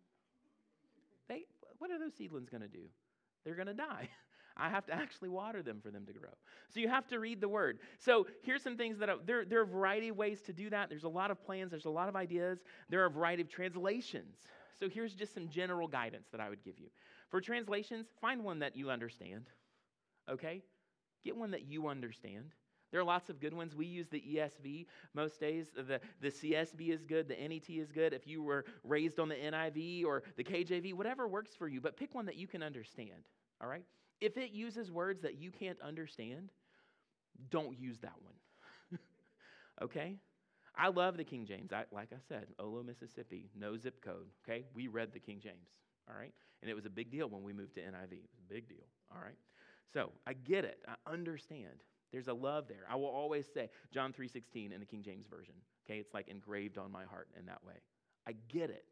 They, 1.28 1.44
what 1.78 1.90
are 1.90 1.98
those 1.98 2.14
seedlings 2.14 2.48
gonna 2.48 2.68
do? 2.68 2.84
They're 3.44 3.54
gonna 3.54 3.74
die. 3.74 4.08
I 4.56 4.68
have 4.68 4.84
to 4.86 4.94
actually 4.94 5.30
water 5.30 5.62
them 5.62 5.80
for 5.82 5.90
them 5.90 6.04
to 6.06 6.12
grow. 6.12 6.30
So 6.68 6.78
you 6.78 6.88
have 6.88 7.06
to 7.08 7.18
read 7.18 7.40
the 7.40 7.48
word. 7.48 7.78
So 7.98 8.26
here's 8.42 8.62
some 8.62 8.76
things 8.76 8.98
that 8.98 9.08
I, 9.08 9.14
there, 9.24 9.44
there 9.44 9.60
are 9.60 9.64
a 9.64 9.66
variety 9.66 10.08
of 10.08 10.16
ways 10.16 10.42
to 10.42 10.52
do 10.52 10.68
that. 10.70 10.90
There's 10.90 11.04
a 11.04 11.08
lot 11.08 11.30
of 11.30 11.42
plans, 11.42 11.70
there's 11.70 11.86
a 11.86 11.90
lot 11.90 12.08
of 12.08 12.16
ideas, 12.16 12.58
there 12.90 13.02
are 13.02 13.06
a 13.06 13.10
variety 13.10 13.42
of 13.42 13.48
translations. 13.48 14.36
So 14.78 14.88
here's 14.88 15.14
just 15.14 15.34
some 15.34 15.48
general 15.48 15.88
guidance 15.88 16.28
that 16.32 16.40
I 16.40 16.48
would 16.48 16.62
give 16.62 16.78
you. 16.78 16.88
For 17.30 17.40
translations, 17.40 18.08
find 18.20 18.44
one 18.44 18.58
that 18.58 18.76
you 18.76 18.90
understand. 18.90 19.46
Okay? 20.30 20.62
Get 21.24 21.36
one 21.36 21.52
that 21.52 21.62
you 21.66 21.88
understand. 21.88 22.52
There 22.92 23.00
are 23.00 23.04
lots 23.04 23.30
of 23.30 23.40
good 23.40 23.54
ones. 23.54 23.74
We 23.74 23.86
use 23.86 24.08
the 24.08 24.20
ESV 24.20 24.86
most 25.14 25.40
days. 25.40 25.72
The, 25.74 25.98
the 26.20 26.28
CSB 26.28 26.90
is 26.90 27.02
good. 27.02 27.26
The 27.26 27.36
NET 27.36 27.68
is 27.70 27.90
good. 27.90 28.12
If 28.12 28.26
you 28.26 28.42
were 28.42 28.66
raised 28.84 29.18
on 29.18 29.30
the 29.30 29.34
NIV 29.34 30.04
or 30.04 30.22
the 30.36 30.44
KJV, 30.44 30.92
whatever 30.92 31.26
works 31.26 31.52
for 31.56 31.68
you, 31.68 31.80
but 31.80 31.96
pick 31.96 32.14
one 32.14 32.26
that 32.26 32.36
you 32.36 32.46
can 32.46 32.62
understand. 32.62 33.24
All 33.62 33.68
right? 33.68 33.84
If 34.20 34.36
it 34.36 34.52
uses 34.52 34.92
words 34.92 35.22
that 35.22 35.38
you 35.40 35.50
can't 35.50 35.80
understand, 35.80 36.50
don't 37.50 37.78
use 37.78 37.98
that 38.00 38.14
one. 38.22 39.00
okay? 39.82 40.16
I 40.76 40.88
love 40.88 41.16
the 41.16 41.24
King 41.24 41.46
James. 41.46 41.72
I, 41.72 41.84
like 41.90 42.10
I 42.12 42.20
said, 42.28 42.46
Olo, 42.58 42.82
Mississippi, 42.82 43.48
no 43.58 43.76
zip 43.76 44.04
code. 44.04 44.26
Okay? 44.46 44.64
We 44.74 44.88
read 44.88 45.12
the 45.14 45.18
King 45.18 45.40
James. 45.42 45.68
All 46.08 46.18
right? 46.18 46.32
And 46.60 46.70
it 46.70 46.74
was 46.74 46.84
a 46.84 46.90
big 46.90 47.10
deal 47.10 47.28
when 47.28 47.42
we 47.42 47.54
moved 47.54 47.74
to 47.74 47.80
NIV. 47.80 48.12
It 48.12 48.30
was 48.30 48.38
a 48.50 48.52
big 48.52 48.68
deal. 48.68 48.86
All 49.10 49.22
right? 49.22 49.36
So 49.92 50.10
I 50.26 50.34
get 50.34 50.64
it. 50.64 50.78
I 50.86 51.10
understand. 51.10 51.82
There's 52.12 52.28
a 52.28 52.34
love 52.34 52.68
there. 52.68 52.84
I 52.90 52.96
will 52.96 53.06
always 53.06 53.46
say 53.52 53.70
John 53.90 54.12
3:16 54.12 54.72
in 54.72 54.80
the 54.80 54.86
King 54.86 55.02
James 55.02 55.26
version. 55.26 55.54
Okay, 55.84 55.98
it's 55.98 56.14
like 56.14 56.28
engraved 56.28 56.78
on 56.78 56.92
my 56.92 57.04
heart 57.04 57.28
in 57.38 57.46
that 57.46 57.64
way. 57.64 57.80
I 58.26 58.32
get 58.48 58.70
it. 58.70 58.84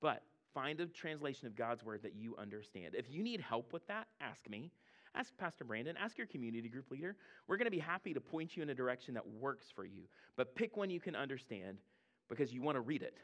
But 0.00 0.22
find 0.52 0.80
a 0.80 0.86
translation 0.86 1.46
of 1.46 1.56
God's 1.56 1.84
word 1.84 2.02
that 2.02 2.14
you 2.14 2.36
understand. 2.36 2.94
If 2.94 3.10
you 3.10 3.22
need 3.22 3.40
help 3.40 3.72
with 3.72 3.86
that, 3.86 4.08
ask 4.20 4.48
me. 4.48 4.70
Ask 5.16 5.36
Pastor 5.38 5.64
Brandon, 5.64 5.96
ask 5.96 6.18
your 6.18 6.26
community 6.26 6.68
group 6.68 6.90
leader. 6.90 7.14
We're 7.46 7.56
going 7.56 7.66
to 7.66 7.70
be 7.70 7.78
happy 7.78 8.12
to 8.14 8.20
point 8.20 8.56
you 8.56 8.64
in 8.64 8.70
a 8.70 8.74
direction 8.74 9.14
that 9.14 9.26
works 9.26 9.66
for 9.74 9.84
you. 9.84 10.02
But 10.36 10.56
pick 10.56 10.76
one 10.76 10.90
you 10.90 10.98
can 10.98 11.14
understand 11.14 11.78
because 12.28 12.52
you 12.52 12.62
want 12.62 12.74
to 12.76 12.80
read 12.80 13.02
it. 13.02 13.16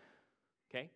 Okay? 0.71 0.91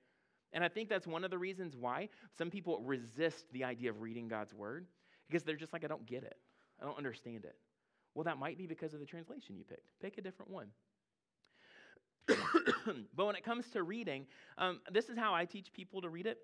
And 0.52 0.62
I 0.62 0.68
think 0.68 0.88
that's 0.88 1.06
one 1.06 1.24
of 1.24 1.32
the 1.32 1.38
reasons 1.38 1.74
why 1.76 2.08
some 2.38 2.48
people 2.48 2.80
resist 2.80 3.46
the 3.52 3.64
idea 3.64 3.90
of 3.90 4.00
reading 4.00 4.28
God's 4.28 4.54
word 4.54 4.86
because 5.28 5.42
they're 5.42 5.56
just 5.56 5.72
like, 5.72 5.82
I 5.82 5.88
don't 5.88 6.06
get 6.06 6.22
it. 6.22 6.36
I 6.80 6.84
don't 6.84 6.96
understand 6.96 7.44
it. 7.44 7.56
Well, 8.14 8.24
that 8.24 8.38
might 8.38 8.56
be 8.56 8.66
because 8.66 8.94
of 8.94 9.00
the 9.00 9.06
translation 9.06 9.56
you 9.56 9.64
picked. 9.64 9.90
Pick 10.00 10.18
a 10.18 10.20
different 10.20 10.50
one. 10.50 10.68
but 13.14 13.26
when 13.26 13.36
it 13.36 13.44
comes 13.44 13.68
to 13.70 13.82
reading, 13.82 14.26
um, 14.56 14.80
this 14.90 15.08
is 15.08 15.18
how 15.18 15.34
I 15.34 15.44
teach 15.44 15.72
people 15.72 16.00
to 16.02 16.08
read 16.08 16.26
it. 16.26 16.38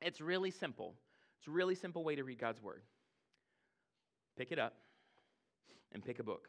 It's 0.00 0.20
really 0.20 0.50
simple. 0.50 0.94
It's 1.38 1.46
a 1.46 1.50
really 1.50 1.74
simple 1.74 2.04
way 2.04 2.16
to 2.16 2.24
read 2.24 2.38
God's 2.38 2.62
word. 2.62 2.82
Pick 4.36 4.50
it 4.50 4.58
up 4.58 4.74
and 5.92 6.04
pick 6.04 6.18
a 6.18 6.24
book 6.24 6.48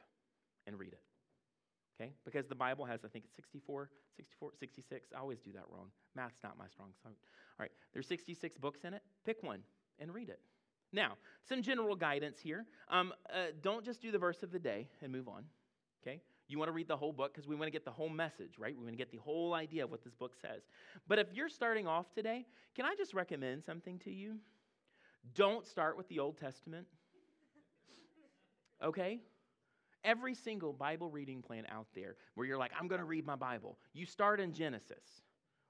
and 0.65 0.79
read 0.79 0.93
it. 0.93 1.01
Okay? 1.99 2.11
Because 2.25 2.47
the 2.47 2.55
Bible 2.55 2.85
has, 2.85 3.01
I 3.05 3.07
think 3.07 3.25
it's 3.25 3.35
64, 3.35 3.89
64, 4.17 4.51
66. 4.59 5.09
I 5.15 5.19
always 5.19 5.39
do 5.39 5.51
that 5.53 5.63
wrong. 5.69 5.87
Math's 6.15 6.39
not 6.43 6.57
my 6.57 6.67
strong 6.67 6.89
suit. 7.03 7.15
All 7.59 7.63
right, 7.63 7.71
there's 7.93 8.07
66 8.07 8.57
books 8.57 8.79
in 8.83 8.93
it. 8.93 9.01
Pick 9.25 9.43
one 9.43 9.59
and 9.99 10.13
read 10.13 10.29
it. 10.29 10.39
Now, 10.95 11.17
some 11.43 11.61
general 11.61 11.93
guidance 11.95 12.39
here. 12.39 12.65
Um, 12.89 13.13
uh, 13.29 13.47
don't 13.61 13.83
just 13.83 14.01
do 14.01 14.11
the 14.11 14.17
verse 14.17 14.43
of 14.43 14.51
the 14.51 14.59
day 14.59 14.87
and 15.01 15.11
move 15.11 15.27
on. 15.27 15.43
Okay? 16.01 16.21
You 16.47 16.57
want 16.57 16.69
to 16.69 16.71
read 16.71 16.87
the 16.87 16.95
whole 16.95 17.11
book 17.11 17.33
because 17.33 17.47
we 17.47 17.55
want 17.55 17.67
to 17.67 17.71
get 17.71 17.83
the 17.83 17.91
whole 17.91 18.07
message, 18.07 18.53
right? 18.57 18.73
We 18.73 18.81
want 18.81 18.93
to 18.93 18.97
get 18.97 19.11
the 19.11 19.17
whole 19.17 19.53
idea 19.53 19.83
of 19.83 19.91
what 19.91 20.05
this 20.05 20.13
book 20.13 20.35
says. 20.41 20.61
But 21.05 21.19
if 21.19 21.27
you're 21.33 21.49
starting 21.49 21.85
off 21.85 22.13
today, 22.13 22.45
can 22.75 22.85
I 22.85 22.95
just 22.95 23.13
recommend 23.13 23.65
something 23.65 23.99
to 23.99 24.11
you? 24.11 24.37
Don't 25.33 25.67
start 25.67 25.97
with 25.97 26.07
the 26.07 26.19
Old 26.19 26.37
Testament. 26.37 26.87
Okay? 28.81 29.19
Every 30.05 30.33
single 30.33 30.71
Bible 30.71 31.09
reading 31.09 31.41
plan 31.41 31.65
out 31.69 31.87
there 31.93 32.15
where 32.35 32.47
you're 32.47 32.59
like, 32.59 32.71
I'm 32.79 32.87
going 32.87 32.99
to 32.99 33.05
read 33.05 33.25
my 33.25 33.35
Bible, 33.35 33.77
you 33.93 34.05
start 34.05 34.39
in 34.39 34.53
Genesis 34.53 35.23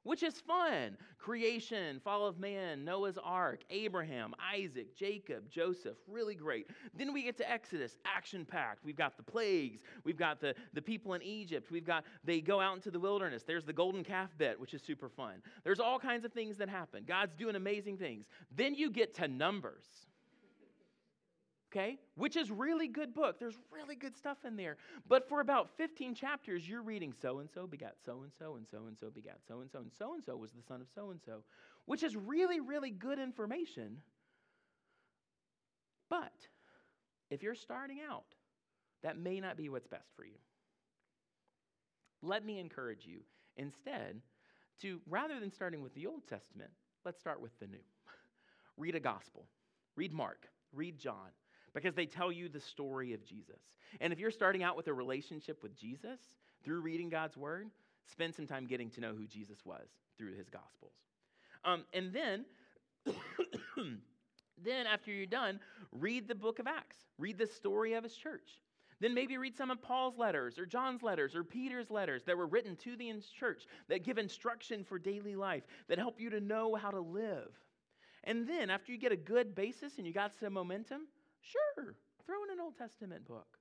which 0.05 0.23
is 0.23 0.39
fun. 0.39 0.95
Creation, 1.17 1.99
fall 2.03 2.27
of 2.27 2.39
man, 2.39 2.85
Noah's 2.85 3.17
ark, 3.21 3.63
Abraham, 3.71 4.33
Isaac, 4.53 4.95
Jacob, 4.95 5.49
Joseph, 5.49 5.97
really 6.07 6.35
great. 6.35 6.69
Then 6.95 7.11
we 7.11 7.23
get 7.23 7.35
to 7.37 7.51
Exodus, 7.51 7.97
action 8.05 8.45
packed. 8.45 8.85
We've 8.85 8.95
got 8.95 9.17
the 9.17 9.23
plagues, 9.23 9.81
we've 10.03 10.17
got 10.17 10.39
the, 10.39 10.53
the 10.73 10.81
people 10.81 11.15
in 11.15 11.23
Egypt, 11.23 11.71
we've 11.71 11.85
got 11.85 12.05
they 12.23 12.39
go 12.39 12.61
out 12.61 12.75
into 12.75 12.91
the 12.91 12.99
wilderness. 12.99 13.43
There's 13.43 13.65
the 13.65 13.73
golden 13.73 14.03
calf 14.03 14.29
bit, 14.37 14.59
which 14.59 14.73
is 14.73 14.81
super 14.83 15.09
fun. 15.09 15.41
There's 15.63 15.79
all 15.79 15.99
kinds 15.99 16.23
of 16.23 16.31
things 16.31 16.57
that 16.57 16.69
happen. 16.69 17.03
God's 17.07 17.35
doing 17.35 17.55
amazing 17.55 17.97
things. 17.97 18.27
Then 18.55 18.75
you 18.75 18.91
get 18.91 19.15
to 19.15 19.27
Numbers 19.27 20.05
okay? 21.75 21.97
Which 22.15 22.35
is 22.35 22.51
really 22.51 22.87
good 22.87 23.13
book. 23.13 23.39
There's 23.39 23.57
really 23.71 23.95
good 23.95 24.15
stuff 24.15 24.37
in 24.45 24.55
there. 24.55 24.77
But 25.07 25.27
for 25.27 25.41
about 25.41 25.69
15 25.77 26.15
chapters, 26.15 26.67
you're 26.67 26.81
reading 26.81 27.13
so 27.21 27.39
and 27.39 27.49
so 27.53 27.67
begat 27.67 27.95
so 28.05 28.21
and 28.23 28.31
so 28.37 28.55
and 28.55 28.65
so 28.69 28.85
and 28.87 28.97
so 28.97 29.09
begat 29.09 29.39
so 29.47 29.59
and 29.61 29.69
so 29.71 29.79
and 29.79 29.91
so 29.97 30.13
and 30.13 30.23
so 30.23 30.35
was 30.37 30.51
the 30.51 30.63
son 30.63 30.81
of 30.81 30.87
so 30.93 31.11
and 31.11 31.19
so, 31.25 31.43
which 31.85 32.03
is 32.03 32.15
really 32.15 32.59
really 32.59 32.91
good 32.91 33.19
information. 33.19 33.97
But 36.09 36.33
if 37.29 37.43
you're 37.43 37.55
starting 37.55 37.99
out, 38.07 38.25
that 39.03 39.17
may 39.17 39.39
not 39.39 39.57
be 39.57 39.69
what's 39.69 39.87
best 39.87 40.09
for 40.15 40.23
you. 40.23 40.37
Let 42.21 42.45
me 42.45 42.59
encourage 42.59 43.05
you 43.05 43.19
instead 43.57 44.21
to 44.81 44.99
rather 45.09 45.39
than 45.39 45.51
starting 45.51 45.81
with 45.81 45.93
the 45.93 46.07
Old 46.07 46.27
Testament, 46.27 46.71
let's 47.03 47.19
start 47.19 47.41
with 47.41 47.57
the 47.59 47.67
new. 47.67 47.77
read 48.77 48.95
a 48.95 48.99
gospel. 48.99 49.45
Read 49.95 50.11
Mark, 50.11 50.49
read 50.73 50.99
John, 50.99 51.31
because 51.75 51.93
they 51.93 52.05
tell 52.05 52.31
you 52.31 52.49
the 52.49 52.59
story 52.59 53.13
of 53.13 53.23
Jesus. 53.23 53.59
And 53.99 54.11
if 54.11 54.17
you're 54.17 54.31
starting 54.31 54.63
out 54.63 54.75
with 54.75 54.87
a 54.87 54.93
relationship 54.93 55.61
with 55.61 55.77
Jesus 55.77 56.19
through 56.63 56.81
reading 56.81 57.09
God's 57.09 57.37
word, 57.37 57.69
spend 58.09 58.33
some 58.33 58.47
time 58.47 58.65
getting 58.65 58.89
to 58.91 59.01
know 59.01 59.13
who 59.13 59.27
Jesus 59.27 59.59
was 59.65 59.87
through 60.17 60.33
his 60.35 60.49
gospels. 60.49 60.93
Um, 61.65 61.83
and 61.93 62.13
then, 62.13 62.45
then 64.63 64.87
after 64.87 65.11
you're 65.11 65.25
done, 65.25 65.59
read 65.91 66.27
the 66.27 66.35
book 66.35 66.59
of 66.59 66.65
Acts. 66.65 66.97
Read 67.19 67.37
the 67.37 67.45
story 67.45 67.93
of 67.93 68.03
his 68.03 68.15
church. 68.15 68.61
Then 69.01 69.13
maybe 69.13 69.37
read 69.37 69.57
some 69.57 69.69
of 69.69 69.81
Paul's 69.81 70.17
letters 70.17 70.57
or 70.57 70.65
John's 70.65 71.03
letters 71.03 71.35
or 71.35 71.43
Peter's 71.43 71.91
letters 71.91 72.23
that 72.23 72.37
were 72.37 72.47
written 72.47 72.77
to 72.77 72.95
the 72.95 73.11
church 73.37 73.67
that 73.89 74.05
give 74.05 74.17
instruction 74.17 74.85
for 74.85 74.97
daily 74.97 75.35
life, 75.35 75.63
that 75.89 75.97
help 75.97 76.21
you 76.21 76.29
to 76.29 76.39
know 76.39 76.75
how 76.75 76.91
to 76.91 77.01
live. 77.01 77.51
And 78.23 78.47
then, 78.47 78.69
after 78.69 78.93
you 78.93 78.97
get 78.97 79.11
a 79.11 79.17
good 79.17 79.53
basis 79.53 79.97
and 79.97 80.07
you 80.07 80.13
got 80.13 80.31
some 80.39 80.53
momentum, 80.53 81.01
Sure, 81.51 81.95
throw 82.25 82.43
in 82.43 82.51
an 82.51 82.59
Old 82.59 82.77
Testament 82.77 83.27
book, 83.27 83.57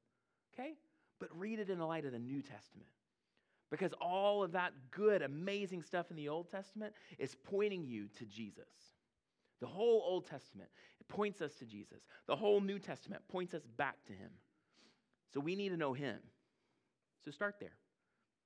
okay? 0.53 0.72
But 1.20 1.28
read 1.39 1.59
it 1.59 1.68
in 1.68 1.78
the 1.78 1.87
light 1.87 2.07
of 2.07 2.12
the 2.12 2.18
New 2.18 2.41
Testament. 2.41 2.89
Because 3.70 3.93
all 4.01 4.43
of 4.43 4.53
that 4.53 4.72
good, 4.91 5.22
amazing 5.22 5.82
stuff 5.82 6.11
in 6.11 6.16
the 6.16 6.28
Old 6.28 6.51
Testament 6.51 6.95
is 7.18 7.35
pointing 7.35 7.85
you 7.85 8.09
to 8.18 8.24
Jesus. 8.24 8.68
The 9.61 9.66
whole 9.66 10.03
Old 10.07 10.26
Testament 10.26 10.70
points 11.09 11.41
us 11.41 11.55
to 11.55 11.64
Jesus. 11.64 11.99
The 12.26 12.37
whole 12.37 12.61
New 12.61 12.78
Testament 12.78 13.22
points 13.28 13.55
us 13.55 13.62
back 13.76 13.97
to 14.07 14.12
Him. 14.12 14.30
So 15.32 15.41
we 15.41 15.57
need 15.57 15.70
to 15.70 15.76
know 15.76 15.93
Him. 15.93 16.18
So 17.24 17.30
start 17.30 17.57
there. 17.61 17.76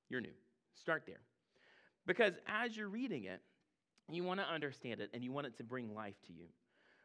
You're 0.09 0.21
new. 0.21 0.35
Start 0.81 1.05
there. 1.07 1.21
Because 2.07 2.35
as 2.47 2.77
you're 2.77 2.89
reading 2.89 3.25
it, 3.25 3.41
you 4.11 4.25
want 4.25 4.41
to 4.41 4.47
understand 4.47 5.01
it 5.01 5.11
and 5.13 5.23
you 5.23 5.31
want 5.31 5.47
it 5.47 5.57
to 5.59 5.65
bring 5.65 5.95
life 5.95 6.17
to 6.27 6.33
you. 6.33 6.47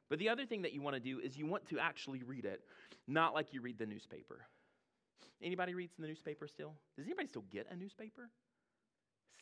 But 0.10 0.20
the 0.20 0.30
other 0.30 0.46
thing 0.46 0.62
that 0.64 0.74
you 0.74 0.82
want 0.82 0.96
to 0.96 1.00
do 1.00 1.20
is 1.20 1.38
you 1.38 1.46
want 1.46 1.68
to 1.70 1.80
actually 1.80 2.24
read 2.24 2.46
it, 2.46 2.62
not 3.08 3.34
like 3.34 3.54
you 3.54 3.62
read 3.62 3.78
the 3.78 3.86
newspaper. 3.86 4.42
Anybody 5.42 5.74
reads 5.74 5.94
the 5.98 6.08
newspaper 6.08 6.48
still? 6.48 6.74
Does 6.96 7.06
anybody 7.06 7.28
still 7.28 7.46
get 7.52 7.68
a 7.72 7.76
newspaper? 7.76 8.30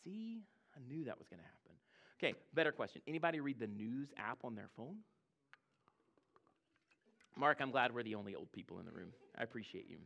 See, 0.03 0.41
I 0.76 0.80
knew 0.88 1.03
that 1.05 1.18
was 1.18 1.28
going 1.28 1.39
to 1.39 1.45
happen. 1.45 1.78
Okay, 2.20 2.38
better 2.53 2.72
question. 2.72 3.01
Anybody 3.07 3.39
read 3.39 3.59
the 3.59 3.68
news 3.68 4.09
app 4.18 4.39
on 4.43 4.55
their 4.55 4.70
phone? 4.76 4.97
Mark, 7.36 7.59
I'm 7.62 7.72
glad 7.72 7.93
we're 7.93 8.03
the 8.03 8.16
only 8.16 8.36
old 8.36 8.51
people 8.51 8.80
in 8.80 8.86
the 8.86 8.91
room. 8.91 9.09
I 9.38 9.43
appreciate 9.43 9.89
you. 9.89 9.97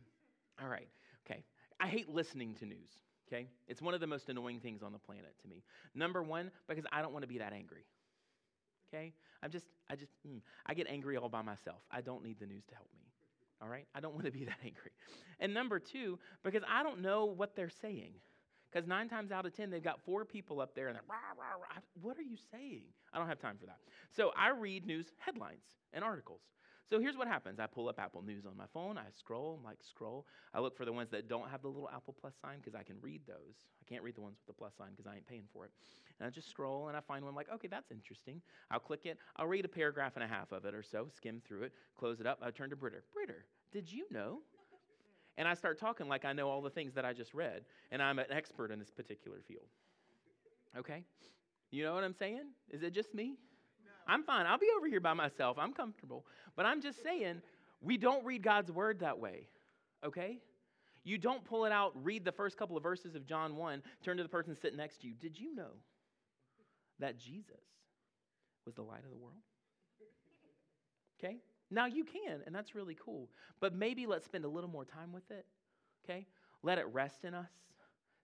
All 0.62 0.68
right, 0.68 0.88
okay. 1.28 1.44
I 1.80 1.88
hate 1.88 2.08
listening 2.08 2.54
to 2.54 2.66
news, 2.66 2.88
okay? 3.28 3.48
It's 3.68 3.82
one 3.82 3.92
of 3.92 4.00
the 4.00 4.06
most 4.06 4.28
annoying 4.28 4.60
things 4.60 4.82
on 4.82 4.92
the 4.92 4.98
planet 4.98 5.34
to 5.42 5.48
me. 5.48 5.62
Number 5.94 6.22
one, 6.22 6.50
because 6.68 6.86
I 6.92 7.02
don't 7.02 7.12
want 7.12 7.22
to 7.24 7.28
be 7.28 7.38
that 7.38 7.52
angry 7.52 7.84
okay? 8.88 9.12
I'm 9.46 9.52
just, 9.52 9.66
I 9.88 9.94
just, 9.94 10.10
mm, 10.26 10.40
I 10.66 10.74
get 10.74 10.88
angry 10.90 11.16
all 11.16 11.28
by 11.28 11.40
myself. 11.40 11.78
I 11.88 12.00
don't 12.00 12.24
need 12.24 12.40
the 12.40 12.46
news 12.46 12.64
to 12.66 12.74
help 12.74 12.88
me, 12.92 13.06
all 13.62 13.68
right? 13.68 13.86
I 13.94 14.00
don't 14.00 14.12
want 14.18 14.26
to 14.26 14.32
be 14.32 14.44
that 14.44 14.58
angry. 14.64 14.90
And 15.38 15.54
number 15.54 15.78
two, 15.78 16.18
because 16.42 16.64
I 16.68 16.82
don't 16.82 17.00
know 17.00 17.26
what 17.26 17.54
they're 17.54 17.70
saying. 17.70 18.14
Because 18.72 18.88
nine 18.88 19.08
times 19.08 19.30
out 19.30 19.46
of 19.46 19.56
ten, 19.56 19.70
they've 19.70 19.80
got 19.80 20.00
four 20.04 20.24
people 20.24 20.60
up 20.60 20.74
there 20.74 20.88
and 20.88 20.96
they're, 20.96 21.04
rah, 21.08 21.38
rah, 21.38 21.60
rah. 21.60 21.80
what 22.02 22.18
are 22.18 22.22
you 22.22 22.36
saying? 22.50 22.82
I 23.12 23.18
don't 23.18 23.28
have 23.28 23.38
time 23.38 23.56
for 23.56 23.66
that. 23.66 23.78
So 24.16 24.32
I 24.36 24.48
read 24.50 24.84
news 24.84 25.06
headlines 25.18 25.62
and 25.92 26.02
articles. 26.02 26.40
So 26.88 27.00
here's 27.00 27.16
what 27.16 27.26
happens. 27.26 27.58
I 27.58 27.66
pull 27.66 27.88
up 27.88 27.98
Apple 27.98 28.22
News 28.22 28.46
on 28.46 28.56
my 28.56 28.66
phone. 28.72 28.96
I 28.96 29.04
scroll, 29.18 29.60
like, 29.64 29.78
scroll. 29.82 30.24
I 30.54 30.60
look 30.60 30.76
for 30.76 30.84
the 30.84 30.92
ones 30.92 31.10
that 31.10 31.28
don't 31.28 31.50
have 31.50 31.62
the 31.62 31.68
little 31.68 31.90
Apple 31.92 32.14
plus 32.20 32.34
sign 32.40 32.58
because 32.58 32.76
I 32.76 32.84
can 32.84 32.96
read 33.00 33.22
those. 33.26 33.56
I 33.80 33.84
can't 33.88 34.04
read 34.04 34.16
the 34.16 34.20
ones 34.20 34.36
with 34.38 34.54
the 34.54 34.58
plus 34.58 34.72
sign 34.78 34.90
because 34.90 35.06
I 35.06 35.16
ain't 35.16 35.26
paying 35.26 35.48
for 35.52 35.64
it. 35.64 35.72
And 36.20 36.26
I 36.26 36.30
just 36.30 36.48
scroll 36.48 36.88
and 36.88 36.96
I 36.96 37.00
find 37.00 37.24
one 37.24 37.34
like, 37.34 37.48
okay, 37.52 37.66
that's 37.68 37.90
interesting. 37.90 38.40
I'll 38.70 38.78
click 38.78 39.04
it. 39.04 39.18
I'll 39.36 39.48
read 39.48 39.64
a 39.64 39.68
paragraph 39.68 40.12
and 40.14 40.22
a 40.22 40.28
half 40.28 40.52
of 40.52 40.64
it 40.64 40.74
or 40.74 40.82
so, 40.82 41.08
skim 41.16 41.42
through 41.46 41.64
it, 41.64 41.72
close 41.98 42.20
it 42.20 42.26
up. 42.26 42.38
I 42.40 42.50
turn 42.52 42.70
to 42.70 42.76
Britter. 42.76 43.02
Britter, 43.12 43.46
did 43.72 43.90
you 43.90 44.06
know? 44.10 44.38
And 45.38 45.48
I 45.48 45.54
start 45.54 45.78
talking 45.78 46.08
like 46.08 46.24
I 46.24 46.32
know 46.32 46.48
all 46.48 46.62
the 46.62 46.70
things 46.70 46.94
that 46.94 47.04
I 47.04 47.12
just 47.12 47.34
read, 47.34 47.64
and 47.90 48.00
I'm 48.00 48.18
an 48.18 48.26
expert 48.30 48.70
in 48.70 48.78
this 48.78 48.90
particular 48.90 49.38
field. 49.46 49.66
Okay? 50.78 51.02
You 51.70 51.84
know 51.84 51.94
what 51.94 52.04
I'm 52.04 52.14
saying? 52.14 52.44
Is 52.70 52.82
it 52.82 52.92
just 52.92 53.12
me? 53.12 53.36
I'm 54.06 54.22
fine. 54.22 54.46
I'll 54.46 54.58
be 54.58 54.68
over 54.76 54.86
here 54.86 55.00
by 55.00 55.14
myself. 55.14 55.58
I'm 55.58 55.72
comfortable. 55.72 56.26
But 56.54 56.66
I'm 56.66 56.80
just 56.80 57.02
saying, 57.02 57.42
we 57.80 57.96
don't 57.96 58.24
read 58.24 58.42
God's 58.42 58.70
word 58.70 59.00
that 59.00 59.18
way. 59.18 59.48
Okay? 60.04 60.38
You 61.04 61.18
don't 61.18 61.44
pull 61.44 61.64
it 61.64 61.72
out, 61.72 61.92
read 62.04 62.24
the 62.24 62.32
first 62.32 62.56
couple 62.56 62.76
of 62.76 62.82
verses 62.82 63.14
of 63.14 63.26
John 63.26 63.56
1, 63.56 63.82
turn 64.04 64.16
to 64.16 64.22
the 64.22 64.28
person 64.28 64.56
sitting 64.60 64.76
next 64.76 65.00
to 65.02 65.08
you. 65.08 65.14
Did 65.14 65.38
you 65.38 65.54
know 65.54 65.70
that 66.98 67.18
Jesus 67.18 67.62
was 68.64 68.74
the 68.74 68.82
light 68.82 69.04
of 69.04 69.10
the 69.10 69.16
world? 69.16 69.38
Okay? 71.18 71.36
Now 71.70 71.86
you 71.86 72.04
can, 72.04 72.40
and 72.44 72.54
that's 72.54 72.74
really 72.74 72.96
cool. 73.00 73.28
But 73.60 73.74
maybe 73.74 74.06
let's 74.06 74.24
spend 74.24 74.44
a 74.44 74.48
little 74.48 74.70
more 74.70 74.84
time 74.84 75.12
with 75.12 75.30
it. 75.30 75.46
Okay? 76.04 76.26
Let 76.62 76.78
it 76.78 76.86
rest 76.92 77.24
in 77.24 77.34
us. 77.34 77.50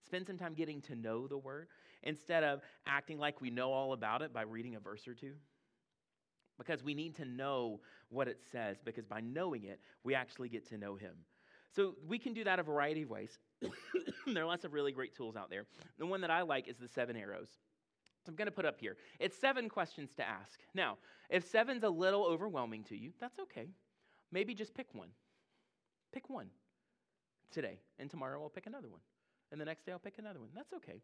Spend 0.05 0.27
some 0.27 0.37
time 0.37 0.55
getting 0.55 0.81
to 0.83 0.97
know 0.97 1.27
the 1.27 1.39
word 1.39 1.69
instead 2.03 2.43
of 2.43 2.61
acting 2.87 3.19
like 3.19 3.41
we 3.41 3.51
know 3.51 3.73
all 3.73 3.93
about 3.93 4.23
it 4.23 4.33
by 4.33 4.43
reading 4.43 4.75
a 4.75 4.81
verse 4.81 5.07
or 5.07 5.15
two. 5.15 5.35
Because 6.59 6.83
we 6.83 6.95
need 6.95 7.17
to 7.17 7.25
know 7.25 7.81
what 8.11 8.29
it 8.29 8.41
says, 8.53 8.77
because 8.85 9.05
by 9.07 9.21
knowing 9.21 9.65
it, 9.65 9.81
we 10.05 10.15
actually 10.15 10.49
get 10.49 10.69
to 10.69 10.79
know 10.79 10.97
Him. 10.97 11.15
So 11.75 11.95
we 12.07 12.19
can 12.19 12.35
do 12.35 12.45
that 12.45 12.59
a 12.59 12.63
variety 12.63 13.03
of 13.03 13.11
ways. 13.11 13.39
there 14.27 14.43
are 14.43 14.47
lots 14.47 14.65
of 14.65 14.73
really 14.73 14.93
great 14.93 15.15
tools 15.15 15.37
out 15.37 15.49
there. 15.49 15.65
The 15.99 16.07
one 16.07 16.21
that 16.21 16.31
I 16.31 16.43
like 16.43 16.69
is 16.69 16.77
the 16.77 16.89
seven 16.89 17.17
arrows. 17.17 17.49
So 18.25 18.31
I'm 18.31 18.37
going 18.37 18.47
to 18.47 18.53
put 18.53 18.67
up 18.67 18.79
here. 18.79 18.97
It's 19.19 19.37
seven 19.37 19.69
questions 19.69 20.11
to 20.17 20.29
ask. 20.29 20.61
Now, 20.75 20.99
if 21.29 21.45
seven's 21.45 21.83
a 21.83 21.89
little 21.89 22.25
overwhelming 22.25 22.85
to 22.85 22.97
you, 22.97 23.13
that's 23.21 23.39
okay. 23.41 23.69
Maybe 24.31 24.55
just 24.55 24.75
pick 24.75 24.89
one. 24.93 25.09
Pick 26.13 26.29
one 26.29 26.49
today, 27.51 27.81
and 27.99 28.11
tomorrow 28.11 28.43
I'll 28.43 28.51
pick 28.51 28.67
another 28.67 28.89
one. 28.89 29.01
And 29.51 29.61
the 29.61 29.65
next 29.65 29.87
day 29.87 29.93
I'll 29.93 29.99
pick 29.99 30.19
another 30.19 30.41
one. 30.41 30.51
That's 30.55 30.73
okay. 30.75 31.01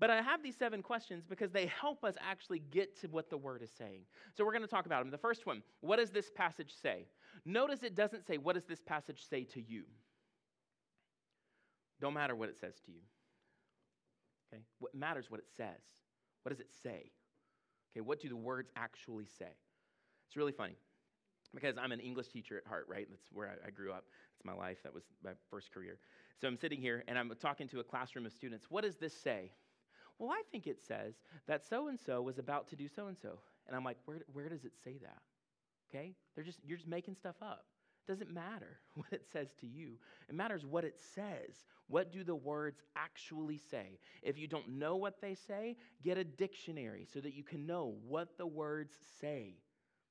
But 0.00 0.10
I 0.10 0.22
have 0.22 0.42
these 0.42 0.56
seven 0.56 0.82
questions 0.82 1.24
because 1.28 1.50
they 1.50 1.66
help 1.66 2.04
us 2.04 2.14
actually 2.20 2.60
get 2.70 3.00
to 3.00 3.08
what 3.08 3.30
the 3.30 3.36
word 3.36 3.62
is 3.62 3.70
saying. 3.76 4.02
So 4.36 4.44
we're 4.44 4.52
going 4.52 4.62
to 4.62 4.68
talk 4.68 4.86
about 4.86 5.02
them. 5.02 5.10
The 5.10 5.18
first 5.18 5.46
one 5.46 5.62
what 5.80 5.96
does 5.96 6.10
this 6.10 6.30
passage 6.34 6.72
say? 6.80 7.06
Notice 7.44 7.82
it 7.82 7.94
doesn't 7.94 8.26
say, 8.26 8.38
What 8.38 8.54
does 8.54 8.64
this 8.64 8.80
passage 8.80 9.26
say 9.28 9.44
to 9.44 9.60
you? 9.60 9.84
Don't 12.00 12.14
matter 12.14 12.36
what 12.36 12.48
it 12.48 12.58
says 12.58 12.74
to 12.86 12.92
you. 12.92 13.00
Okay? 14.52 14.62
What 14.78 14.94
matters 14.94 15.30
what 15.30 15.40
it 15.40 15.48
says. 15.56 15.80
What 16.42 16.50
does 16.50 16.60
it 16.60 16.70
say? 16.82 17.10
Okay, 17.92 18.00
what 18.02 18.20
do 18.20 18.28
the 18.28 18.36
words 18.36 18.70
actually 18.76 19.26
say? 19.38 19.50
It's 20.28 20.36
really 20.36 20.52
funny 20.52 20.76
because 21.54 21.76
I'm 21.78 21.92
an 21.92 22.00
English 22.00 22.28
teacher 22.28 22.56
at 22.58 22.66
heart, 22.66 22.86
right? 22.88 23.06
That's 23.08 23.26
where 23.32 23.56
I, 23.66 23.70
grew 23.70 23.92
up. 23.92 24.04
It's 24.36 24.44
my 24.44 24.52
life. 24.52 24.78
That 24.84 24.94
was 24.94 25.04
my 25.24 25.32
first 25.50 25.72
career. 25.72 25.98
So 26.40 26.46
I'm 26.46 26.56
sitting 26.56 26.80
here 26.80 27.04
and 27.08 27.18
I'm 27.18 27.32
talking 27.40 27.66
to 27.68 27.80
a 27.80 27.84
classroom 27.84 28.26
of 28.26 28.32
students. 28.32 28.66
What 28.68 28.84
does 28.84 28.96
this 28.96 29.14
say? 29.14 29.50
Well, 30.18 30.30
I 30.30 30.42
think 30.50 30.66
it 30.66 30.80
says 30.80 31.14
that 31.46 31.64
so 31.64 31.88
and 31.88 31.98
so 31.98 32.22
was 32.22 32.38
about 32.38 32.68
to 32.68 32.76
do 32.76 32.88
so 32.88 33.06
and 33.06 33.16
so. 33.16 33.38
And 33.66 33.76
I'm 33.76 33.84
like, 33.84 33.98
where, 34.04 34.18
where 34.32 34.48
does 34.48 34.64
it 34.64 34.72
say 34.82 34.98
that? 35.02 35.22
Okay? 35.90 36.14
They're 36.34 36.44
just, 36.44 36.58
you're 36.66 36.78
just 36.78 36.88
making 36.88 37.14
stuff 37.14 37.36
up. 37.40 37.64
It 38.06 38.10
doesn't 38.10 38.32
matter 38.32 38.78
what 38.94 39.12
it 39.12 39.24
says 39.32 39.48
to 39.60 39.66
you. 39.66 39.92
It 40.28 40.34
matters 40.34 40.66
what 40.66 40.84
it 40.84 40.98
says. 41.14 41.64
What 41.86 42.12
do 42.12 42.24
the 42.24 42.34
words 42.34 42.82
actually 42.96 43.58
say? 43.58 43.98
If 44.22 44.38
you 44.38 44.48
don't 44.48 44.68
know 44.68 44.96
what 44.96 45.20
they 45.20 45.34
say, 45.34 45.76
get 46.02 46.18
a 46.18 46.24
dictionary 46.24 47.06
so 47.12 47.20
that 47.20 47.34
you 47.34 47.44
can 47.44 47.66
know 47.66 47.94
what 48.06 48.36
the 48.38 48.46
words 48.46 48.94
say. 49.20 49.54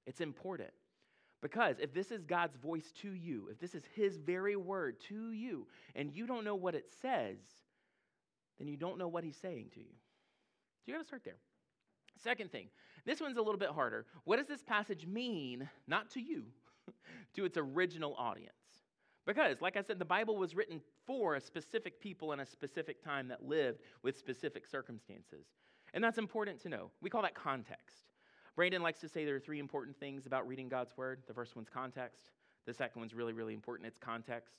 It's 0.06 0.22
important. 0.22 0.72
Because 1.42 1.76
if 1.80 1.94
this 1.94 2.12
is 2.12 2.24
God's 2.24 2.56
voice 2.56 2.92
to 3.02 3.14
you, 3.14 3.50
if 3.52 3.60
this 3.60 3.76
is 3.76 3.84
His 3.96 4.18
very 4.18 4.56
word 4.56 5.00
to 5.10 5.32
you, 5.32 5.68
and 5.96 6.12
you 6.12 6.26
don't 6.26 6.44
know 6.44 6.56
what 6.56 6.74
it 6.74 6.90
says, 7.02 7.38
then 8.58 8.68
you 8.68 8.78
don't 8.78 8.98
know 8.98 9.08
what 9.08 9.24
he's 9.24 9.38
saying 9.38 9.70
to 9.74 9.80
you. 9.80 9.94
So 10.80 10.92
you 10.92 10.94
got 10.94 11.02
to 11.02 11.08
start 11.08 11.24
there. 11.24 11.38
Second 12.18 12.52
thing, 12.52 12.68
this 13.06 13.22
one's 13.22 13.38
a 13.38 13.42
little 13.42 13.60
bit 13.60 13.70
harder. 13.70 14.06
What 14.24 14.38
does 14.38 14.48
this 14.48 14.64
passage 14.64 15.06
mean, 15.06 15.70
not 15.88 16.10
to 16.12 16.20
you, 16.20 16.46
to 17.36 17.46
its 17.46 17.58
original 17.58 18.16
audience? 18.18 18.54
Because, 19.26 19.62
like 19.62 19.76
I 19.76 19.82
said, 19.82 20.00
the 20.00 20.06
Bible 20.06 20.38
was 20.38 20.56
written 20.56 20.80
for 21.06 21.36
a 21.36 21.42
specific 21.42 22.00
people 22.00 22.32
in 22.32 22.40
a 22.40 22.46
specific 22.46 23.04
time 23.04 23.28
that 23.28 23.46
lived 23.46 23.82
with 24.02 24.18
specific 24.18 24.66
circumstances. 24.66 25.46
And 25.94 26.04
that's 26.04 26.18
important 26.18 26.62
to 26.62 26.70
know. 26.70 26.92
We 27.02 27.10
call 27.10 27.22
that 27.24 27.36
context. 27.36 28.06
Brandon 28.56 28.82
likes 28.82 29.00
to 29.02 29.10
say 29.10 29.26
there 29.26 29.36
are 29.36 29.40
three 29.40 29.60
important 29.60 30.00
things 30.00 30.26
about 30.26 30.48
reading 30.48 30.70
God's 30.70 30.96
word. 30.98 31.22
The 31.28 31.34
first 31.34 31.56
one's 31.56 31.70
context, 31.70 32.32
the 32.66 32.74
second 32.74 33.00
one's 33.00 33.14
really, 33.14 33.34
really 33.34 33.54
important. 33.54 33.88
It's 33.88 34.00
context. 34.00 34.56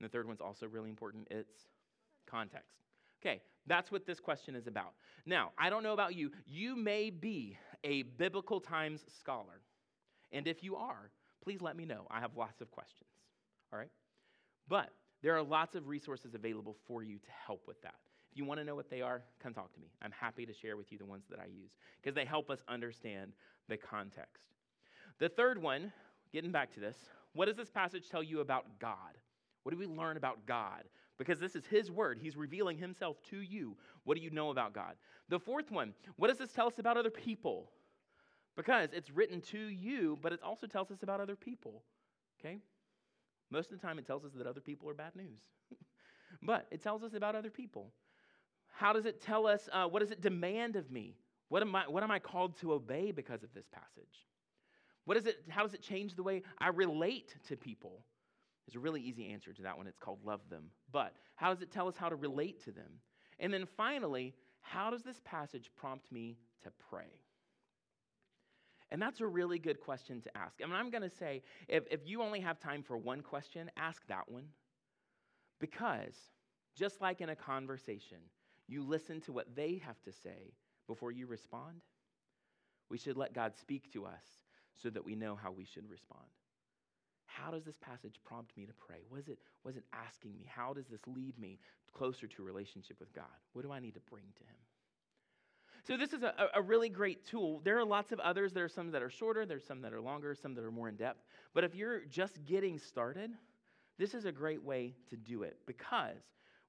And 0.00 0.08
the 0.08 0.12
third 0.12 0.26
one's 0.26 0.40
also 0.40 0.66
really 0.66 0.90
important. 0.90 1.28
It's 1.30 1.68
context. 2.26 2.85
Okay, 3.22 3.40
that's 3.66 3.90
what 3.90 4.06
this 4.06 4.20
question 4.20 4.54
is 4.54 4.66
about. 4.66 4.92
Now, 5.24 5.50
I 5.58 5.70
don't 5.70 5.82
know 5.82 5.92
about 5.92 6.14
you. 6.14 6.30
You 6.46 6.76
may 6.76 7.10
be 7.10 7.58
a 7.84 8.02
biblical 8.02 8.60
times 8.60 9.04
scholar. 9.18 9.60
And 10.32 10.46
if 10.46 10.62
you 10.62 10.76
are, 10.76 11.10
please 11.42 11.60
let 11.60 11.76
me 11.76 11.84
know. 11.84 12.06
I 12.10 12.20
have 12.20 12.36
lots 12.36 12.60
of 12.60 12.70
questions. 12.70 13.10
All 13.72 13.78
right? 13.78 13.90
But 14.68 14.90
there 15.22 15.36
are 15.36 15.42
lots 15.42 15.74
of 15.74 15.88
resources 15.88 16.34
available 16.34 16.76
for 16.86 17.02
you 17.02 17.18
to 17.18 17.30
help 17.46 17.66
with 17.66 17.80
that. 17.82 17.94
If 18.30 18.38
you 18.38 18.44
want 18.44 18.60
to 18.60 18.64
know 18.64 18.74
what 18.74 18.90
they 18.90 19.00
are, 19.00 19.22
come 19.42 19.54
talk 19.54 19.72
to 19.72 19.80
me. 19.80 19.88
I'm 20.02 20.12
happy 20.12 20.44
to 20.44 20.52
share 20.52 20.76
with 20.76 20.92
you 20.92 20.98
the 20.98 21.04
ones 21.04 21.24
that 21.30 21.38
I 21.38 21.46
use 21.46 21.72
because 22.00 22.14
they 22.14 22.24
help 22.24 22.50
us 22.50 22.58
understand 22.68 23.32
the 23.68 23.76
context. 23.76 24.44
The 25.18 25.28
third 25.28 25.60
one, 25.60 25.92
getting 26.32 26.52
back 26.52 26.72
to 26.74 26.80
this, 26.80 26.96
what 27.32 27.46
does 27.46 27.56
this 27.56 27.70
passage 27.70 28.08
tell 28.10 28.22
you 28.22 28.40
about 28.40 28.66
God? 28.78 29.16
What 29.62 29.72
do 29.72 29.78
we 29.78 29.86
learn 29.86 30.16
about 30.16 30.44
God? 30.46 30.84
Because 31.18 31.38
this 31.38 31.56
is 31.56 31.64
His 31.66 31.90
word. 31.90 32.18
He's 32.20 32.36
revealing 32.36 32.78
Himself 32.78 33.16
to 33.30 33.40
you. 33.40 33.76
What 34.04 34.16
do 34.16 34.22
you 34.22 34.30
know 34.30 34.50
about 34.50 34.72
God? 34.72 34.94
The 35.28 35.38
fourth 35.38 35.70
one, 35.70 35.94
what 36.16 36.28
does 36.28 36.38
this 36.38 36.52
tell 36.52 36.66
us 36.66 36.78
about 36.78 36.96
other 36.96 37.10
people? 37.10 37.70
Because 38.56 38.90
it's 38.92 39.10
written 39.10 39.40
to 39.52 39.58
you, 39.58 40.18
but 40.22 40.32
it 40.32 40.40
also 40.42 40.66
tells 40.66 40.90
us 40.90 41.02
about 41.02 41.20
other 41.20 41.36
people. 41.36 41.82
Okay? 42.40 42.58
Most 43.50 43.70
of 43.70 43.80
the 43.80 43.86
time, 43.86 43.98
it 43.98 44.06
tells 44.06 44.24
us 44.24 44.32
that 44.36 44.46
other 44.46 44.60
people 44.60 44.88
are 44.88 44.94
bad 44.94 45.14
news. 45.14 45.40
but 46.42 46.66
it 46.70 46.82
tells 46.82 47.02
us 47.02 47.14
about 47.14 47.34
other 47.34 47.50
people. 47.50 47.92
How 48.72 48.92
does 48.92 49.06
it 49.06 49.22
tell 49.22 49.46
us, 49.46 49.68
uh, 49.72 49.86
what 49.86 50.00
does 50.00 50.10
it 50.10 50.20
demand 50.20 50.76
of 50.76 50.90
me? 50.90 51.16
What 51.48 51.62
am, 51.62 51.74
I, 51.74 51.88
what 51.88 52.02
am 52.02 52.10
I 52.10 52.18
called 52.18 52.58
to 52.60 52.72
obey 52.72 53.12
because 53.12 53.42
of 53.42 53.52
this 53.54 53.66
passage? 53.72 54.26
What 55.04 55.16
is 55.16 55.26
it, 55.26 55.36
how 55.48 55.62
does 55.62 55.74
it 55.74 55.82
change 55.82 56.14
the 56.14 56.22
way 56.22 56.42
I 56.58 56.68
relate 56.68 57.36
to 57.48 57.56
people? 57.56 58.02
There's 58.66 58.76
a 58.76 58.80
really 58.80 59.00
easy 59.00 59.28
answer 59.32 59.52
to 59.52 59.62
that 59.62 59.76
one. 59.76 59.86
It's 59.86 59.98
called 59.98 60.18
love 60.24 60.40
them. 60.50 60.64
But 60.90 61.14
how 61.36 61.52
does 61.52 61.62
it 61.62 61.70
tell 61.70 61.88
us 61.88 61.96
how 61.96 62.08
to 62.08 62.16
relate 62.16 62.64
to 62.64 62.72
them? 62.72 63.00
And 63.38 63.52
then 63.52 63.66
finally, 63.76 64.34
how 64.60 64.90
does 64.90 65.02
this 65.02 65.20
passage 65.24 65.70
prompt 65.76 66.10
me 66.10 66.38
to 66.64 66.70
pray? 66.90 67.20
And 68.90 69.02
that's 69.02 69.20
a 69.20 69.26
really 69.26 69.58
good 69.58 69.80
question 69.80 70.20
to 70.22 70.36
ask. 70.36 70.60
Mean, 70.60 70.72
I'm 70.72 70.90
going 70.90 71.02
to 71.02 71.10
say 71.10 71.42
if, 71.68 71.84
if 71.90 72.00
you 72.04 72.22
only 72.22 72.40
have 72.40 72.58
time 72.58 72.82
for 72.82 72.96
one 72.96 73.20
question, 73.20 73.70
ask 73.76 74.06
that 74.08 74.30
one. 74.30 74.46
Because 75.60 76.14
just 76.76 77.00
like 77.00 77.20
in 77.20 77.30
a 77.30 77.36
conversation, 77.36 78.18
you 78.68 78.82
listen 78.82 79.20
to 79.22 79.32
what 79.32 79.54
they 79.54 79.80
have 79.84 80.00
to 80.02 80.12
say 80.12 80.54
before 80.86 81.10
you 81.10 81.26
respond. 81.26 81.82
We 82.88 82.98
should 82.98 83.16
let 83.16 83.32
God 83.32 83.56
speak 83.56 83.92
to 83.92 84.04
us 84.04 84.24
so 84.80 84.90
that 84.90 85.04
we 85.04 85.14
know 85.14 85.36
how 85.40 85.50
we 85.50 85.64
should 85.64 85.90
respond. 85.90 86.26
How 87.26 87.50
does 87.50 87.64
this 87.64 87.76
passage 87.76 88.16
prompt 88.24 88.56
me 88.56 88.66
to 88.66 88.72
pray? 88.74 89.04
Was 89.10 89.28
it, 89.28 89.38
was 89.64 89.76
it 89.76 89.84
asking 89.92 90.34
me? 90.36 90.46
How 90.48 90.72
does 90.72 90.86
this 90.86 91.00
lead 91.06 91.38
me 91.38 91.58
closer 91.92 92.26
to 92.26 92.42
a 92.42 92.44
relationship 92.44 92.98
with 93.00 93.12
God? 93.12 93.24
What 93.52 93.62
do 93.62 93.72
I 93.72 93.80
need 93.80 93.94
to 93.94 94.00
bring 94.10 94.24
to 94.36 94.44
Him? 94.44 94.56
So, 95.86 95.96
this 95.96 96.12
is 96.12 96.24
a, 96.24 96.34
a 96.54 96.62
really 96.62 96.88
great 96.88 97.24
tool. 97.24 97.60
There 97.62 97.78
are 97.78 97.84
lots 97.84 98.10
of 98.10 98.18
others. 98.18 98.52
There 98.52 98.64
are 98.64 98.68
some 98.68 98.90
that 98.90 99.02
are 99.02 99.10
shorter, 99.10 99.46
there's 99.46 99.64
some 99.64 99.82
that 99.82 99.92
are 99.92 100.00
longer, 100.00 100.34
some 100.34 100.54
that 100.54 100.64
are 100.64 100.72
more 100.72 100.88
in 100.88 100.96
depth. 100.96 101.24
But 101.54 101.62
if 101.62 101.76
you're 101.76 102.00
just 102.06 102.44
getting 102.44 102.78
started, 102.78 103.30
this 103.98 104.12
is 104.12 104.24
a 104.24 104.32
great 104.32 104.62
way 104.62 104.94
to 105.10 105.16
do 105.16 105.42
it 105.42 105.58
because 105.66 106.22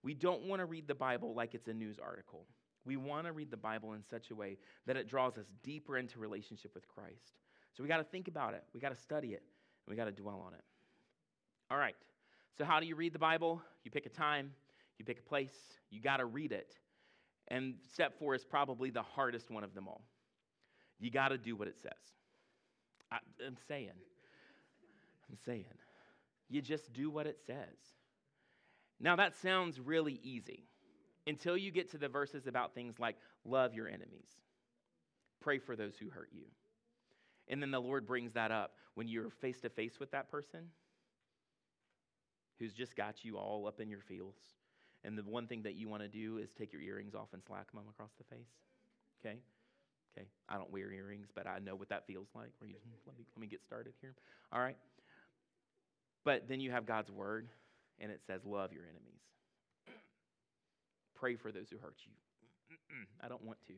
we 0.04 0.14
don't 0.14 0.44
want 0.44 0.60
to 0.60 0.66
read 0.66 0.88
the 0.88 0.96
Bible 0.96 1.34
like 1.34 1.56
it's 1.56 1.68
a 1.68 1.74
news 1.74 1.98
article. 2.00 2.46
We 2.86 2.96
want 2.96 3.26
to 3.26 3.34
read 3.34 3.52
the 3.52 3.58
Bible 3.58 3.94
in 3.94 4.04
such 4.04 4.32
a 4.32 4.36
way 4.36 4.58
that 4.86 4.96
it 4.96 5.10
draws 5.10 5.38
us 5.38 5.48
deeper 5.64 5.98
into 5.98 6.20
relationship 6.20 6.74
with 6.74 6.88
Christ. 6.88 7.40
So 7.74 7.84
we 7.84 7.90
got 7.90 7.98
to 7.98 8.04
think 8.04 8.28
about 8.28 8.54
it. 8.54 8.64
We 8.74 8.80
got 8.80 8.90
to 8.90 9.02
study 9.02 9.34
it. 9.34 9.44
We 9.88 9.96
got 9.96 10.06
to 10.06 10.12
dwell 10.12 10.44
on 10.46 10.54
it. 10.54 10.64
All 11.72 11.78
right. 11.78 11.96
So, 12.58 12.66
how 12.66 12.80
do 12.80 12.86
you 12.86 12.96
read 12.96 13.14
the 13.14 13.20
Bible? 13.20 13.62
You 13.84 13.92
pick 13.92 14.06
a 14.06 14.10
time, 14.10 14.52
you 14.98 15.06
pick 15.06 15.20
a 15.20 15.24
place, 15.24 15.56
you 15.90 16.02
got 16.02 16.18
to 16.18 16.26
read 16.26 16.52
it. 16.52 16.74
And 17.50 17.76
step 17.92 18.18
four 18.20 18.36
is 18.36 18.44
probably 18.44 18.90
the 18.90 19.02
hardest 19.02 19.50
one 19.50 19.64
of 19.64 19.74
them 19.74 19.88
all. 19.88 20.02
You 21.00 21.12
got 21.12 21.30
to 21.30 21.38
do 21.38 21.56
what 21.56 21.68
it 21.68 21.78
says. 21.82 21.92
I, 23.12 23.18
I'm 23.46 23.56
saying, 23.68 23.92
I'm 25.30 25.38
saying, 25.46 25.66
you 26.50 26.62
just 26.62 26.92
do 26.92 27.10
what 27.10 27.28
it 27.28 27.40
says. 27.46 27.78
Now, 29.00 29.16
that 29.16 29.36
sounds 29.36 29.80
really 29.80 30.20
easy 30.24 30.64
until 31.28 31.56
you 31.56 31.72
get 31.72 31.92
to 31.92 31.98
the 31.98 32.08
verses 32.08 32.48
about 32.48 32.74
things 32.74 33.00
like 33.00 33.16
love 33.46 33.74
your 33.74 33.88
enemies, 33.88 34.28
pray 35.42 35.60
for 35.60 35.76
those 35.76 35.96
who 35.98 36.10
hurt 36.10 36.30
you. 36.34 36.46
And 37.50 37.62
then 37.62 37.72
the 37.72 37.80
Lord 37.80 38.06
brings 38.06 38.34
that 38.34 38.52
up 38.52 38.74
when 38.96 39.08
you're 39.08 39.30
face 39.30 39.60
to 39.62 39.70
face 39.70 40.00
with 40.00 40.12
that 40.12 40.30
person 40.30 40.62
who's 42.60 42.74
just 42.74 42.96
got 42.96 43.24
you 43.24 43.38
all 43.38 43.68
up 43.68 43.80
in 43.80 43.90
your 43.90 44.02
feels. 44.02 44.36
And 45.04 45.18
the 45.18 45.24
one 45.24 45.48
thing 45.48 45.62
that 45.64 45.76
you 45.76 45.88
want 45.88 46.02
to 46.02 46.10
do 46.10 46.38
is 46.38 46.50
take 46.58 46.74
your 46.74 46.82
earrings 46.82 47.14
off 47.16 47.30
and 47.34 47.42
slack 47.44 47.72
them 47.72 47.84
across 47.90 48.12
the 48.18 48.24
face. 48.36 48.50
Okay? 49.22 49.38
Okay. 50.18 50.28
I 50.50 50.56
don't 50.56 50.72
wear 50.72 50.92
earrings, 50.92 51.28
but 51.34 51.48
I 51.48 51.60
know 51.60 51.76
what 51.76 51.90
that 51.90 52.08
feels 52.08 52.28
like. 52.36 52.50
You, 52.62 52.74
hmm, 52.74 52.92
let, 53.06 53.18
me, 53.18 53.26
let 53.36 53.42
me 53.42 53.48
get 53.48 53.62
started 53.64 53.94
here. 54.02 54.16
All 54.52 54.60
right? 54.60 54.78
But 56.26 56.48
then 56.50 56.60
you 56.60 56.72
have 56.72 56.86
God's 56.86 57.12
word, 57.12 57.48
and 58.00 58.12
it 58.12 58.22
says, 58.26 58.42
Love 58.46 58.74
your 58.74 58.84
enemies. 58.84 59.22
Pray 61.16 61.36
for 61.36 61.52
those 61.52 61.70
who 61.70 61.78
hurt 61.78 61.96
you. 62.06 62.12
I 63.24 63.28
don't 63.28 63.44
want 63.44 63.60
to. 63.68 63.74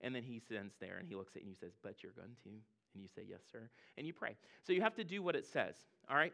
And 0.00 0.14
then 0.14 0.22
he 0.22 0.40
sends 0.48 0.74
there 0.80 0.98
and 0.98 1.08
he 1.08 1.14
looks 1.14 1.34
at 1.34 1.42
you 1.42 1.48
and 1.48 1.56
he 1.60 1.66
says, 1.66 1.74
But 1.82 2.02
you're 2.02 2.12
going 2.12 2.36
to. 2.44 2.50
And 2.94 3.02
you 3.02 3.08
say, 3.14 3.22
Yes, 3.28 3.40
sir. 3.52 3.70
And 3.96 4.06
you 4.06 4.12
pray. 4.12 4.36
So 4.66 4.72
you 4.72 4.82
have 4.82 4.94
to 4.96 5.04
do 5.04 5.22
what 5.22 5.36
it 5.36 5.46
says, 5.46 5.76
all 6.10 6.16
right? 6.16 6.32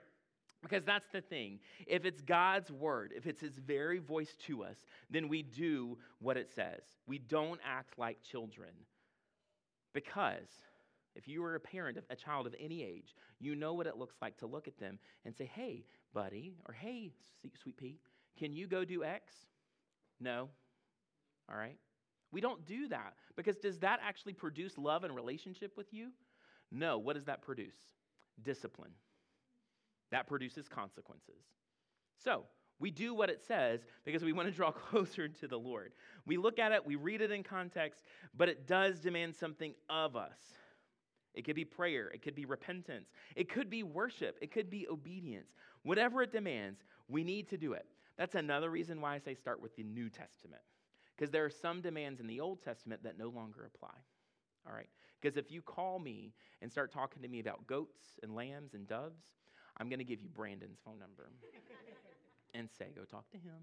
Because 0.62 0.84
that's 0.84 1.09
the 1.12 1.20
thing. 1.20 1.61
If 1.86 2.05
it's 2.07 2.22
God's 2.22 2.70
word, 2.70 3.12
if 3.16 3.26
it's 3.26 3.40
his 3.40 3.59
very 3.59 3.98
voice 3.98 4.34
to 4.46 4.64
us, 4.64 4.76
then 5.11 5.28
we 5.28 5.42
do 5.42 5.98
what 6.20 6.36
it 6.36 6.50
says. 6.55 6.82
We 7.07 7.18
don't 7.18 7.61
act 7.64 7.98
like 7.98 8.22
children. 8.22 8.70
Because 9.92 10.48
If 11.14 11.28
you 11.28 11.44
are 11.44 11.55
a 11.55 11.61
parent 11.61 11.96
of 11.98 12.05
a 12.11 12.16
child 12.16 12.46
of 12.46 12.55
any 12.59 12.82
age, 12.82 13.14
you 13.38 13.55
know 13.55 13.74
what 13.74 13.86
it 13.86 13.96
looks 13.96 14.16
like 14.20 14.36
to 14.38 14.46
look 14.46 14.66
at 14.68 14.78
them 14.78 14.98
and 15.24 15.34
say, 15.36 15.50
hey, 15.55 15.84
buddy, 16.12 16.55
or 16.66 16.74
hey, 16.74 17.12
sweet 17.62 17.76
pea, 17.76 17.98
can 18.38 18.52
you 18.52 18.66
go 18.66 18.84
do 18.84 19.05
X? 19.05 19.32
No. 20.20 20.48
All 21.50 21.57
right. 21.57 21.78
We 22.32 22.40
don't 22.40 22.64
do 22.66 22.88
that 22.88 23.14
because 23.36 23.57
does 23.57 23.78
that 23.80 24.00
actually 24.02 24.32
produce 24.32 24.76
love 24.76 25.05
and 25.05 25.14
relationship 25.14 25.76
with 25.76 25.92
you? 25.92 26.11
No. 26.70 26.98
What 26.98 27.14
does 27.14 27.24
that 27.24 27.42
produce? 27.42 27.76
Discipline. 28.42 28.92
That 30.10 30.26
produces 30.26 30.68
consequences. 30.68 31.42
So, 32.22 32.44
we 32.80 32.90
do 32.90 33.14
what 33.14 33.30
it 33.30 33.40
says 33.46 33.80
because 34.04 34.24
we 34.24 34.32
want 34.32 34.48
to 34.48 34.54
draw 34.54 34.70
closer 34.90 35.28
to 35.28 35.48
the 35.48 35.58
Lord. 35.58 35.92
We 36.26 36.36
look 36.36 36.58
at 36.58 36.72
it, 36.72 36.84
we 36.84 36.96
read 36.96 37.20
it 37.20 37.30
in 37.30 37.42
context, 37.42 38.02
but 38.36 38.48
it 38.48 38.66
does 38.66 39.00
demand 39.00 39.34
something 39.34 39.74
of 39.88 40.16
us. 40.16 40.38
It 41.34 41.44
could 41.44 41.56
be 41.56 41.64
prayer, 41.64 42.08
it 42.08 42.22
could 42.22 42.34
be 42.34 42.44
repentance, 42.44 43.10
it 43.34 43.48
could 43.48 43.68
be 43.68 43.82
worship, 43.82 44.38
it 44.40 44.52
could 44.52 44.70
be 44.70 44.86
obedience. 44.88 45.54
Whatever 45.82 46.22
it 46.22 46.32
demands, 46.32 46.80
we 47.08 47.24
need 47.24 47.48
to 47.50 47.56
do 47.56 47.72
it. 47.72 47.86
That's 48.16 48.36
another 48.36 48.70
reason 48.70 49.00
why 49.00 49.14
I 49.14 49.18
say 49.18 49.34
start 49.34 49.60
with 49.60 49.74
the 49.76 49.82
New 49.82 50.08
Testament 50.08 50.62
because 51.16 51.30
there 51.30 51.44
are 51.44 51.50
some 51.50 51.80
demands 51.80 52.20
in 52.20 52.26
the 52.26 52.40
Old 52.40 52.62
Testament 52.62 53.02
that 53.04 53.18
no 53.18 53.28
longer 53.28 53.68
apply. 53.72 53.94
All 54.66 54.74
right? 54.74 54.88
Because 55.25 55.39
if 55.39 55.51
you 55.51 55.62
call 55.62 55.99
me 55.99 56.35
and 56.61 56.70
start 56.70 56.93
talking 56.93 57.22
to 57.22 57.29
me 57.29 57.41
about 57.41 57.66
goats 57.66 58.18
and 58.22 58.37
lambs 58.37 58.75
and 58.75 58.87
doves, 58.87 59.22
I'm 59.79 59.89
going 59.89 59.99
to 59.99 60.05
give 60.05 60.20
you 60.20 60.29
Brandon's 60.29 60.77
phone 60.85 60.99
number 60.99 61.31
and 62.55 62.68
say, 62.79 62.89
go 62.95 63.05
talk 63.05 63.31
to 63.31 63.39
him, 63.39 63.55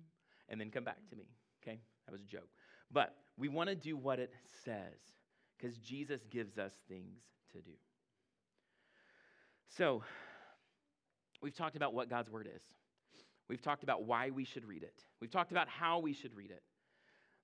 and 0.49 0.59
then 0.59 0.72
come 0.72 0.84
back 0.84 0.97
to 1.12 1.16
me. 1.16 1.26
Okay? 1.62 1.80
That 2.07 2.12
was 2.14 2.22
a 2.22 2.26
joke. 2.26 2.49
But 2.91 3.16
we 3.38 3.47
want 3.47 3.70
to 3.70 3.76
do 3.76 3.95
what 3.95 4.18
it 4.18 4.34
says 4.66 4.97
because 5.55 5.78
Jesus 5.78 6.22
gives 6.32 6.57
us 6.57 6.72
things 6.89 7.22
to 7.51 7.62
do. 7.62 7.74
So, 9.70 10.01
we've 11.43 11.55
talked 11.55 11.76
about 11.76 11.93
what 11.93 12.09
God's 12.09 12.32
word 12.32 12.49
is. 12.53 12.64
We've 13.49 13.62
talked 13.62 13.84
about 13.84 14.03
why 14.03 14.32
we 14.32 14.45
should 14.45 14.66
read 14.66 14.82
it. 14.82 15.03
We've 15.22 15.30
talked 15.30 15.51
about 15.51 15.70
how 15.70 15.99
we 15.99 16.14
should 16.14 16.36
read 16.36 16.49
it. 16.49 16.64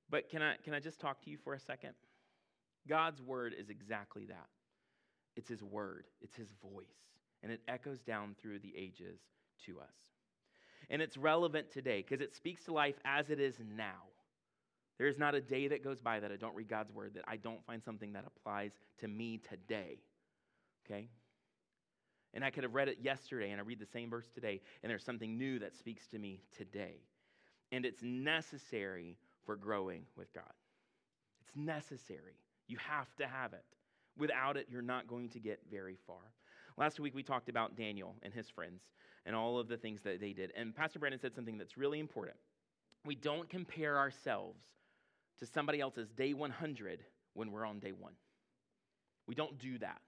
But 0.10 0.28
can 0.28 0.42
I, 0.42 0.56
can 0.64 0.74
I 0.74 0.80
just 0.80 1.00
talk 1.00 1.22
to 1.26 1.30
you 1.30 1.38
for 1.38 1.54
a 1.54 1.60
second? 1.60 1.94
God's 2.88 3.22
word 3.22 3.54
is 3.58 3.70
exactly 3.70 4.26
that 4.26 4.48
it's 5.36 5.50
his 5.50 5.64
word, 5.64 6.06
it's 6.22 6.36
his 6.36 6.52
voice, 6.62 6.86
and 7.44 7.52
it 7.52 7.62
echoes 7.68 8.02
down 8.02 8.36
through 8.42 8.60
the 8.60 8.74
ages 8.76 9.20
to 9.66 9.80
us. 9.80 9.96
And 10.90 11.02
it's 11.02 11.18
relevant 11.18 11.72
today 11.72 12.02
because 12.02 12.22
it 12.22 12.34
speaks 12.34 12.64
to 12.66 12.74
life 12.74 12.96
as 13.06 13.30
it 13.30 13.40
is 13.40 13.56
now. 13.76 14.04
There 14.98 15.08
is 15.08 15.20
not 15.20 15.36
a 15.36 15.42
day 15.42 15.68
that 15.68 15.84
goes 15.84 16.02
by 16.02 16.20
that 16.20 16.32
I 16.32 16.38
don't 16.38 16.56
read 16.56 16.70
God's 16.70 16.92
word 16.92 17.14
that 17.16 17.26
I 17.28 17.38
don't 17.38 17.64
find 17.66 17.84
something 17.84 18.14
that 18.14 18.26
applies 18.26 18.72
to 19.00 19.08
me 19.08 19.40
today. 19.48 20.00
Okay? 20.86 21.10
And 22.34 22.44
I 22.44 22.50
could 22.50 22.64
have 22.64 22.74
read 22.74 22.88
it 22.88 22.98
yesterday 23.02 23.52
and 23.52 23.62
I 23.62 23.64
read 23.64 23.80
the 23.80 23.86
same 23.86 24.10
verse 24.10 24.28
today, 24.34 24.62
and 24.82 24.90
there's 24.90 25.04
something 25.04 25.38
new 25.38 25.60
that 25.60 25.76
speaks 25.76 26.08
to 26.08 26.20
me 26.20 26.42
today. 26.58 27.02
And 27.72 27.86
it's 27.86 28.02
necessary 28.02 29.18
for 29.46 29.56
growing 29.56 30.04
with 30.16 30.34
God. 30.34 30.44
It's 31.42 31.56
necessary. 31.56 32.38
You 32.68 32.78
have 32.78 33.14
to 33.18 33.28
have 33.28 33.54
it. 33.54 33.64
Without 34.18 34.58
it, 34.58 34.68
you're 34.70 34.82
not 34.82 35.08
going 35.08 35.30
to 35.30 35.40
get 35.40 35.60
very 35.70 35.98
far. 36.08 36.34
Last 36.78 37.00
week, 37.00 37.16
we 37.16 37.24
talked 37.24 37.50
about 37.50 37.76
Daniel 37.76 38.16
and 38.24 38.34
his 38.34 38.50
friends 38.50 38.82
and 39.26 39.36
all 39.36 39.60
of 39.60 39.68
the 39.68 39.78
things 39.78 40.02
that 40.04 40.20
they 40.20 40.34
did. 40.34 40.52
And 40.56 40.76
Pastor 40.76 41.00
Brandon 41.00 41.20
said 41.20 41.36
something 41.36 41.58
that's 41.58 41.78
really 41.78 42.00
important. 42.00 42.38
We 43.06 43.16
don't 43.16 43.50
compare 43.50 43.98
ourselves 43.98 44.60
to 45.40 45.46
somebody 45.46 45.80
else's 45.80 46.10
day 46.10 46.34
100 46.34 47.04
when 47.34 47.52
we're 47.52 47.66
on 47.66 47.80
day 47.80 47.92
one. 47.92 48.14
We 49.28 49.36
don't 49.36 49.58
do 49.60 49.78
that, 49.80 50.02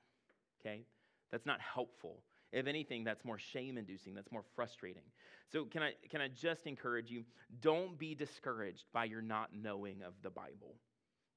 okay? 0.59 0.85
That's 1.31 1.45
not 1.45 1.59
helpful. 1.61 2.23
If 2.51 2.65
anything, 2.65 3.03
that's 3.03 3.23
more 3.23 3.37
shame 3.37 3.77
inducing, 3.77 4.15
that's 4.15 4.31
more 4.31 4.43
frustrating. 4.55 5.03
So, 5.51 5.65
can 5.65 5.83
I, 5.83 5.93
can 6.09 6.21
I 6.21 6.29
just 6.29 6.65
encourage 6.65 7.11
you? 7.11 7.23
Don't 7.61 7.97
be 7.97 8.15
discouraged 8.15 8.85
by 8.93 9.05
your 9.05 9.21
not 9.21 9.49
knowing 9.53 10.01
of 10.01 10.13
the 10.23 10.29
Bible, 10.29 10.75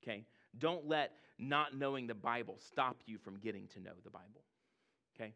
okay? 0.02 0.24
Don't 0.58 0.86
let 0.86 1.12
not 1.38 1.76
knowing 1.76 2.06
the 2.06 2.14
Bible 2.14 2.58
stop 2.58 2.98
you 3.06 3.18
from 3.18 3.36
getting 3.38 3.66
to 3.68 3.80
know 3.80 3.92
the 4.04 4.10
Bible, 4.10 4.42
okay? 5.16 5.32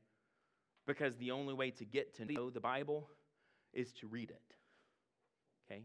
Because 0.86 1.16
the 1.16 1.30
only 1.30 1.54
way 1.54 1.70
to 1.72 1.84
get 1.84 2.14
to 2.16 2.24
know 2.24 2.50
the 2.50 2.60
Bible 2.60 3.08
is 3.72 3.92
to 3.94 4.06
read 4.06 4.30
it, 4.30 4.54
okay? 5.66 5.82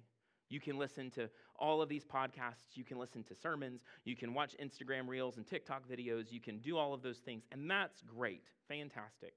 You 0.52 0.60
can 0.60 0.78
listen 0.78 1.10
to 1.12 1.30
all 1.58 1.82
of 1.82 1.88
these 1.88 2.04
podcasts. 2.04 2.76
You 2.76 2.84
can 2.84 3.00
listen 3.00 3.24
to 3.24 3.36
sermons. 3.36 3.84
You 4.04 4.18
can 4.18 4.34
watch 4.34 4.54
Instagram 4.62 5.08
reels 5.08 5.38
and 5.38 5.48
TikTok 5.48 5.88
videos. 5.88 6.30
You 6.30 6.42
can 6.42 6.58
do 6.58 6.78
all 6.78 6.94
of 6.94 7.02
those 7.02 7.20
things. 7.20 7.44
And 7.54 7.72
that's 7.72 8.02
great. 8.02 8.44
Fantastic. 8.68 9.34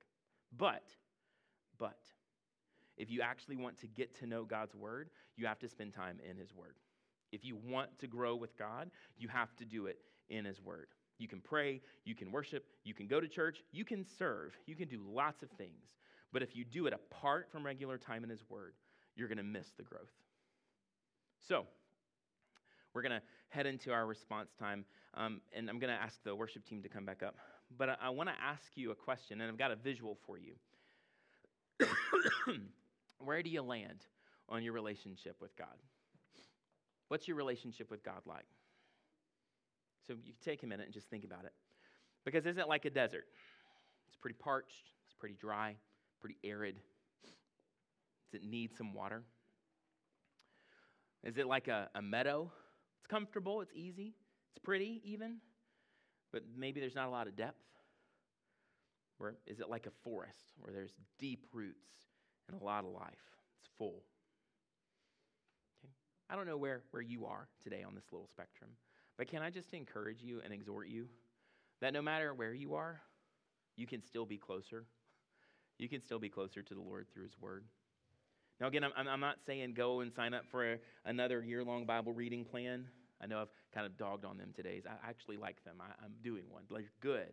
But, 0.57 0.83
but, 1.79 2.01
if 2.97 3.11
you 3.11 3.23
actually 3.23 3.57
want 3.57 3.79
to 3.79 3.87
get 3.87 4.19
to 4.21 4.27
know 4.27 4.45
God's 4.45 4.75
word, 4.75 5.11
you 5.37 5.47
have 5.47 5.61
to 5.61 5.69
spend 5.69 5.95
time 5.95 6.19
in 6.29 6.37
his 6.37 6.53
word. 6.53 6.75
If 7.35 7.45
you 7.45 7.57
want 7.57 7.99
to 7.99 8.07
grow 8.07 8.37
with 8.37 8.57
God, 8.57 8.91
you 9.19 9.29
have 9.29 9.55
to 9.57 9.65
do 9.65 9.87
it 9.87 9.99
in 10.29 10.45
his 10.45 10.63
word. 10.63 10.87
You 11.19 11.27
can 11.29 11.41
pray, 11.41 11.81
you 12.05 12.15
can 12.15 12.31
worship, 12.31 12.65
you 12.85 12.95
can 12.95 13.09
go 13.09 13.21
to 13.21 13.29
church, 13.29 13.63
you 13.73 13.85
can 13.85 14.05
serve, 14.19 14.53
you 14.67 14.77
can 14.77 14.89
do 14.89 15.01
lots 15.05 15.43
of 15.43 15.51
things. 15.51 15.85
But 16.33 16.43
if 16.43 16.55
you 16.55 16.65
do 16.65 16.87
it 16.87 16.93
apart 16.93 17.49
from 17.51 17.67
regular 17.67 17.99
time 17.99 18.25
in 18.25 18.31
his 18.31 18.45
word, 18.49 18.75
you're 19.17 19.29
going 19.29 19.39
to 19.39 19.45
miss 19.45 19.67
the 19.77 19.83
growth. 19.83 20.13
So, 21.49 21.67
we're 22.93 23.03
going 23.03 23.13
to 23.13 23.23
head 23.49 23.67
into 23.67 23.93
our 23.93 24.07
response 24.07 24.51
time, 24.59 24.85
um, 25.15 25.41
and 25.53 25.69
I'm 25.69 25.79
going 25.79 25.93
to 25.93 26.01
ask 26.01 26.23
the 26.25 26.35
worship 26.35 26.65
team 26.65 26.83
to 26.83 26.89
come 26.89 27.05
back 27.05 27.23
up. 27.23 27.37
But 27.77 27.91
I, 27.91 27.97
I 28.03 28.11
want 28.11 28.29
to 28.29 28.35
ask 28.43 28.63
you 28.77 28.93
a 28.93 28.95
question, 28.95 29.41
and 29.41 29.51
I've 29.51 29.59
got 29.59 29.73
a 29.73 29.77
visual 29.77 30.19
for 30.27 30.39
you. 30.39 30.55
Where 33.19 33.43
do 33.43 33.51
you 33.51 33.63
land 33.63 34.07
on 34.49 34.63
your 34.63 34.73
relationship 34.73 35.37
with 35.41 35.57
God? 35.57 35.77
What's 37.09 37.29
your 37.29 37.37
relationship 37.37 37.91
with 37.91 38.03
God 38.03 38.23
like? 38.27 38.47
So 40.07 40.15
you 40.25 40.33
take 40.45 40.63
a 40.63 40.67
minute 40.67 40.85
and 40.85 40.95
just 40.95 41.09
think 41.09 41.25
about 41.25 41.45
it. 41.45 41.53
Because 42.25 42.47
isn't 42.47 42.61
it 42.61 42.69
like 42.69 42.85
a 42.85 42.91
desert? 42.91 43.25
It's 44.09 44.17
pretty 44.17 44.37
parched, 44.39 44.91
it's 45.07 45.15
pretty 45.19 45.37
dry, 45.39 45.77
pretty 46.21 46.37
arid. 46.45 46.77
Does 48.33 48.43
it 48.43 48.45
need 48.45 48.75
some 48.77 48.95
water? 48.95 49.23
Is 51.23 51.39
it 51.39 51.47
like 51.47 51.69
a, 51.69 51.89
a 51.95 52.03
meadow? 52.03 52.51
It's 52.99 53.07
comfortable, 53.07 53.61
it's 53.61 53.73
easy, 53.75 54.15
it's 54.51 54.63
pretty 54.63 55.01
even, 55.05 55.37
but 56.33 56.43
maybe 56.57 56.81
there's 56.81 56.95
not 56.95 57.09
a 57.09 57.11
lot 57.11 57.27
of 57.27 57.37
depth. 57.37 57.61
Or 59.21 59.37
is 59.47 59.61
it 59.61 59.71
like 59.71 59.87
a 59.87 59.93
forest 60.03 60.53
where 60.59 60.73
there's 60.73 60.95
deep 61.19 61.47
roots 61.53 61.87
and 62.49 62.61
a 62.61 62.65
lot 62.65 62.85
of 62.85 62.91
life? 62.91 63.13
It's 63.61 63.71
full. 63.79 64.03
I 66.31 66.37
don't 66.37 66.47
know 66.47 66.57
where, 66.57 66.83
where 66.91 67.03
you 67.03 67.27
are 67.27 67.49
today 67.63 67.83
on 67.87 67.95
this 67.95 68.05
little 68.11 68.29
spectrum, 68.29 68.71
but 69.19 69.29
can 69.29 69.43
I 69.43 69.51
just 69.51 69.73
encourage 69.75 70.23
you 70.23 70.41
and 70.45 70.53
exhort 70.53 70.89
you 70.89 71.07
that 71.81 71.93
no 71.93 72.03
matter 72.03 72.33
where 72.33 72.55
you 72.55 72.75
are, 72.75 73.01
you 73.77 73.87
can 73.87 74.03
still 74.03 74.25
be 74.25 74.39
closer. 74.39 74.85
You 75.79 75.89
can 75.89 76.01
still 76.01 76.19
be 76.19 76.29
closer 76.29 76.63
to 76.63 76.75
the 76.75 76.81
Lord 76.81 77.07
through 77.13 77.25
His 77.25 77.39
Word. 77.41 77.65
Now, 78.61 78.69
again, 78.69 78.85
I'm, 78.85 79.09
I'm 79.09 79.21
not 79.21 79.39
saying 79.45 79.75
go 79.75 80.01
and 80.01 80.13
sign 80.13 80.33
up 80.33 80.45
for 80.51 80.75
a, 80.75 80.79
another 81.05 81.43
year 81.43 81.65
long 81.65 81.85
Bible 81.85 82.13
reading 82.13 82.45
plan. 82.45 82.87
I 83.21 83.27
know 83.27 83.41
I've 83.41 83.49
kind 83.73 83.87
of 83.87 83.97
dogged 83.97 84.25
on 84.25 84.39
them 84.39 84.51
today. 84.55 84.83
I 84.87 85.09
actually 85.09 85.37
like 85.37 85.63
them. 85.65 85.77
I, 85.81 86.05
am 86.05 86.13
doing 86.23 86.45
one. 86.49 86.63
They're 86.71 86.85
good. 87.01 87.33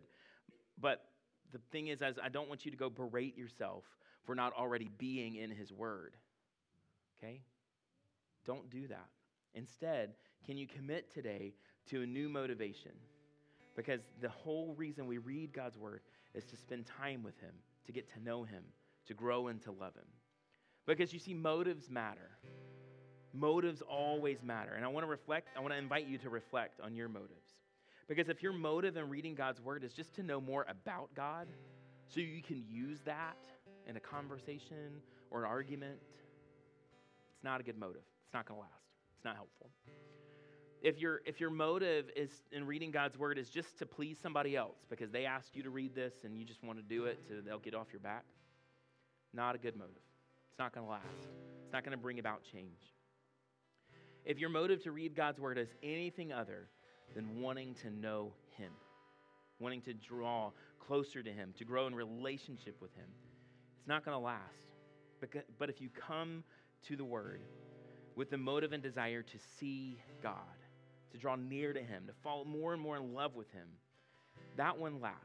But 0.80 1.04
the 1.52 1.60
thing 1.70 1.88
is, 1.88 2.02
as 2.02 2.18
I 2.22 2.28
don't 2.28 2.48
want 2.48 2.64
you 2.64 2.70
to 2.70 2.76
go 2.76 2.90
berate 2.90 3.36
yourself 3.36 3.84
for 4.24 4.34
not 4.34 4.52
already 4.54 4.90
being 4.98 5.36
in 5.36 5.50
His 5.50 5.72
Word. 5.72 6.16
Okay? 7.18 7.42
Don't 8.44 8.70
do 8.70 8.86
that. 8.88 9.08
Instead, 9.54 10.14
can 10.46 10.56
you 10.56 10.66
commit 10.66 11.12
today 11.12 11.54
to 11.90 12.02
a 12.02 12.06
new 12.06 12.28
motivation? 12.28 12.92
Because 13.76 14.00
the 14.20 14.28
whole 14.28 14.74
reason 14.76 15.06
we 15.06 15.18
read 15.18 15.52
God's 15.52 15.78
Word 15.78 16.00
is 16.34 16.44
to 16.46 16.56
spend 16.56 16.86
time 16.86 17.22
with 17.22 17.38
Him, 17.40 17.54
to 17.86 17.92
get 17.92 18.12
to 18.14 18.22
know 18.22 18.44
Him, 18.44 18.62
to 19.06 19.14
grow 19.14 19.48
and 19.48 19.60
to 19.62 19.72
love 19.72 19.94
Him. 19.94 20.06
Because 20.86 21.12
you 21.12 21.18
see, 21.18 21.34
motives 21.34 21.88
matter. 21.88 22.30
Motives 23.32 23.82
always 23.82 24.42
matter. 24.42 24.72
And 24.74 24.84
I 24.84 24.88
want 24.88 25.04
to 25.04 25.10
reflect, 25.10 25.48
I 25.56 25.60
want 25.60 25.72
to 25.72 25.78
invite 25.78 26.06
you 26.06 26.18
to 26.18 26.30
reflect 26.30 26.80
on 26.80 26.94
your 26.94 27.08
motives. 27.08 27.52
Because 28.08 28.28
if 28.28 28.42
your 28.42 28.52
motive 28.52 28.96
in 28.96 29.08
reading 29.08 29.34
God's 29.34 29.60
word 29.60 29.84
is 29.84 29.92
just 29.94 30.12
to 30.14 30.22
know 30.22 30.40
more 30.40 30.66
about 30.68 31.14
God, 31.14 31.46
so 32.08 32.20
you 32.20 32.42
can 32.42 32.62
use 32.68 33.00
that 33.06 33.38
in 33.86 33.96
a 33.96 34.00
conversation 34.00 35.00
or 35.30 35.44
an 35.44 35.50
argument, 35.50 35.98
it's 37.34 37.44
not 37.44 37.60
a 37.60 37.62
good 37.62 37.78
motive. 37.78 38.02
It's 38.32 38.34
not 38.34 38.48
going 38.48 38.56
to 38.56 38.62
last. 38.62 38.80
It's 39.14 39.24
not 39.26 39.36
helpful. 39.36 39.68
If 40.80 40.98
your, 40.98 41.20
if 41.26 41.38
your 41.38 41.50
motive 41.50 42.06
is 42.16 42.30
in 42.50 42.66
reading 42.66 42.90
God's 42.90 43.18
word 43.18 43.36
is 43.36 43.50
just 43.50 43.78
to 43.80 43.84
please 43.84 44.16
somebody 44.22 44.56
else 44.56 44.78
because 44.88 45.10
they 45.10 45.26
asked 45.26 45.54
you 45.54 45.62
to 45.64 45.68
read 45.68 45.94
this 45.94 46.14
and 46.24 46.38
you 46.38 46.46
just 46.46 46.64
want 46.64 46.78
to 46.78 46.82
do 46.82 47.04
it 47.04 47.20
so 47.28 47.34
they'll 47.44 47.58
get 47.58 47.74
off 47.74 47.88
your 47.92 48.00
back, 48.00 48.24
not 49.34 49.54
a 49.54 49.58
good 49.58 49.76
motive. 49.76 50.00
It's 50.48 50.58
not 50.58 50.74
going 50.74 50.86
to 50.86 50.90
last. 50.90 51.28
It's 51.62 51.74
not 51.74 51.84
going 51.84 51.92
to 51.94 52.02
bring 52.02 52.20
about 52.20 52.40
change. 52.42 52.94
If 54.24 54.38
your 54.38 54.48
motive 54.48 54.82
to 54.84 54.92
read 54.92 55.14
God's 55.14 55.38
word 55.38 55.58
is 55.58 55.68
anything 55.82 56.32
other 56.32 56.68
than 57.14 57.42
wanting 57.42 57.74
to 57.82 57.90
know 57.90 58.32
Him, 58.56 58.72
wanting 59.58 59.82
to 59.82 59.92
draw 59.92 60.52
closer 60.80 61.22
to 61.22 61.30
Him, 61.30 61.52
to 61.58 61.66
grow 61.66 61.86
in 61.86 61.94
relationship 61.94 62.80
with 62.80 62.94
Him, 62.94 63.08
it's 63.76 63.86
not 63.86 64.06
going 64.06 64.14
to 64.14 64.24
last. 64.24 64.40
But 65.58 65.68
if 65.68 65.82
you 65.82 65.90
come 65.90 66.44
to 66.88 66.96
the 66.96 67.04
Word 67.04 67.42
with 68.16 68.30
the 68.30 68.38
motive 68.38 68.72
and 68.72 68.82
desire 68.82 69.22
to 69.22 69.38
see 69.58 69.98
God, 70.22 70.36
to 71.12 71.18
draw 71.18 71.36
near 71.36 71.72
to 71.72 71.80
Him, 71.80 72.04
to 72.06 72.12
fall 72.22 72.44
more 72.44 72.72
and 72.72 72.82
more 72.82 72.96
in 72.96 73.14
love 73.14 73.34
with 73.34 73.50
Him, 73.52 73.66
that 74.56 74.78
one 74.78 75.00
lasts. 75.00 75.18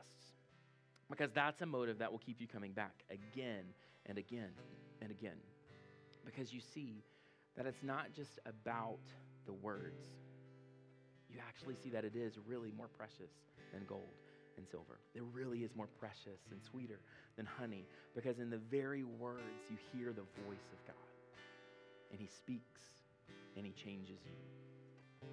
Because 1.09 1.31
that's 1.33 1.61
a 1.61 1.65
motive 1.65 1.99
that 1.99 2.11
will 2.11 2.19
keep 2.19 2.41
you 2.41 2.47
coming 2.47 2.73
back 2.73 3.03
again 3.09 3.63
and 4.07 4.17
again 4.17 4.51
and 5.01 5.09
again. 5.09 5.37
Because 6.25 6.53
you 6.53 6.59
see 6.59 7.03
that 7.55 7.65
it's 7.65 7.81
not 7.81 8.13
just 8.13 8.39
about 8.45 8.99
the 9.45 9.53
words, 9.53 10.03
you 11.29 11.39
actually 11.47 11.75
see 11.75 11.89
that 11.89 12.03
it 12.03 12.15
is 12.15 12.37
really 12.45 12.73
more 12.75 12.89
precious 12.97 13.31
than 13.73 13.83
gold 13.87 14.03
and 14.57 14.67
silver. 14.67 14.99
It 15.15 15.23
really 15.33 15.59
is 15.59 15.71
more 15.75 15.87
precious 15.99 16.41
and 16.51 16.59
sweeter 16.69 16.99
than 17.37 17.45
honey 17.45 17.85
because 18.15 18.39
in 18.39 18.49
the 18.49 18.57
very 18.57 19.03
words 19.03 19.69
you 19.69 19.77
hear 19.93 20.11
the 20.11 20.25
voice 20.43 20.67
of 20.73 20.85
God. 20.87 21.06
And 22.11 22.19
He 22.19 22.27
speaks 22.27 22.81
and 23.55 23.65
He 23.65 23.71
changes 23.71 24.19
you. 24.25 25.27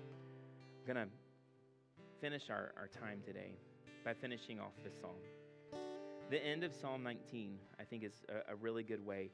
I'm 0.86 0.94
going 0.94 1.06
to 1.06 1.12
finish 2.20 2.50
our, 2.50 2.72
our 2.76 2.88
time 3.00 3.20
today 3.24 3.52
by 4.04 4.14
finishing 4.14 4.60
off 4.60 4.72
this 4.82 4.92
psalm. 5.00 5.12
The 6.30 6.44
end 6.44 6.64
of 6.64 6.72
Psalm 6.74 7.02
19, 7.02 7.58
I 7.78 7.84
think, 7.84 8.02
is 8.02 8.12
a, 8.28 8.52
a 8.52 8.56
really 8.56 8.82
good 8.82 9.04
way 9.04 9.30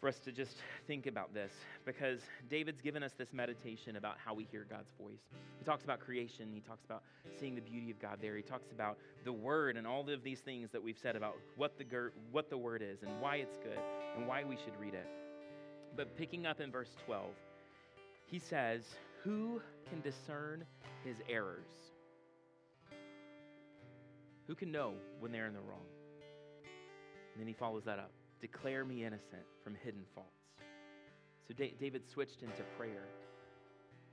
for 0.00 0.08
us 0.08 0.18
to 0.20 0.32
just 0.32 0.56
think 0.86 1.06
about 1.06 1.34
this 1.34 1.52
because 1.84 2.20
David's 2.48 2.80
given 2.80 3.02
us 3.02 3.12
this 3.18 3.32
meditation 3.32 3.96
about 3.96 4.16
how 4.24 4.34
we 4.34 4.46
hear 4.50 4.66
God's 4.68 4.90
voice. 5.00 5.20
He 5.58 5.64
talks 5.64 5.84
about 5.84 6.00
creation, 6.00 6.50
he 6.52 6.60
talks 6.60 6.84
about 6.84 7.02
seeing 7.38 7.54
the 7.54 7.60
beauty 7.60 7.90
of 7.90 8.00
God 8.00 8.18
there, 8.20 8.36
he 8.36 8.42
talks 8.42 8.70
about 8.70 8.98
the 9.24 9.32
word 9.32 9.76
and 9.76 9.86
all 9.86 10.08
of 10.08 10.22
these 10.22 10.40
things 10.40 10.70
that 10.70 10.82
we've 10.82 10.98
said 10.98 11.16
about 11.16 11.36
what 11.56 11.78
the, 11.78 12.10
what 12.30 12.50
the 12.50 12.58
word 12.58 12.82
is 12.82 13.02
and 13.02 13.10
why 13.20 13.36
it's 13.36 13.56
good 13.58 13.78
and 14.16 14.26
why 14.26 14.44
we 14.44 14.56
should 14.56 14.78
read 14.80 14.94
it. 14.94 15.08
But 15.98 16.16
picking 16.16 16.46
up 16.46 16.60
in 16.60 16.70
verse 16.70 16.94
12, 17.06 17.26
he 18.30 18.38
says, 18.38 18.82
Who 19.24 19.60
can 19.90 20.00
discern 20.00 20.64
his 21.04 21.16
errors? 21.28 21.66
Who 24.46 24.54
can 24.54 24.70
know 24.70 24.94
when 25.18 25.32
they're 25.32 25.48
in 25.48 25.54
the 25.54 25.60
wrong? 25.60 25.84
And 27.32 27.40
then 27.40 27.48
he 27.48 27.52
follows 27.52 27.82
that 27.86 27.98
up 27.98 28.12
Declare 28.40 28.84
me 28.84 29.04
innocent 29.04 29.42
from 29.64 29.74
hidden 29.74 30.04
faults. 30.14 30.30
So 31.48 31.54
David 31.54 32.02
switched 32.08 32.42
into 32.42 32.62
prayer. 32.78 33.08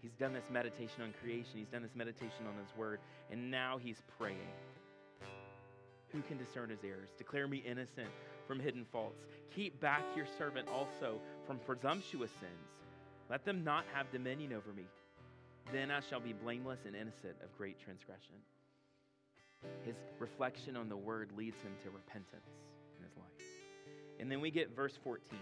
He's 0.02 0.14
done 0.14 0.34
this 0.34 0.46
meditation 0.52 1.04
on 1.04 1.14
creation, 1.22 1.54
he's 1.54 1.68
done 1.68 1.84
this 1.84 1.96
meditation 1.96 2.48
on 2.48 2.58
his 2.60 2.76
word, 2.76 3.00
and 3.32 3.52
now 3.52 3.78
he's 3.78 4.02
praying. 4.18 4.40
Who 6.12 6.22
can 6.24 6.40
discern 6.40 6.72
his 6.72 6.80
errors? 6.84 7.10
Declare 7.16 7.48
me 7.48 7.58
innocent 7.58 8.10
from 8.48 8.60
hidden 8.60 8.86
faults. 8.92 9.22
Keep 9.56 9.80
back 9.80 10.04
your 10.16 10.26
servant 10.38 10.68
also 10.68 11.20
from 11.46 11.60
presumptuous 11.60 12.32
sins. 12.40 12.70
Let 13.30 13.46
them 13.46 13.64
not 13.64 13.86
have 13.94 14.12
dominion 14.12 14.54
over 14.54 14.74
me. 14.76 14.86
Then 15.72 15.92
I 15.92 16.00
shall 16.00 16.20
be 16.20 16.34
blameless 16.34 16.80
and 16.86 16.96
innocent 16.96 17.36
of 17.44 17.58
great 17.58 17.80
transgression. 17.80 18.36
His 19.84 19.96
reflection 20.20 20.78
on 20.78 20.90
the 20.90 20.98
word 20.98 21.30
leads 21.36 21.58
him 21.62 21.72
to 21.84 21.90
repentance 21.90 22.50
in 22.98 23.04
his 23.04 23.18
life. 23.18 23.48
And 24.20 24.32
then 24.32 24.42
we 24.42 24.52
get 24.52 24.76
verse 24.76 24.94
14. 25.04 25.40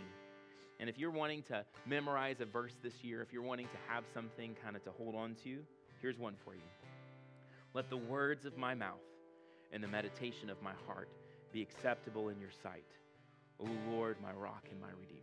And 0.79 0.89
if 0.89 0.97
you're 0.97 1.11
wanting 1.11 1.43
to 1.43 1.65
memorize 1.85 2.37
a 2.39 2.45
verse 2.45 2.73
this 2.81 2.93
year, 3.03 3.21
if 3.21 3.33
you're 3.33 3.43
wanting 3.43 3.67
to 3.67 3.77
have 3.93 4.03
something 4.13 4.55
kind 4.63 4.75
of 4.75 4.83
to 4.85 4.91
hold 4.91 5.15
on 5.15 5.35
to, 5.43 5.59
here's 6.01 6.17
one 6.17 6.35
for 6.43 6.55
you. 6.55 6.61
Let 7.73 7.89
the 7.89 7.97
words 7.97 8.45
of 8.45 8.57
my 8.57 8.75
mouth 8.75 8.99
and 9.71 9.83
the 9.83 9.87
meditation 9.87 10.49
of 10.49 10.61
my 10.61 10.73
heart 10.85 11.09
be 11.53 11.61
acceptable 11.61 12.29
in 12.29 12.39
your 12.39 12.49
sight, 12.63 12.87
O 13.59 13.67
Lord, 13.91 14.17
my 14.21 14.31
rock 14.31 14.65
and 14.71 14.81
my 14.81 14.89
redeemer. 14.99 15.21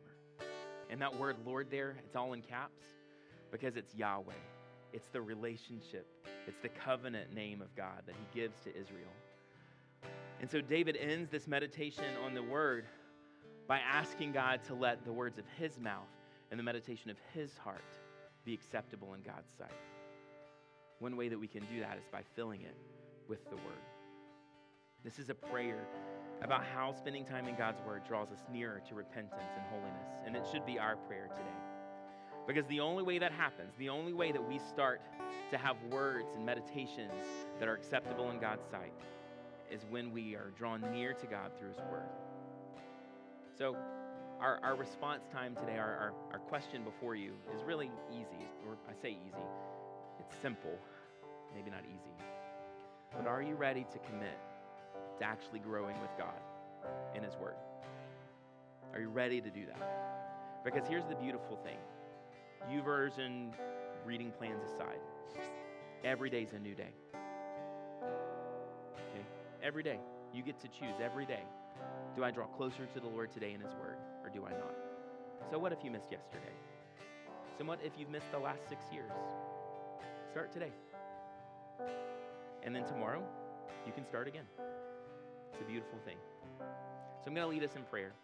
And 0.88 1.02
that 1.02 1.18
word 1.18 1.36
Lord 1.44 1.68
there, 1.70 1.96
it's 2.04 2.16
all 2.16 2.32
in 2.32 2.40
caps 2.40 2.84
because 3.50 3.76
it's 3.76 3.94
Yahweh. 3.94 4.32
It's 4.92 5.08
the 5.08 5.20
relationship, 5.20 6.06
it's 6.46 6.60
the 6.62 6.68
covenant 6.68 7.34
name 7.34 7.60
of 7.60 7.74
God 7.76 8.02
that 8.06 8.14
he 8.14 8.40
gives 8.40 8.60
to 8.60 8.70
Israel. 8.70 9.12
And 10.40 10.50
so 10.50 10.60
David 10.60 10.96
ends 10.96 11.30
this 11.30 11.46
meditation 11.46 12.04
on 12.24 12.34
the 12.34 12.42
word 12.42 12.86
by 13.68 13.78
asking 13.78 14.32
God 14.32 14.64
to 14.64 14.74
let 14.74 15.04
the 15.04 15.12
words 15.12 15.38
of 15.38 15.44
his 15.58 15.78
mouth 15.78 16.08
and 16.50 16.58
the 16.58 16.64
meditation 16.64 17.10
of 17.10 17.18
his 17.34 17.56
heart 17.58 17.84
be 18.44 18.54
acceptable 18.54 19.14
in 19.14 19.22
God's 19.22 19.50
sight. 19.58 19.70
One 20.98 21.16
way 21.16 21.28
that 21.28 21.38
we 21.38 21.46
can 21.46 21.62
do 21.72 21.80
that 21.80 21.98
is 21.98 22.08
by 22.10 22.22
filling 22.34 22.62
it 22.62 22.76
with 23.28 23.48
the 23.48 23.56
word. 23.56 23.84
This 25.04 25.18
is 25.18 25.30
a 25.30 25.34
prayer 25.34 25.86
about 26.42 26.64
how 26.74 26.92
spending 26.92 27.24
time 27.24 27.46
in 27.48 27.54
God's 27.54 27.80
word 27.86 28.02
draws 28.06 28.30
us 28.30 28.38
nearer 28.52 28.80
to 28.88 28.94
repentance 28.94 29.50
and 29.56 29.64
holiness, 29.70 30.08
and 30.26 30.36
it 30.36 30.46
should 30.50 30.64
be 30.64 30.78
our 30.78 30.96
prayer 30.96 31.28
today. 31.28 31.60
Because 32.46 32.66
the 32.66 32.80
only 32.80 33.02
way 33.02 33.18
that 33.18 33.32
happens, 33.32 33.74
the 33.78 33.88
only 33.88 34.12
way 34.12 34.32
that 34.32 34.48
we 34.48 34.58
start 34.58 35.00
to 35.50 35.58
have 35.58 35.76
words 35.90 36.28
and 36.34 36.44
meditations 36.44 37.12
that 37.58 37.68
are 37.68 37.74
acceptable 37.74 38.30
in 38.30 38.40
God's 38.40 38.64
sight 38.70 38.92
is 39.70 39.84
when 39.88 40.10
we 40.10 40.34
are 40.34 40.50
drawn 40.56 40.80
near 40.92 41.12
to 41.12 41.26
God 41.26 41.52
through 41.58 41.68
His 41.68 41.78
Word. 41.90 42.08
So, 43.56 43.76
our, 44.40 44.58
our 44.62 44.74
response 44.74 45.24
time 45.30 45.54
today, 45.54 45.76
our, 45.76 45.96
our, 45.96 46.12
our 46.32 46.38
question 46.38 46.82
before 46.82 47.14
you 47.14 47.34
is 47.54 47.62
really 47.62 47.90
easy. 48.10 48.48
Or 48.66 48.78
I 48.88 49.00
say 49.00 49.10
easy, 49.10 49.44
it's 50.18 50.34
simple, 50.40 50.78
maybe 51.54 51.70
not 51.70 51.84
easy. 51.84 52.24
But 53.16 53.26
are 53.26 53.42
you 53.42 53.54
ready 53.54 53.86
to 53.92 53.98
commit 53.98 54.38
to 55.18 55.24
actually 55.24 55.58
growing 55.58 56.00
with 56.00 56.10
God 56.18 56.40
in 57.14 57.22
His 57.22 57.36
Word? 57.36 57.54
Are 58.92 59.00
you 59.00 59.08
ready 59.08 59.40
to 59.40 59.50
do 59.50 59.66
that? 59.66 60.62
Because 60.64 60.86
here's 60.86 61.06
the 61.06 61.14
beautiful 61.14 61.56
thing 61.56 61.78
YouVersion 62.70 63.52
reading 64.04 64.32
plans 64.38 64.62
aside, 64.74 64.98
every 66.04 66.30
day 66.30 66.42
is 66.42 66.52
a 66.52 66.58
new 66.58 66.74
day. 66.74 66.92
Okay? 68.02 69.24
Every 69.62 69.82
day. 69.82 69.98
You 70.32 70.44
get 70.44 70.60
to 70.60 70.68
choose 70.68 70.94
every 71.02 71.26
day 71.26 71.42
do 72.16 72.24
I 72.24 72.30
draw 72.30 72.46
closer 72.46 72.86
to 72.86 73.00
the 73.00 73.06
Lord 73.06 73.30
today 73.30 73.52
in 73.52 73.60
His 73.60 73.72
Word, 73.74 73.96
or 74.22 74.30
do 74.30 74.44
I 74.44 74.50
not? 74.50 74.74
So, 75.50 75.58
what 75.58 75.72
if 75.72 75.78
you 75.84 75.90
missed 75.90 76.10
yesterday? 76.10 76.52
So, 77.58 77.64
what 77.64 77.78
if 77.84 77.92
you've 77.96 78.10
missed 78.10 78.30
the 78.32 78.38
last 78.38 78.68
six 78.68 78.84
years? 78.92 79.12
Start 80.30 80.52
today. 80.52 80.72
And 82.62 82.74
then 82.74 82.84
tomorrow, 82.84 83.22
you 83.86 83.92
can 83.92 84.04
start 84.04 84.28
again. 84.28 84.44
It's 85.60 85.68
a 85.68 85.70
beautiful 85.70 85.98
thing. 86.06 86.16
So, 86.58 86.64
I'm 87.26 87.34
going 87.34 87.46
to 87.46 87.50
lead 87.50 87.62
us 87.62 87.76
in 87.76 87.82
prayer. 87.82 88.14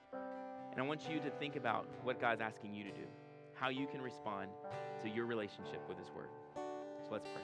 And 0.73 0.81
I 0.81 0.83
want 0.83 1.03
you 1.11 1.21
to 1.21 1.29
think 1.39 1.57
about 1.57 1.87
what 2.03 2.19
God's 2.19 2.41
asking 2.41 2.75
you 2.75 2.83
to 2.85 2.91
do, 2.91 3.03
how 3.53 3.69
you 3.69 3.87
can 3.87 4.01
respond 4.01 4.49
to 5.03 5.11
your 5.11 5.27
relationship 5.27 5.87
with 5.87 5.99
His 5.99 6.09
Word. 6.17 6.31
So, 6.55 6.63
let's 7.13 7.29
pray. 7.29 7.43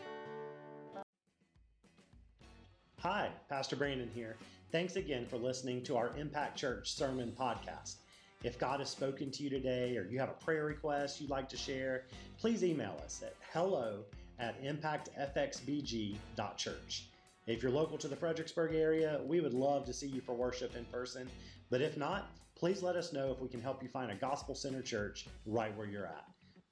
Hi, 3.00 3.28
Pastor 3.50 3.76
Brandon 3.76 4.08
here. 4.14 4.36
Thanks 4.70 4.96
again 4.96 5.26
for 5.26 5.36
listening 5.36 5.82
to 5.82 5.98
our 5.98 6.16
Impact 6.16 6.56
Church 6.56 6.94
Sermon 6.94 7.30
Podcast. 7.38 7.96
If 8.44 8.58
God 8.58 8.80
has 8.80 8.88
spoken 8.88 9.30
to 9.30 9.42
you 9.42 9.50
today 9.50 9.98
or 9.98 10.04
you 10.04 10.18
have 10.20 10.30
a 10.30 10.44
prayer 10.44 10.64
request 10.64 11.20
you'd 11.20 11.28
like 11.28 11.50
to 11.50 11.58
share, 11.58 12.04
please 12.38 12.64
email 12.64 12.98
us 13.04 13.22
at 13.22 13.34
hello 13.52 14.04
at 14.38 14.58
impactfxbg.church. 14.64 17.11
If 17.46 17.62
you're 17.62 17.72
local 17.72 17.98
to 17.98 18.08
the 18.08 18.16
Fredericksburg 18.16 18.74
area, 18.74 19.20
we 19.24 19.40
would 19.40 19.54
love 19.54 19.84
to 19.86 19.92
see 19.92 20.06
you 20.06 20.20
for 20.20 20.32
worship 20.32 20.76
in 20.76 20.84
person. 20.86 21.28
But 21.70 21.82
if 21.82 21.96
not, 21.96 22.30
please 22.54 22.82
let 22.82 22.94
us 22.94 23.12
know 23.12 23.32
if 23.32 23.40
we 23.40 23.48
can 23.48 23.60
help 23.60 23.82
you 23.82 23.88
find 23.88 24.12
a 24.12 24.14
gospel 24.14 24.54
centered 24.54 24.86
church 24.86 25.26
right 25.44 25.76
where 25.76 25.88
you're 25.88 26.06
at. 26.06 26.24